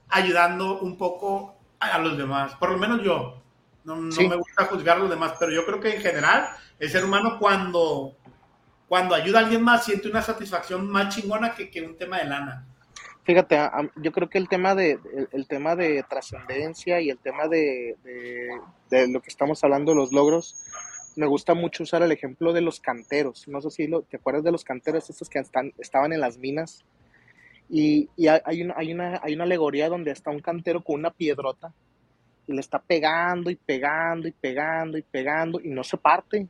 ayudando 0.08 0.80
un 0.80 0.96
poco 0.96 1.56
a 1.80 1.98
los 1.98 2.16
demás. 2.16 2.54
Por 2.56 2.70
lo 2.70 2.78
menos 2.78 3.02
yo. 3.02 3.42
No, 3.84 3.96
me 3.96 4.36
gusta 4.36 4.66
juzgar 4.66 4.98
a 4.98 5.00
los 5.00 5.10
demás, 5.10 5.34
pero 5.38 5.50
yo 5.50 5.64
creo 5.64 5.80
que 5.80 5.94
en 5.94 6.02
general 6.02 6.48
el 6.78 6.90
ser 6.90 7.04
humano 7.04 7.38
cuando, 7.38 8.14
cuando 8.86 9.14
ayuda 9.14 9.38
a 9.38 9.42
alguien 9.44 9.62
más 9.62 9.86
siente 9.86 10.08
una 10.08 10.20
satisfacción 10.20 10.86
más 10.86 11.14
chingona 11.14 11.54
que, 11.54 11.70
que 11.70 11.80
un 11.80 11.96
tema 11.96 12.18
de 12.18 12.24
lana. 12.26 12.66
Fíjate, 13.28 13.58
yo 13.96 14.10
creo 14.12 14.30
que 14.30 14.38
el 14.38 14.48
tema 14.48 14.74
de, 14.74 14.98
el, 15.32 15.46
tema 15.46 15.76
de 15.76 16.02
trascendencia 16.08 16.98
y 17.02 17.10
el 17.10 17.18
tema 17.18 17.46
de, 17.46 17.96
de, 18.88 19.08
lo 19.08 19.20
que 19.20 19.28
estamos 19.28 19.62
hablando, 19.62 19.94
los 19.94 20.12
logros, 20.12 20.64
me 21.14 21.26
gusta 21.26 21.52
mucho 21.52 21.82
usar 21.82 22.02
el 22.02 22.10
ejemplo 22.10 22.54
de 22.54 22.62
los 22.62 22.80
canteros. 22.80 23.46
No 23.46 23.60
sé 23.60 23.70
si 23.70 23.86
lo, 23.86 24.00
te 24.00 24.16
acuerdas 24.16 24.44
de 24.44 24.52
los 24.52 24.64
canteros, 24.64 25.10
estos 25.10 25.28
que 25.28 25.38
están, 25.40 25.74
estaban 25.78 26.14
en 26.14 26.20
las 26.20 26.38
minas. 26.38 26.86
Y, 27.70 28.08
hay 28.44 28.62
una 28.62 29.16
alegoría 29.16 29.88
donde 29.88 30.10
está 30.10 30.30
un 30.30 30.40
cantero 30.40 30.82
con 30.82 31.00
una 31.00 31.10
piedrota 31.10 31.72
y 32.48 32.54
le 32.54 32.60
está 32.60 32.80
pegando 32.80 33.50
y 33.50 33.56
pegando 33.56 34.26
y 34.26 34.32
pegando 34.32 34.96
y 34.96 35.02
pegando 35.02 35.60
y 35.60 35.68
no 35.68 35.84
se 35.84 35.98
parte. 35.98 36.48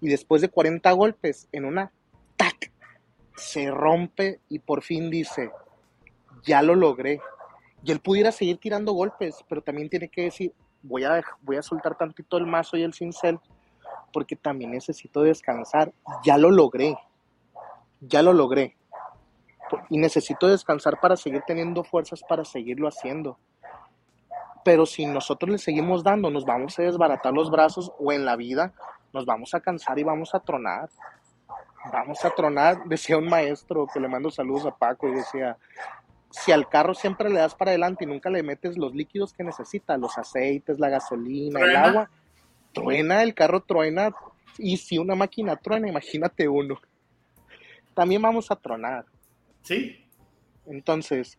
Y 0.00 0.08
después 0.08 0.42
de 0.42 0.50
40 0.50 0.92
golpes, 0.92 1.48
en 1.50 1.64
una 1.64 1.90
tac, 2.36 2.70
se 3.34 3.70
rompe 3.70 4.40
y 4.50 4.58
por 4.58 4.82
fin 4.82 5.10
dice, 5.10 5.50
ya 6.44 6.60
lo 6.62 6.74
logré. 6.74 7.20
Y 7.82 7.90
él 7.90 8.00
pudiera 8.00 8.32
seguir 8.32 8.58
tirando 8.58 8.92
golpes, 8.92 9.36
pero 9.48 9.62
también 9.62 9.88
tiene 9.88 10.08
que 10.08 10.24
decir, 10.24 10.52
voy 10.82 11.04
a, 11.04 11.22
voy 11.40 11.56
a 11.56 11.62
soltar 11.62 11.96
tantito 11.96 12.36
el 12.36 12.46
mazo 12.46 12.76
y 12.76 12.82
el 12.82 12.92
cincel, 12.92 13.40
porque 14.12 14.36
también 14.36 14.72
necesito 14.72 15.22
descansar. 15.22 15.92
Ya 16.22 16.36
lo 16.36 16.50
logré. 16.50 16.96
Ya 18.00 18.22
lo 18.22 18.34
logré. 18.34 18.76
Y 19.90 19.98
necesito 19.98 20.46
descansar 20.46 21.00
para 21.00 21.16
seguir 21.16 21.42
teniendo 21.46 21.84
fuerzas 21.84 22.22
para 22.28 22.44
seguirlo 22.44 22.88
haciendo. 22.88 23.38
Pero 24.64 24.86
si 24.86 25.06
nosotros 25.06 25.50
le 25.50 25.58
seguimos 25.58 26.02
dando, 26.02 26.30
nos 26.30 26.44
vamos 26.44 26.78
a 26.78 26.82
desbaratar 26.82 27.32
los 27.32 27.50
brazos 27.50 27.92
o 27.98 28.12
en 28.12 28.24
la 28.24 28.36
vida 28.36 28.72
nos 29.14 29.24
vamos 29.24 29.54
a 29.54 29.60
cansar 29.60 29.98
y 29.98 30.02
vamos 30.02 30.34
a 30.34 30.40
tronar. 30.40 30.90
Vamos 31.92 32.22
a 32.24 32.30
tronar, 32.30 32.84
decía 32.86 33.16
un 33.16 33.28
maestro 33.28 33.86
que 33.86 34.00
le 34.00 34.08
mando 34.08 34.30
saludos 34.30 34.66
a 34.66 34.76
Paco 34.76 35.08
y 35.08 35.12
decía, 35.12 35.56
si 36.30 36.50
al 36.50 36.68
carro 36.68 36.94
siempre 36.94 37.30
le 37.30 37.38
das 37.38 37.54
para 37.54 37.70
adelante 37.70 38.04
y 38.04 38.08
nunca 38.08 38.28
le 38.28 38.42
metes 38.42 38.76
los 38.76 38.92
líquidos 38.92 39.32
que 39.32 39.44
necesita, 39.44 39.96
los 39.96 40.18
aceites, 40.18 40.80
la 40.80 40.88
gasolina, 40.88 41.60
el 41.60 41.76
agua, 41.76 42.10
truena, 42.72 43.22
el 43.22 43.34
carro 43.34 43.60
truena. 43.60 44.10
Y 44.58 44.76
si 44.78 44.98
una 44.98 45.14
máquina 45.14 45.56
truena, 45.56 45.88
imagínate 45.88 46.48
uno. 46.48 46.80
También 47.94 48.20
vamos 48.20 48.50
a 48.50 48.56
tronar. 48.56 49.04
Sí. 49.64 49.96
Entonces, 50.66 51.38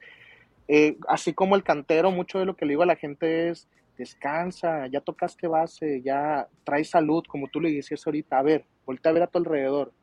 eh, 0.67 0.97
así 1.07 1.33
como 1.33 1.55
el 1.55 1.63
cantero, 1.63 2.11
mucho 2.11 2.39
de 2.39 2.45
lo 2.45 2.55
que 2.55 2.65
le 2.65 2.71
digo 2.71 2.83
a 2.83 2.87
la 2.87 2.95
gente 2.95 3.49
es, 3.49 3.69
descansa, 3.97 4.87
ya 4.87 4.99
tocaste 4.99 5.47
base, 5.47 6.01
ya 6.03 6.47
traes 6.63 6.89
salud, 6.89 7.23
como 7.27 7.47
tú 7.47 7.61
le 7.61 7.71
decías 7.71 8.05
ahorita. 8.05 8.37
A 8.37 8.43
ver, 8.43 8.65
voltea 8.85 9.11
a 9.11 9.13
ver 9.13 9.23
a 9.23 9.27
tu 9.27 9.37
alrededor. 9.37 9.93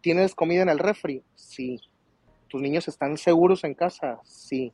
¿Tienes 0.00 0.34
comida 0.34 0.62
en 0.62 0.68
el 0.68 0.78
refri? 0.78 1.22
Sí. 1.34 1.78
¿Tus 2.48 2.60
niños 2.60 2.88
están 2.88 3.16
seguros 3.16 3.62
en 3.64 3.74
casa? 3.74 4.20
Sí. 4.24 4.72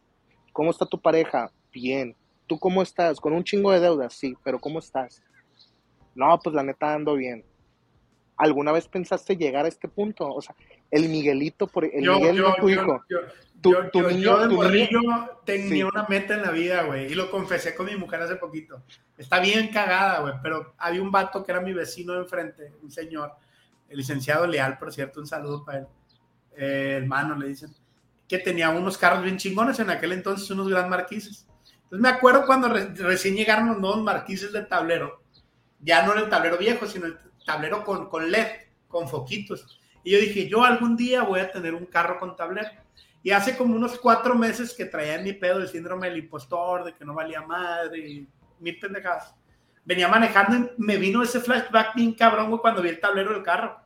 ¿Cómo 0.53 0.71
está 0.71 0.87
tu 0.87 1.01
pareja? 1.01 1.51
Bien. 1.73 2.17
¿Tú 2.47 2.59
cómo 2.59 2.83
estás? 2.83 3.21
¿Con 3.21 3.33
un 3.33 3.45
chingo 3.45 3.73
de 3.73 3.81
deudas? 3.81 4.15
Sí, 4.15 4.35
pero 4.45 4.59
¿cómo 4.61 4.79
estás? 4.79 5.23
No, 6.15 6.39
pues 6.43 6.55
la 6.55 6.63
neta 6.63 6.95
ando 6.95 7.15
bien. 7.15 7.45
¿Alguna 8.37 8.73
vez 8.73 8.89
pensaste 8.89 9.37
llegar 9.37 9.65
a 9.65 9.69
este 9.69 9.89
punto? 9.89 10.29
O 10.29 10.41
sea, 10.41 10.55
el 10.91 11.09
Miguelito, 11.09 11.67
por 11.67 11.85
el 11.85 12.03
Miguel 12.03 12.37
yo, 12.37 12.55
tu 12.55 12.69
hijo. 12.69 13.05
Yo, 13.09 13.19
tu, 13.91 14.03
niño, 14.03 14.39
de 14.39 14.49
morrillo 14.49 15.01
tenía 15.45 15.87
una 15.87 16.07
meta 16.09 16.35
en 16.35 16.43
la 16.43 16.51
vida, 16.51 16.83
güey, 16.83 17.11
y 17.11 17.15
lo 17.15 17.31
confesé 17.31 17.75
con 17.75 17.87
mi 17.87 17.97
mujer 17.97 18.21
hace 18.21 18.37
poquito. 18.37 18.83
Está 19.17 19.41
bien 19.41 19.69
cagada, 19.69 20.21
güey, 20.21 20.35
pero 20.43 20.75
había 20.79 21.03
un 21.03 21.11
vato 21.11 21.45
que 21.45 21.53
era 21.53 21.61
mi 21.61 21.73
vecino 21.73 22.13
de 22.13 22.21
enfrente, 22.21 22.73
un 22.83 22.91
señor, 22.91 23.33
el 23.89 23.99
licenciado 23.99 24.47
Leal, 24.47 24.79
por 24.79 24.93
cierto, 24.93 25.21
un 25.21 25.27
saludo 25.27 25.65
para 25.65 25.79
él 25.79 25.87
eh, 26.57 26.99
hermano, 27.03 27.37
le 27.37 27.49
dicen, 27.49 27.75
que 28.27 28.39
tenía 28.39 28.71
unos 28.71 28.97
carros 28.97 29.23
bien 29.23 29.37
chingones 29.37 29.79
en 29.79 29.91
aquel 29.91 30.13
entonces, 30.13 30.51
unos 30.51 30.69
gran 30.69 30.89
marquises. 30.89 31.47
Entonces 31.85 32.01
me 32.01 32.09
acuerdo 32.09 32.47
cuando 32.47 32.69
recién 32.69 33.37
llegaron 33.37 33.69
los 33.69 33.79
nuevos 33.79 34.03
marquises 34.03 34.53
del 34.53 34.67
tablero, 34.67 35.23
ya 35.81 36.05
no 36.05 36.13
era 36.13 36.23
el 36.23 36.31
tablero 36.31 36.57
viejo, 36.57 36.87
sino 36.87 37.07
el 37.07 37.19
tablero 37.45 37.85
con, 37.85 38.09
con 38.09 38.31
LED, 38.31 38.47
con 38.89 39.07
foquitos. 39.07 39.81
Y 40.07 40.13
yo 40.13 40.21
dije, 40.21 40.49
yo 40.49 40.63
algún 40.63 40.97
día 40.97 41.25
voy 41.25 41.41
a 41.41 41.51
tener 41.51 41.75
un 41.75 41.85
carro 41.85 42.21
con 42.21 42.37
tablero. 42.37 42.69
Y 43.25 43.33
hace 43.33 43.57
como 43.57 43.75
unos 43.75 43.99
cuatro 43.99 44.37
meses 44.37 44.73
que 44.73 44.85
traía 44.85 45.17
en 45.17 45.25
mi 45.25 45.33
pedo 45.33 45.59
el 45.59 45.67
síndrome 45.67 46.09
del 46.09 46.19
impostor, 46.19 46.85
de 46.85 46.95
que 46.95 47.05
no 47.05 47.13
valía 47.13 47.43
madre, 47.43 47.99
y 48.09 48.29
mil 48.61 48.79
pendejadas. 48.79 49.35
Venía 49.85 50.07
manejando 50.07 50.71
y 50.79 50.81
me 50.81 50.97
vino 50.97 51.25
ese 51.25 51.41
flashback 51.41 51.97
bien 51.97 52.13
cabrón 52.13 52.57
cuando 52.59 52.83
vi 52.83 52.91
el 52.91 53.01
tablero 53.01 53.33
del 53.33 53.43
carro. 53.43 53.81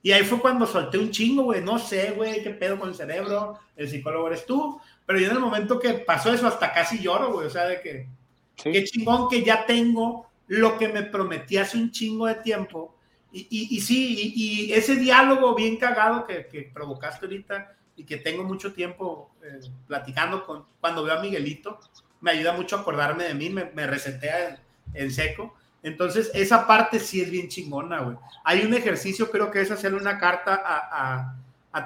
Y 0.00 0.12
ahí 0.12 0.24
fue 0.24 0.40
cuando 0.40 0.64
solté 0.64 0.96
un 0.96 1.10
chingo, 1.10 1.42
güey. 1.42 1.62
No 1.62 1.78
sé, 1.78 2.12
güey, 2.12 2.42
qué 2.42 2.48
pedo 2.48 2.78
con 2.78 2.88
el 2.88 2.94
cerebro. 2.94 3.58
El 3.76 3.86
psicólogo 3.86 4.28
eres 4.28 4.46
tú. 4.46 4.80
Pero 5.04 5.18
yo 5.18 5.26
en 5.26 5.32
el 5.32 5.40
momento 5.40 5.78
que 5.78 5.92
pasó 5.92 6.32
eso, 6.32 6.46
hasta 6.46 6.72
casi 6.72 7.00
lloro, 7.02 7.34
güey. 7.34 7.48
O 7.48 7.50
sea, 7.50 7.66
de 7.66 7.82
que 7.82 8.08
qué 8.56 8.82
chingón 8.84 9.28
que 9.28 9.44
ya 9.44 9.66
tengo 9.66 10.30
lo 10.46 10.78
que 10.78 10.88
me 10.88 11.02
prometí 11.02 11.58
hace 11.58 11.76
un 11.76 11.90
chingo 11.90 12.24
de 12.24 12.36
tiempo. 12.36 12.96
Y, 13.32 13.80
sí, 13.80 14.32
y, 14.34 14.72
ese 14.72 14.96
diálogo 14.96 15.54
bien 15.54 15.76
cagado 15.76 16.26
que, 16.26 16.46
que, 16.46 16.62
provocaste 16.62 17.26
ahorita 17.26 17.76
y 17.94 18.04
que 18.04 18.16
tengo 18.16 18.42
mucho 18.42 18.72
tiempo 18.72 19.30
eh, 19.42 19.60
platicando 19.86 20.44
con 20.44 20.64
cuando 20.80 21.04
veo 21.04 21.16
a 21.16 21.22
Miguelito, 21.22 21.78
me 22.20 22.32
ayuda 22.32 22.52
mucho 22.52 22.76
a 22.76 22.80
acordarme 22.80 23.24
de 23.24 23.34
mí, 23.34 23.50
me, 23.50 23.70
me 23.72 23.86
resetea 23.86 24.60
en 24.94 25.10
seco 25.12 25.54
entonces, 25.82 26.30
esa 26.34 26.66
parte 26.66 27.00
sí 27.00 27.20
es 27.20 27.30
bien 27.30 27.48
chingona, 27.48 28.00
güey. 28.00 28.16
Hay 28.44 28.64
un 28.64 28.74
ejercicio, 28.74 29.30
creo 29.30 29.50
que 29.50 29.62
es 29.62 29.70
hacerle 29.70 29.98
una 29.98 30.18
carta 30.18 30.60
a, 30.64 31.36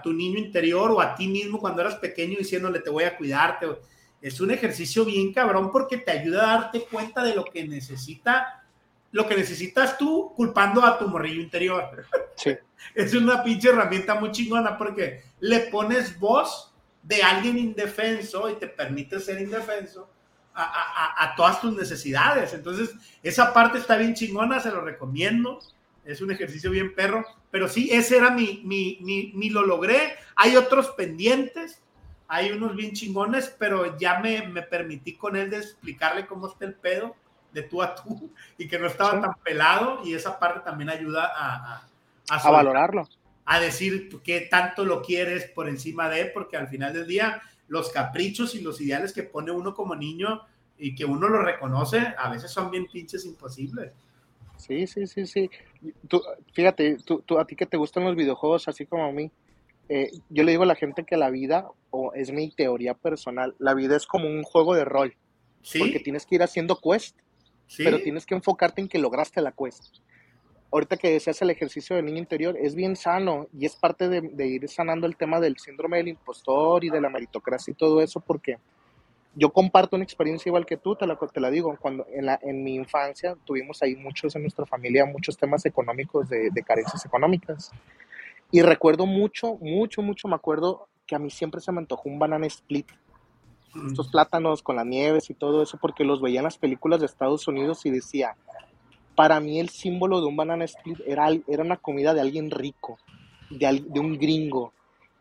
tu 0.03 0.13
niño 0.13 0.39
interior 0.39 0.91
o 0.91 1.01
a 1.01 1.15
ti 1.15 1.29
mismo 1.29 1.59
cuando 1.59 1.81
eras 1.81 1.97
pequeño 1.97 2.39
diciéndole 2.39 2.81
te 2.81 2.91
voy 2.91 3.05
a 3.05 3.17
cuidarte. 3.17 3.67
Es 4.21 4.41
un 4.41 4.51
ejercicio 4.51 5.05
bien 5.05 5.33
cabrón 5.33 5.71
porque 5.71 5.99
te 5.99 6.11
ayuda 6.11 6.43
a 6.43 6.61
darte 6.61 6.81
cuenta 6.81 7.23
de 7.23 7.35
lo 7.35 7.45
que 7.45 7.67
necesita, 7.69 8.64
lo 9.15 9.29
que 9.29 9.37
necesitas 9.37 9.97
tú 9.97 10.33
culpando 10.35 10.85
a 10.85 10.99
tu 10.99 11.07
morrillo 11.07 11.41
interior. 11.41 12.05
Sí. 12.35 12.51
es 12.97 13.15
una 13.15 13.45
pinche 13.45 13.69
herramienta 13.69 14.17
muy 14.17 14.33
chingona 14.33 14.77
porque 14.77 15.23
le 15.39 15.61
pones 15.61 16.19
voz 16.19 16.75
de 17.01 17.23
alguien 17.23 17.57
indefenso 17.57 18.51
y 18.51 18.55
te 18.55 18.67
permite 18.67 19.21
ser 19.21 19.41
indefenso 19.41 20.11
a, 20.53 21.33
todas 21.37 21.61
tus 21.61 21.77
necesidades. 21.77 22.55
Entonces, 22.55 22.91
esa 23.23 23.53
parte 23.53 23.79
está 23.79 23.97
bien 23.97 24.15
chingona, 24.15 24.59
se 24.59 24.73
lo 24.73 24.81
recomiendo. 24.81 25.61
Es 26.05 26.21
un 26.21 26.33
ejercicio 26.33 26.73
bien 26.73 26.93
perro, 26.93 27.25
pero 27.53 27.69
sí, 27.69 27.91
ese 27.93 28.17
era 28.17 28.31
mi, 28.31 28.63
mi, 28.65 28.99
mi, 29.33 29.49
lo 29.51 29.65
logré. 29.65 30.17
Hay 30.35 30.57
otros 30.57 30.91
pendientes, 30.91 31.81
hay 32.27 32.51
unos 32.51 32.75
bien 32.75 32.93
chingones, 32.93 33.55
pero 33.59 33.97
ya 33.97 34.19
me, 34.19 34.49
me, 34.49 34.63
permití 34.63 35.15
con 35.15 35.37
él 35.37 35.51
de 35.51 35.59
explicarle 35.59 36.27
cómo 36.27 36.49
está 36.49 36.65
el 36.65 36.75
pedo 36.75 37.15
de 37.55 37.63
tú 37.63 37.81
a 37.83 37.95
tú 37.95 38.31
y 38.59 38.69
que 38.69 38.79
no 38.79 38.87
estaba 38.87 39.21
tan 39.21 39.35
pelado 39.43 40.01
y 40.05 40.13
esa 40.13 40.39
parte 40.39 40.61
también 40.61 40.91
ayuda 40.91 41.33
a, 41.35 41.87
a, 42.29 42.51
valorarlo. 42.51 43.09
A 43.47 43.61
decir 43.61 44.11
qué 44.23 44.43
tanto 44.43 44.85
lo 44.85 45.01
quieres 45.01 45.47
por 45.47 45.69
encima 45.69 46.11
de, 46.11 46.27
porque 46.27 46.57
al 46.59 46.69
final 46.69 46.93
del 46.93 47.07
día 47.07 47.41
los 47.69 47.91
caprichos 47.91 48.55
y 48.55 48.61
los 48.61 48.81
ideales 48.81 49.13
que 49.13 49.23
pone 49.23 49.51
uno 49.51 49.75
como 49.75 49.95
niño 49.95 50.43
y 50.77 50.95
que 50.95 51.05
uno 51.05 51.29
lo 51.29 51.41
reconoce, 51.41 52.15
a 52.19 52.29
veces 52.29 52.51
son 52.51 52.71
bien 52.71 52.87
pinches 52.93 53.25
imposibles. 53.25 53.93
Sí, 54.57 54.87
sí, 54.87 55.07
sí, 55.07 55.27
sí. 55.27 55.51
Tú, 56.09 56.23
fíjate, 56.53 56.99
tú, 57.05 57.23
tú, 57.23 57.39
a 57.39 57.47
ti 57.47 57.57
que 57.57 57.67
te 57.67 57.77
gustan 57.77 58.05
los 58.05 58.17
videojuegos, 58.17 58.69
así 58.69 58.87
como 58.87 59.05
a 59.05 59.13
mí, 59.13 59.31
eh, 59.89 60.11
yo 60.31 60.43
le 60.43 60.53
digo 60.53 60.63
a 60.63 60.67
la 60.67 60.75
gente 60.75 61.05
que 61.05 61.17
la 61.17 61.31
vida, 61.31 61.69
o 61.91 62.13
es 62.15 62.33
mi 62.33 62.51
teoría 62.51 62.95
personal, 62.95 63.55
la 63.59 63.75
vida 63.75 63.97
es 63.97 64.07
como 64.07 64.27
un 64.29 64.43
juego 64.43 64.75
de 64.75 64.85
rol. 64.85 65.17
¿Sí? 65.63 65.79
Porque 65.79 66.01
tienes 66.01 66.27
que 66.27 66.35
ir 66.35 66.43
haciendo 66.43 66.79
quest, 66.79 67.17
pero 67.79 68.01
tienes 68.01 68.27
que 68.27 68.35
enfocarte 68.35 68.81
en 68.81 68.89
que 68.89 68.99
lograste 68.99 69.41
la 69.41 69.53
quest. 69.53 69.97
Ahorita 70.73 70.97
que 70.97 71.11
deseas 71.11 71.41
el 71.43 71.51
ejercicio 71.51 71.95
del 71.97 72.05
niño 72.05 72.19
interior, 72.19 72.57
es 72.61 72.75
bien 72.75 72.97
sano 72.97 73.47
y 73.53 73.65
es 73.65 73.77
parte 73.77 74.09
de, 74.09 74.21
de 74.21 74.47
ir 74.47 74.69
sanando 74.69 75.07
el 75.07 75.17
tema 75.17 75.39
del 75.41 75.57
síndrome 75.57 75.99
del 75.99 76.09
impostor 76.09 76.85
y 76.85 76.91
de 76.91 77.01
la 77.01 77.11
meritocracia 77.11 77.71
y 77.71 77.75
todo 77.75 78.01
eso, 78.01 78.21
porque 78.21 78.59
yo 79.37 79.51
comparto 79.51 79.97
una 79.97 80.05
experiencia 80.05 80.49
igual 80.49 80.67
que 80.67 80.77
tú, 80.77 80.95
te 80.95 81.07
la, 81.07 81.17
te 81.17 81.41
la 81.41 81.51
digo, 81.51 81.77
cuando 81.81 82.07
en, 82.13 82.27
la, 82.27 82.39
en 82.43 82.63
mi 82.63 82.75
infancia 82.75 83.37
tuvimos 83.45 83.83
ahí 83.83 83.97
muchos 83.97 84.35
en 84.37 84.43
nuestra 84.43 84.65
familia, 84.65 85.05
muchos 85.07 85.37
temas 85.37 85.67
económicos, 85.67 86.29
de, 86.29 86.51
de 86.51 86.63
carencias 86.63 87.05
económicas. 87.05 87.71
Y 88.51 88.63
recuerdo 88.63 89.07
mucho, 89.07 89.57
mucho, 89.61 90.03
mucho, 90.03 90.29
me 90.29 90.37
acuerdo 90.37 90.89
que 91.07 91.17
a 91.17 91.19
mí 91.19 91.31
siempre 91.31 91.61
se 91.61 91.73
me 91.73 91.79
antojó 91.79 92.09
un 92.09 92.19
banana 92.19 92.47
split. 92.47 92.87
Estos 93.87 94.09
plátanos 94.09 94.63
con 94.63 94.77
las 94.77 94.87
nieves 94.87 95.31
y 95.31 95.35
todo 95.35 95.63
eso, 95.63 95.79
porque 95.81 96.05
los 96.05 96.21
veía 96.21 96.41
en 96.41 96.45
las 96.45 96.59
películas 96.59 97.01
de 97.01 97.07
Estados 97.07 97.49
Unidos 97.49 97.85
y 97.87 97.91
decía, 97.91 98.37
para 99.15 99.41
mí 99.41 99.61
el 99.61 99.69
símbolo 99.69 100.21
de 100.21 100.27
un 100.27 100.37
banana 100.37 100.65
split 100.65 101.01
era, 101.07 101.29
era 101.49 101.63
una 101.63 101.77
comida 101.77 102.15
de 102.15 102.21
alguien 102.21 102.51
rico, 102.51 102.99
de, 103.51 103.83
de 103.87 104.01
un 104.01 104.19
gringo, 104.19 104.73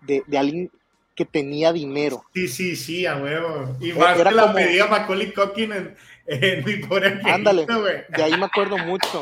de, 0.01 0.23
de, 0.27 0.37
alguien 0.37 0.71
que 1.15 1.25
tenía 1.25 1.71
dinero. 1.71 2.23
Sí, 2.33 2.47
sí, 2.47 2.75
sí, 2.75 3.05
a 3.05 3.17
huevo. 3.17 3.75
Y 3.79 3.93
más 3.93 4.19
era 4.19 4.29
que 4.29 4.35
la 4.35 4.53
pedía 4.53 4.87
Macaulay 4.87 5.33
Culkin 5.33 5.71
en, 5.71 5.95
en 6.25 6.65
mi 6.65 6.75
pobre 6.77 7.19
Ándale, 7.25 7.65
de 8.09 8.23
ahí 8.23 8.37
me 8.37 8.45
acuerdo 8.45 8.77
mucho. 8.77 9.21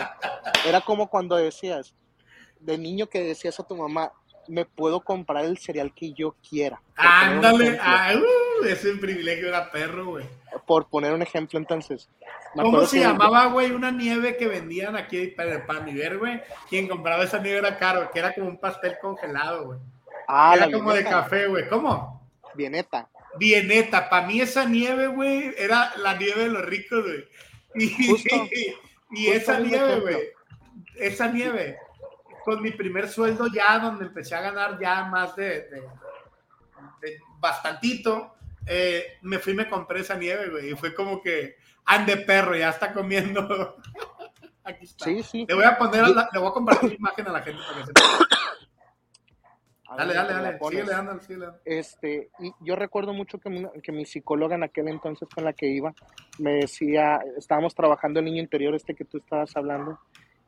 Era 0.65 0.81
como 0.81 1.09
cuando 1.09 1.35
decías, 1.35 1.93
de 2.59 2.77
niño 2.77 3.07
que 3.07 3.23
decías 3.23 3.59
a 3.59 3.67
tu 3.67 3.75
mamá, 3.75 4.11
me 4.47 4.65
puedo 4.65 5.01
comprar 5.01 5.45
el 5.45 5.57
cereal 5.57 5.93
que 5.93 6.13
yo 6.13 6.35
quiera. 6.47 6.81
Ándale, 6.95 7.79
uh, 8.65 8.65
ese 8.65 8.95
privilegio 8.95 9.47
era 9.47 9.71
perro, 9.71 10.05
güey. 10.05 10.25
Por 10.65 10.87
poner 10.87 11.13
un 11.13 11.21
ejemplo, 11.21 11.57
entonces. 11.59 12.09
¿Cómo 12.53 12.85
se 12.85 12.99
llamaba, 12.99 13.45
güey? 13.47 13.71
Una 13.71 13.91
nieve 13.91 14.35
que 14.37 14.47
vendían 14.47 14.95
aquí 14.95 15.27
para, 15.27 15.65
para 15.65 15.81
mi 15.81 15.93
ver, 15.93 16.17
güey. 16.17 16.41
Quien 16.69 16.87
compraba 16.87 17.23
esa 17.23 17.39
nieve 17.39 17.59
era 17.59 17.77
caro, 17.77 18.09
que 18.11 18.19
era 18.19 18.33
como 18.33 18.47
un 18.47 18.57
pastel 18.57 18.97
congelado, 19.01 19.65
güey. 19.65 19.79
Ah, 20.27 20.55
era 20.55 20.71
como 20.71 20.93
de 20.93 21.03
café, 21.03 21.47
güey. 21.47 21.67
¿Cómo? 21.67 22.29
Bieneta. 22.53 23.09
Bieneta. 23.37 24.09
Para 24.09 24.27
mí 24.27 24.41
esa 24.41 24.65
nieve, 24.65 25.07
güey, 25.07 25.53
era 25.57 25.93
la 25.97 26.15
nieve 26.15 26.43
de 26.43 26.49
los 26.49 26.65
ricos, 26.65 27.03
güey. 27.03 27.25
Y, 27.75 28.75
y 29.11 29.27
esa 29.27 29.59
nieve, 29.59 29.99
güey. 30.01 30.17
Esa 30.97 31.27
nieve 31.27 31.77
con 32.43 32.61
mi 32.61 32.71
primer 32.71 33.07
sueldo 33.07 33.47
ya, 33.47 33.79
donde 33.79 34.05
empecé 34.05 34.35
a 34.35 34.41
ganar 34.41 34.79
ya 34.79 35.05
más 35.05 35.35
de, 35.35 35.83
bastantito, 37.39 38.35
eh, 38.65 39.17
me 39.21 39.39
fui 39.39 39.53
y 39.53 39.55
me 39.55 39.69
compré 39.69 40.01
esa 40.01 40.15
nieve, 40.15 40.49
güey, 40.49 40.71
y 40.71 40.75
fue 40.75 40.93
como 40.93 41.21
que 41.21 41.55
ande 41.85 42.17
perro, 42.17 42.55
ya 42.55 42.69
está 42.69 42.93
comiendo. 42.93 43.77
Aquí 44.63 44.85
está. 44.85 45.05
Sí, 45.05 45.23
sí. 45.23 45.45
Le 45.47 45.55
voy 45.55 45.63
a 45.63 45.77
poner, 45.77 46.05
le 46.07 46.39
voy 46.39 46.49
a 46.49 46.53
compartir 46.53 46.93
imagen 46.93 47.27
a 47.27 47.31
la 47.31 47.41
gente 47.41 47.61
para 47.67 47.79
que 47.79 47.85
se 47.85 47.93
Dale, 49.97 50.13
dale, 50.13 50.33
dale, 50.33 50.57
síguele 50.57 50.89
dando, 50.89 51.19
síguele 51.19 51.47
Este, 51.65 52.29
y 52.39 52.53
yo 52.61 52.77
recuerdo 52.77 53.13
mucho 53.13 53.39
que 53.39 53.69
que 53.83 53.91
mi 53.91 54.05
psicóloga 54.05 54.55
en 54.55 54.63
aquel 54.63 54.87
entonces 54.87 55.27
con 55.27 55.43
la 55.43 55.51
que 55.51 55.67
iba, 55.67 55.93
me 56.39 56.53
decía, 56.53 57.19
estábamos 57.37 57.75
trabajando 57.75 58.19
el 58.19 58.25
niño 58.25 58.41
interior 58.41 58.73
este 58.73 58.95
que 58.95 59.03
tú 59.03 59.17
estabas 59.17 59.53
hablando, 59.57 59.99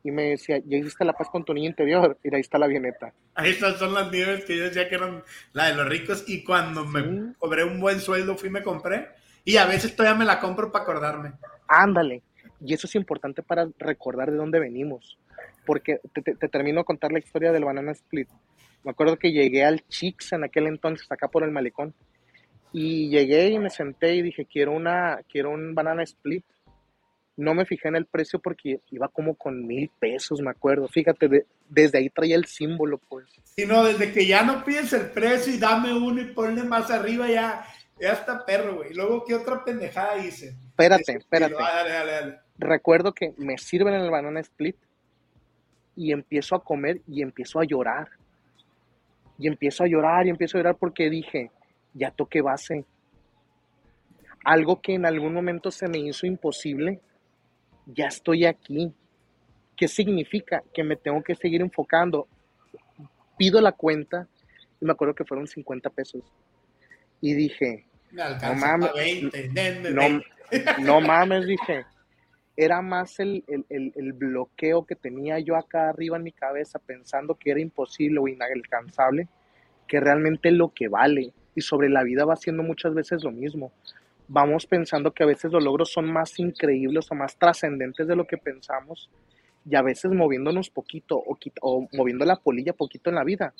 y 0.04 0.10
me 0.10 0.24
decía, 0.24 0.60
ya 0.66 0.76
hiciste 0.76 1.02
la 1.02 1.14
paz 1.14 1.28
con 1.30 1.44
tu 1.44 1.54
niño 1.54 1.70
interior, 1.70 2.18
y 2.22 2.32
ahí 2.32 2.42
está 2.42 2.58
la 2.58 2.66
bieneta. 2.66 3.14
Ahí 3.34 3.50
estas 3.50 3.78
son 3.78 3.94
las 3.94 4.12
nieves 4.12 4.44
que 4.44 4.58
yo 4.58 4.64
decía 4.64 4.86
que 4.86 4.96
eran 4.96 5.24
la 5.54 5.68
de 5.68 5.76
los 5.76 5.88
ricos, 5.88 6.24
y 6.28 6.44
cuando 6.44 6.84
me 6.84 7.32
cobré 7.38 7.64
un 7.64 7.80
buen 7.80 7.98
sueldo 8.00 8.36
fui 8.36 8.50
y 8.50 8.52
me 8.52 8.62
compré, 8.62 9.08
y 9.44 9.56
a 9.56 9.64
veces 9.64 9.96
todavía 9.96 10.18
me 10.18 10.26
la 10.26 10.40
compro 10.40 10.70
para 10.70 10.84
acordarme. 10.84 11.32
Ándale, 11.66 12.22
y 12.60 12.74
eso 12.74 12.86
es 12.86 12.94
importante 12.96 13.42
para 13.42 13.66
recordar 13.78 14.30
de 14.30 14.36
dónde 14.36 14.60
venimos, 14.60 15.18
porque 15.64 16.00
te, 16.12 16.48
termino 16.48 16.80
de 16.80 16.84
contar 16.84 17.10
la 17.10 17.18
historia 17.18 17.50
del 17.50 17.64
banana 17.64 17.92
split. 17.92 18.28
Me 18.84 18.90
acuerdo 18.90 19.16
que 19.16 19.32
llegué 19.32 19.64
al 19.64 19.88
Chicks 19.88 20.34
en 20.34 20.44
aquel 20.44 20.66
entonces, 20.66 21.10
acá 21.10 21.28
por 21.28 21.44
el 21.44 21.50
malecón, 21.50 21.94
y 22.74 23.08
llegué 23.08 23.48
y 23.48 23.58
me 23.58 23.70
senté 23.70 24.16
y 24.16 24.20
dije, 24.20 24.44
quiero, 24.44 24.72
una, 24.72 25.20
quiero 25.30 25.50
un 25.50 25.74
banana 25.74 26.02
split 26.02 26.44
no 27.36 27.54
me 27.54 27.64
fijé 27.64 27.88
en 27.88 27.96
el 27.96 28.06
precio 28.06 28.38
porque 28.38 28.80
iba 28.90 29.08
como 29.08 29.34
con 29.34 29.66
mil 29.66 29.90
pesos, 29.98 30.40
me 30.40 30.50
acuerdo. 30.50 30.88
Fíjate, 30.88 31.46
desde 31.68 31.98
ahí 31.98 32.10
traía 32.10 32.36
el 32.36 32.46
símbolo, 32.46 32.98
pues. 32.98 33.26
Sí, 33.44 33.66
no, 33.66 33.84
desde 33.84 34.12
que 34.12 34.26
ya 34.26 34.42
no 34.44 34.64
pides 34.64 34.92
el 34.92 35.10
precio 35.10 35.52
y 35.52 35.58
dame 35.58 35.92
uno 35.92 36.20
y 36.20 36.26
ponle 36.26 36.62
más 36.62 36.90
arriba, 36.90 37.28
ya, 37.28 37.66
ya 38.00 38.12
está 38.12 38.44
perro, 38.44 38.76
güey. 38.76 38.94
Luego, 38.94 39.24
¿qué 39.24 39.34
otra 39.34 39.64
pendejada 39.64 40.18
hice? 40.18 40.56
Espérate, 40.68 41.12
espérate. 41.12 41.54
Ah, 41.58 41.76
dale, 41.76 41.90
dale, 41.90 42.12
dale. 42.12 42.38
Recuerdo 42.58 43.12
que 43.12 43.34
me 43.36 43.58
sirven 43.58 43.94
el 43.94 44.10
banana 44.10 44.40
split 44.40 44.76
y 45.96 46.12
empiezo 46.12 46.54
a 46.54 46.62
comer 46.62 47.00
y 47.08 47.22
empiezo 47.22 47.60
a 47.60 47.64
llorar. 47.64 48.10
Y 49.38 49.48
empiezo 49.48 49.82
a 49.82 49.88
llorar 49.88 50.26
y 50.26 50.30
empiezo 50.30 50.56
a 50.56 50.60
llorar 50.60 50.76
porque 50.76 51.10
dije, 51.10 51.50
ya 51.94 52.10
toqué 52.12 52.40
base. 52.42 52.84
Algo 54.44 54.80
que 54.80 54.94
en 54.94 55.06
algún 55.06 55.32
momento 55.32 55.70
se 55.70 55.88
me 55.88 55.98
hizo 55.98 56.26
imposible, 56.26 57.00
ya 57.86 58.06
estoy 58.06 58.46
aquí. 58.46 58.92
¿Qué 59.76 59.88
significa? 59.88 60.62
Que 60.72 60.84
me 60.84 60.96
tengo 60.96 61.22
que 61.22 61.34
seguir 61.34 61.60
enfocando. 61.60 62.28
Pido 63.36 63.60
la 63.60 63.72
cuenta 63.72 64.28
y 64.80 64.84
me 64.84 64.92
acuerdo 64.92 65.14
que 65.14 65.24
fueron 65.24 65.46
50 65.46 65.90
pesos. 65.90 66.22
Y 67.20 67.34
dije, 67.34 67.86
no 68.12 68.54
mames, 68.54 68.90
no, 70.80 71.00
mames, 71.00 71.46
dije. 71.46 71.84
Era 72.56 72.82
más 72.82 73.18
el, 73.18 73.42
el, 73.48 74.12
bloqueo 74.12 74.86
que 74.86 74.94
tenía 74.94 75.40
yo 75.40 75.56
acá 75.56 75.88
arriba 75.88 76.16
en 76.16 76.22
mi 76.22 76.30
cabeza 76.30 76.78
pensando 76.78 77.34
que 77.34 77.50
era 77.50 77.60
imposible 77.60 78.20
o 78.20 78.28
inalcanzable, 78.28 79.26
que 79.88 79.98
realmente 79.98 80.52
lo 80.52 80.72
que 80.72 80.86
vale. 80.86 81.32
Y 81.56 81.62
sobre 81.62 81.88
la 81.88 82.04
vida 82.04 82.24
va 82.24 82.36
siendo 82.36 82.62
muchas 82.62 82.94
veces 82.94 83.24
lo 83.24 83.32
mismo 83.32 83.72
vamos 84.28 84.66
pensando 84.66 85.12
que 85.12 85.22
a 85.22 85.26
veces 85.26 85.52
los 85.52 85.62
logros 85.62 85.92
son 85.92 86.12
más 86.12 86.38
increíbles 86.38 87.10
o 87.10 87.14
más 87.14 87.36
trascendentes 87.36 88.06
de 88.06 88.16
lo 88.16 88.26
que 88.26 88.38
pensamos 88.38 89.10
y 89.66 89.76
a 89.76 89.82
veces 89.82 90.12
moviéndonos 90.12 90.70
poquito 90.70 91.16
o, 91.16 91.38
o, 91.62 91.88
moviendo 91.92 92.24
la 92.24 92.36
polilla 92.36 92.72
poquito 92.74 93.10
en 93.10 93.16
la 93.16 93.24
vida, 93.24 93.54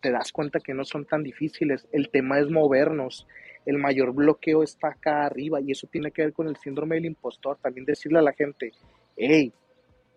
te 0.00 0.10
das 0.10 0.32
cuenta 0.32 0.60
que 0.60 0.74
no 0.74 0.84
son 0.84 1.04
tan 1.04 1.22
difíciles. 1.22 1.88
El 1.92 2.10
tema 2.10 2.38
es 2.38 2.50
movernos. 2.50 3.26
El 3.66 3.78
mayor 3.78 4.14
bloqueo 4.14 4.62
está 4.62 4.88
acá 4.88 5.26
arriba 5.26 5.60
y 5.60 5.72
eso 5.72 5.86
tiene 5.90 6.10
que 6.10 6.22
ver 6.22 6.32
con 6.32 6.48
el 6.48 6.56
síndrome 6.56 6.96
del 6.96 7.06
impostor. 7.06 7.58
También 7.58 7.84
decirle 7.84 8.18
a 8.18 8.22
la 8.22 8.32
gente, 8.32 8.72
hey, 9.16 9.52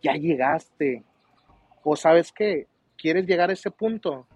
ya 0.02 0.14
llegaste. 0.14 1.04
O 1.84 1.96
sabes 1.96 2.32
qué, 2.32 2.68
¿quieres 2.98 3.26
llegar 3.26 3.50
a 3.50 3.54
ese 3.54 3.72
punto? 3.72 4.28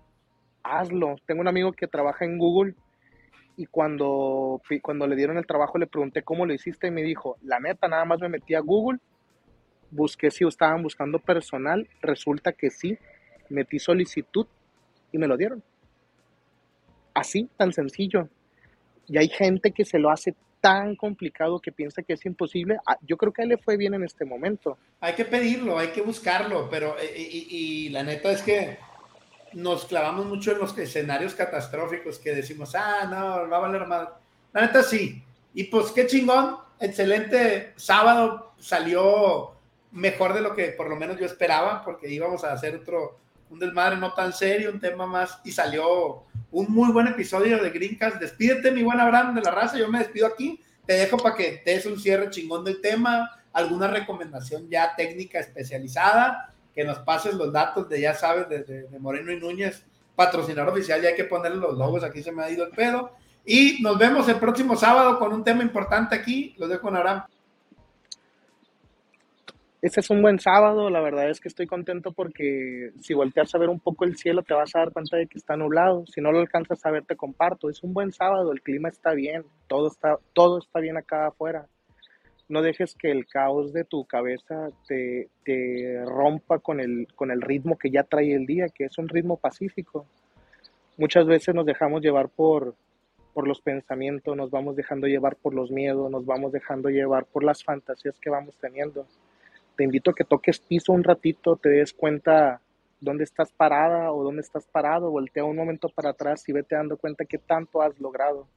Hazlo. 0.64 1.16
Tengo 1.26 1.42
un 1.42 1.48
amigo 1.48 1.72
que 1.72 1.88
trabaja 1.88 2.26
en 2.26 2.38
Google 2.38 2.74
y 3.58 3.66
cuando, 3.66 4.62
cuando 4.84 5.08
le 5.08 5.16
dieron 5.16 5.38
el 5.38 5.48
trabajo 5.48 5.80
le 5.80 5.88
pregunté 5.88 6.22
cómo 6.22 6.46
lo 6.46 6.54
hiciste 6.54 6.88
y 6.88 6.92
me 6.92 7.02
dijo, 7.02 7.38
la 7.42 7.60
neta, 7.60 7.88
nada 7.88 8.06
más 8.06 8.20
me 8.22 8.30
metí 8.30 8.54
a 8.54 8.60
Google, 8.60 9.00
busqué 9.90 10.30
si 10.30 10.46
estaban 10.46 10.84
buscando 10.84 11.18
personal, 11.18 11.90
resulta 12.02 12.54
que 12.54 12.70
sí, 12.70 12.98
metí 13.50 13.80
solicitud 13.80 14.46
y 15.12 15.18
me 15.18 15.28
lo 15.28 15.36
dieron. 15.38 15.64
Así, 17.16 17.50
tan 17.58 17.74
sencillo. 17.74 18.30
Y 19.08 19.18
hay 19.18 19.28
gente 19.28 19.72
que 19.72 19.86
se 19.86 19.98
lo 19.98 20.12
hace 20.12 20.36
tan 20.62 20.96
complicado 20.96 21.60
que 21.60 21.72
piensa 21.72 22.04
que 22.04 22.14
es 22.14 22.26
imposible. 22.28 22.78
Ah, 22.86 22.98
yo 23.02 23.18
creo 23.18 23.34
que 23.34 23.42
a 23.42 23.44
él 23.44 23.50
le 23.50 23.58
fue 23.58 23.76
bien 23.76 23.96
en 23.96 24.04
este 24.04 24.24
momento. 24.24 24.78
Hay 25.00 25.14
que 25.14 25.26
pedirlo, 25.26 25.80
hay 25.80 25.88
que 25.88 26.02
buscarlo, 26.02 26.70
pero 26.70 26.96
eh, 27.00 27.12
y 27.18 27.90
la 27.90 28.04
neta 28.04 28.32
es 28.32 28.44
que 28.44 28.78
nos 29.54 29.86
clavamos 29.86 30.26
mucho 30.26 30.52
en 30.52 30.60
los 30.60 30.78
escenarios 30.78 31.34
catastróficos 31.34 32.20
que 32.20 32.36
decimos, 32.36 32.76
ah, 32.76 33.06
no, 33.10 33.50
va 33.50 33.58
a 33.58 33.62
valer 33.62 33.86
más. 33.86 34.10
La 34.54 34.62
neta 34.62 34.84
sí. 34.84 35.24
Y 35.54 35.66
pues 35.66 35.92
qué 35.92 36.08
chingón, 36.08 36.58
excelente 36.80 37.74
sábado, 37.76 38.54
salió 38.60 39.54
mejor 39.92 40.34
de 40.34 40.42
lo 40.42 40.54
que 40.56 40.70
por 40.70 40.90
lo 40.90 40.96
menos 40.96 41.20
yo 41.20 41.26
esperaba, 41.26 41.84
porque 41.84 42.10
íbamos 42.10 42.44
a 42.44 42.54
hacer 42.54 42.76
otro, 42.76 43.18
un 43.50 43.60
desmadre 43.60 43.98
no 43.98 44.14
tan 44.14 44.34
serio, 44.34 44.72
un 44.72 44.80
tema 44.80 45.06
más, 45.06 45.40
y 45.44 45.52
salió 45.52 46.24
un 46.52 46.68
muy 46.70 46.92
buen 46.92 47.08
episodio 47.08 47.62
de 47.62 47.70
Greencast. 47.70 48.18
Despídete, 48.18 48.72
mi 48.72 48.84
buen 48.84 49.00
Abraham 49.00 49.36
de 49.36 49.42
la 49.42 49.52
raza, 49.52 49.78
yo 49.78 49.88
me 49.90 50.00
despido 50.00 50.28
aquí, 50.28 50.62
te 50.86 50.94
dejo 50.94 51.18
para 51.18 51.36
que 51.36 51.62
te 51.64 51.72
des 51.72 51.86
un 51.86 52.00
cierre 52.00 52.30
chingón 52.30 52.64
del 52.64 52.82
tema, 52.82 53.32
alguna 53.54 53.88
recomendación 53.88 54.70
ya 54.70 54.96
técnica 54.96 55.40
especializada 55.40 56.54
que 56.78 56.86
nos 56.86 57.00
pases 57.00 57.34
los 57.34 57.52
datos 57.52 57.90
de, 57.90 58.00
ya 58.00 58.14
sabes, 58.14 58.48
de, 58.48 58.88
Moreno 59.00 59.32
y 59.32 59.40
Núñez, 59.40 59.84
patrocinador 60.16 60.74
oficial, 60.74 61.02
ya 61.02 61.10
hay 61.10 61.16
que 61.16 61.24
ponerle 61.24 61.58
los 61.58 61.76
logos, 61.76 62.04
aquí 62.04 62.22
se 62.22 62.32
me 62.32 62.44
ha 62.44 62.52
ido 62.52 62.66
el 62.66 62.70
pedo. 62.70 63.14
Y 63.44 63.82
nos 63.82 63.98
vemos 63.98 64.30
el 64.30 64.36
próximo 64.36 64.76
sábado 64.76 65.18
con 65.18 65.34
un 65.34 65.44
tema 65.44 65.64
importante 65.64 66.14
aquí, 66.14 66.54
los 66.60 66.70
dejo 66.70 66.90
en 66.90 66.98
Abraham. 66.98 67.24
Este 69.82 70.02
es 70.02 70.10
un 70.12 70.22
buen 70.22 70.38
sábado, 70.38 70.92
la 70.92 71.02
verdad 71.02 71.32
es 71.32 71.40
que 71.40 71.48
estoy 71.48 71.66
contento 71.66 72.12
porque 72.12 72.92
si 73.02 73.16
volteas 73.16 73.56
a 73.56 73.58
ver 73.58 73.70
un 73.70 73.80
poco 73.80 74.06
el 74.06 74.16
cielo 74.16 74.44
te 74.44 74.54
vas 74.54 74.76
a 74.76 74.80
dar 74.80 74.92
cuenta 74.92 75.18
de 75.18 75.26
que 75.26 75.40
está 75.40 75.58
nublado, 75.58 76.06
si 76.06 76.22
no 76.22 76.32
lo 76.32 76.38
alcanzas 76.42 76.86
a 76.86 76.92
ver 76.92 77.06
te 77.06 77.16
comparto, 77.16 77.72
es 77.72 77.82
un 77.82 77.92
buen 77.92 78.12
sábado, 78.12 78.52
el 78.52 78.62
clima 78.62 78.90
está 78.90 79.14
bien, 79.14 79.46
todo 79.66 79.88
está, 79.88 80.20
todo 80.34 80.60
está 80.60 80.80
bien 80.80 80.98
acá 80.98 81.26
afuera 81.26 81.68
no 82.50 82.62
dejes 82.62 82.96
que 82.96 83.12
el 83.12 83.28
caos 83.28 83.74
de 83.74 83.84
tu 83.84 84.06
cabeza 84.06 84.70
te, 84.88 85.30
rompa 86.06 86.60
con 86.60 86.80
el, 86.80 87.08
con 87.16 87.32
el 87.32 87.42
ritmo 87.42 87.78
que 87.78 87.90
ya 87.90 88.04
trae 88.04 88.34
el 88.34 88.46
día, 88.46 88.68
que 88.70 88.86
es 88.86 88.98
un 88.98 89.10
ritmo 89.10 89.38
pacífico. 89.38 90.06
Muchas 90.98 91.26
veces 91.28 91.54
nos 91.54 91.66
dejamos 91.66 92.02
llevar 92.02 92.30
por, 92.30 92.76
por 93.34 93.48
los 93.48 93.62
pensamientos, 93.62 94.36
nos 94.36 94.50
vamos 94.50 94.76
dejando 94.76 95.08
llevar 95.08 95.36
por 95.36 95.54
los 95.54 95.72
miedos, 95.72 96.10
nos 96.10 96.26
vamos 96.26 96.52
dejando 96.52 96.90
llevar 96.90 97.26
por 97.26 97.44
las 97.44 97.64
fantasías 97.64 98.18
que 98.20 98.30
vamos 98.30 98.56
teniendo. 98.60 99.06
Te 99.76 99.84
invito 99.84 100.12
a 100.12 100.16
que 100.16 100.24
toques 100.24 100.60
piso 100.60 100.94
un 100.94 101.04
ratito, 101.04 101.58
te 101.58 101.70
des 101.70 101.94
cuenta 101.94 102.62
dónde 103.00 103.26
estás 103.26 103.52
parada 103.52 104.12
o 104.12 104.24
dónde 104.24 104.42
estás 104.42 104.66
parado, 104.66 105.12
voltea 105.12 105.46
un 105.46 105.56
momento 105.56 105.90
para 105.90 106.12
atrás 106.12 106.48
y 106.50 106.54
vete 106.54 106.76
dando 106.76 106.98
cuenta 106.98 107.26
qué 107.26 107.38
tanto 107.38 107.82
has 107.82 108.00
logrado 108.00 108.48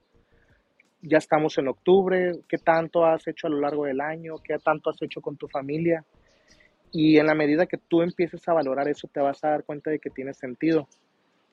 ya 1.02 1.18
estamos 1.18 1.56
en 1.58 1.68
octubre, 1.68 2.32
qué 2.48 2.58
tanto 2.58 3.04
has 3.04 3.26
hecho 3.26 3.46
a 3.46 3.50
lo 3.50 3.60
largo 3.60 3.84
del 3.84 4.00
año, 4.00 4.36
qué 4.42 4.58
tanto 4.58 4.90
has 4.90 5.00
hecho 5.02 5.20
con 5.20 5.36
tu 5.36 5.48
familia. 5.48 6.04
Y 6.92 7.18
en 7.18 7.26
la 7.26 7.34
medida 7.34 7.66
que 7.66 7.78
tú 7.78 8.02
empieces 8.02 8.46
a 8.48 8.52
valorar 8.52 8.88
eso, 8.88 9.08
te 9.08 9.20
vas 9.20 9.42
a 9.44 9.50
dar 9.50 9.64
cuenta 9.64 9.90
de 9.90 9.98
que 9.98 10.10
tiene 10.10 10.34
sentido. 10.34 10.88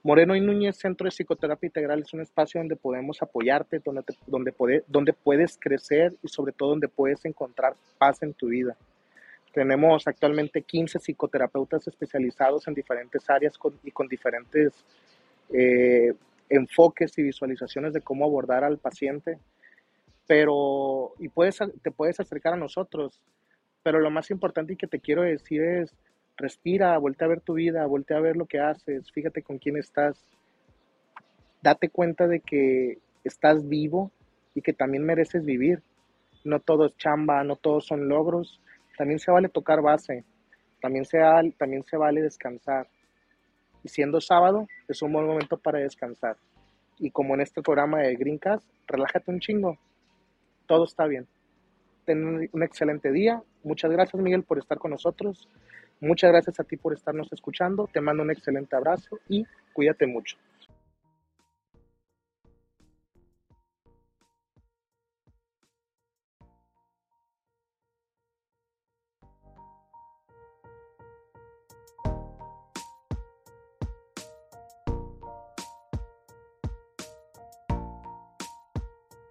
Moreno 0.03 0.35
y 0.35 0.41
Núñez 0.41 0.77
Centro 0.77 1.05
de 1.05 1.11
Psicoterapia 1.11 1.67
Integral 1.67 2.01
es 2.01 2.13
un 2.13 2.21
espacio 2.21 2.59
donde 2.59 2.75
podemos 2.75 3.21
apoyarte, 3.21 3.79
donde, 3.83 4.03
donde, 4.25 4.83
donde 4.87 5.13
puedes 5.13 5.57
crecer 5.57 6.13
y 6.23 6.27
sobre 6.27 6.53
todo 6.53 6.69
donde 6.69 6.87
puedes 6.87 7.23
encontrar 7.25 7.75
paz 7.97 8.23
en 8.23 8.33
tu 8.33 8.47
vida. 8.47 8.77
Tenemos 9.53 10.07
actualmente 10.07 10.61
15 10.61 10.99
psicoterapeutas 10.99 11.87
especializados 11.87 12.67
en 12.67 12.73
diferentes 12.73 13.29
áreas 13.29 13.57
y 13.83 13.91
con 13.91 14.07
diferentes 14.07 14.85
eh, 15.51 16.13
enfoques 16.49 17.17
y 17.17 17.23
visualizaciones 17.23 17.93
de 17.93 18.01
cómo 18.01 18.25
abordar 18.25 18.63
al 18.63 18.77
paciente. 18.77 19.39
Pero, 20.27 21.13
y 21.19 21.29
puedes, 21.29 21.57
te 21.81 21.91
puedes 21.91 22.19
acercar 22.19 22.53
a 22.53 22.57
nosotros, 22.57 23.21
pero 23.83 23.99
lo 23.99 24.09
más 24.09 24.29
importante 24.31 24.73
y 24.73 24.77
que 24.77 24.87
te 24.87 24.99
quiero 24.99 25.21
decir 25.21 25.63
es, 25.63 25.95
respira, 26.35 26.97
vuelve 26.97 27.23
a 27.23 27.29
ver 27.29 27.41
tu 27.41 27.53
vida, 27.53 27.85
vuelve 27.85 28.15
a 28.15 28.19
ver 28.19 28.35
lo 28.35 28.45
que 28.45 28.59
haces, 28.59 29.11
fíjate 29.11 29.41
con 29.41 29.57
quién 29.57 29.77
estás, 29.77 30.21
date 31.61 31.89
cuenta 31.89 32.27
de 32.27 32.41
que 32.41 32.99
estás 33.23 33.67
vivo 33.67 34.11
y 34.53 34.61
que 34.61 34.73
también 34.73 35.05
mereces 35.05 35.45
vivir. 35.45 35.81
No 36.43 36.59
todo 36.59 36.85
es 36.85 36.97
chamba, 36.97 37.43
no 37.43 37.55
todos 37.55 37.85
son 37.85 38.07
logros, 38.07 38.61
también 38.97 39.19
se 39.19 39.31
vale 39.31 39.49
tocar 39.49 39.81
base, 39.81 40.23
también 40.81 41.05
se, 41.05 41.19
también 41.57 41.83
se 41.83 41.97
vale 41.97 42.21
descansar. 42.21 42.87
Y 43.84 43.89
siendo 43.89 44.21
sábado, 44.21 44.67
es 44.88 45.01
un 45.01 45.13
buen 45.13 45.25
momento 45.25 45.57
para 45.57 45.80
descansar. 45.80 46.38
Y 46.99 47.11
como 47.11 47.36
en 47.36 47.41
este 47.41 47.61
programa 47.61 47.99
de 47.99 48.15
Greencast, 48.15 48.65
relájate 48.88 49.32
un 49.32 49.39
chingo. 49.39 49.78
Todo 50.65 50.86
está 50.86 51.05
bien. 51.05 51.28
Ten 52.05 52.49
un 52.51 52.63
excelente 52.63 53.11
día. 53.11 53.41
Muchas 53.63 53.91
gracias, 53.91 54.21
Miguel, 54.21 54.43
por 54.43 54.57
estar 54.57 54.78
con 54.78 54.91
nosotros. 54.91 55.47
Muchas 55.99 56.32
gracias 56.32 56.59
a 56.59 56.63
ti 56.63 56.78
por 56.78 56.93
estarnos 56.93 57.32
escuchando. 57.32 57.89
Te 57.91 58.01
mando 58.01 58.23
un 58.23 58.32
excelente 58.32 58.75
abrazo 58.75 59.19
y 59.28 59.45
cuídate 59.73 60.07
mucho. 60.07 60.38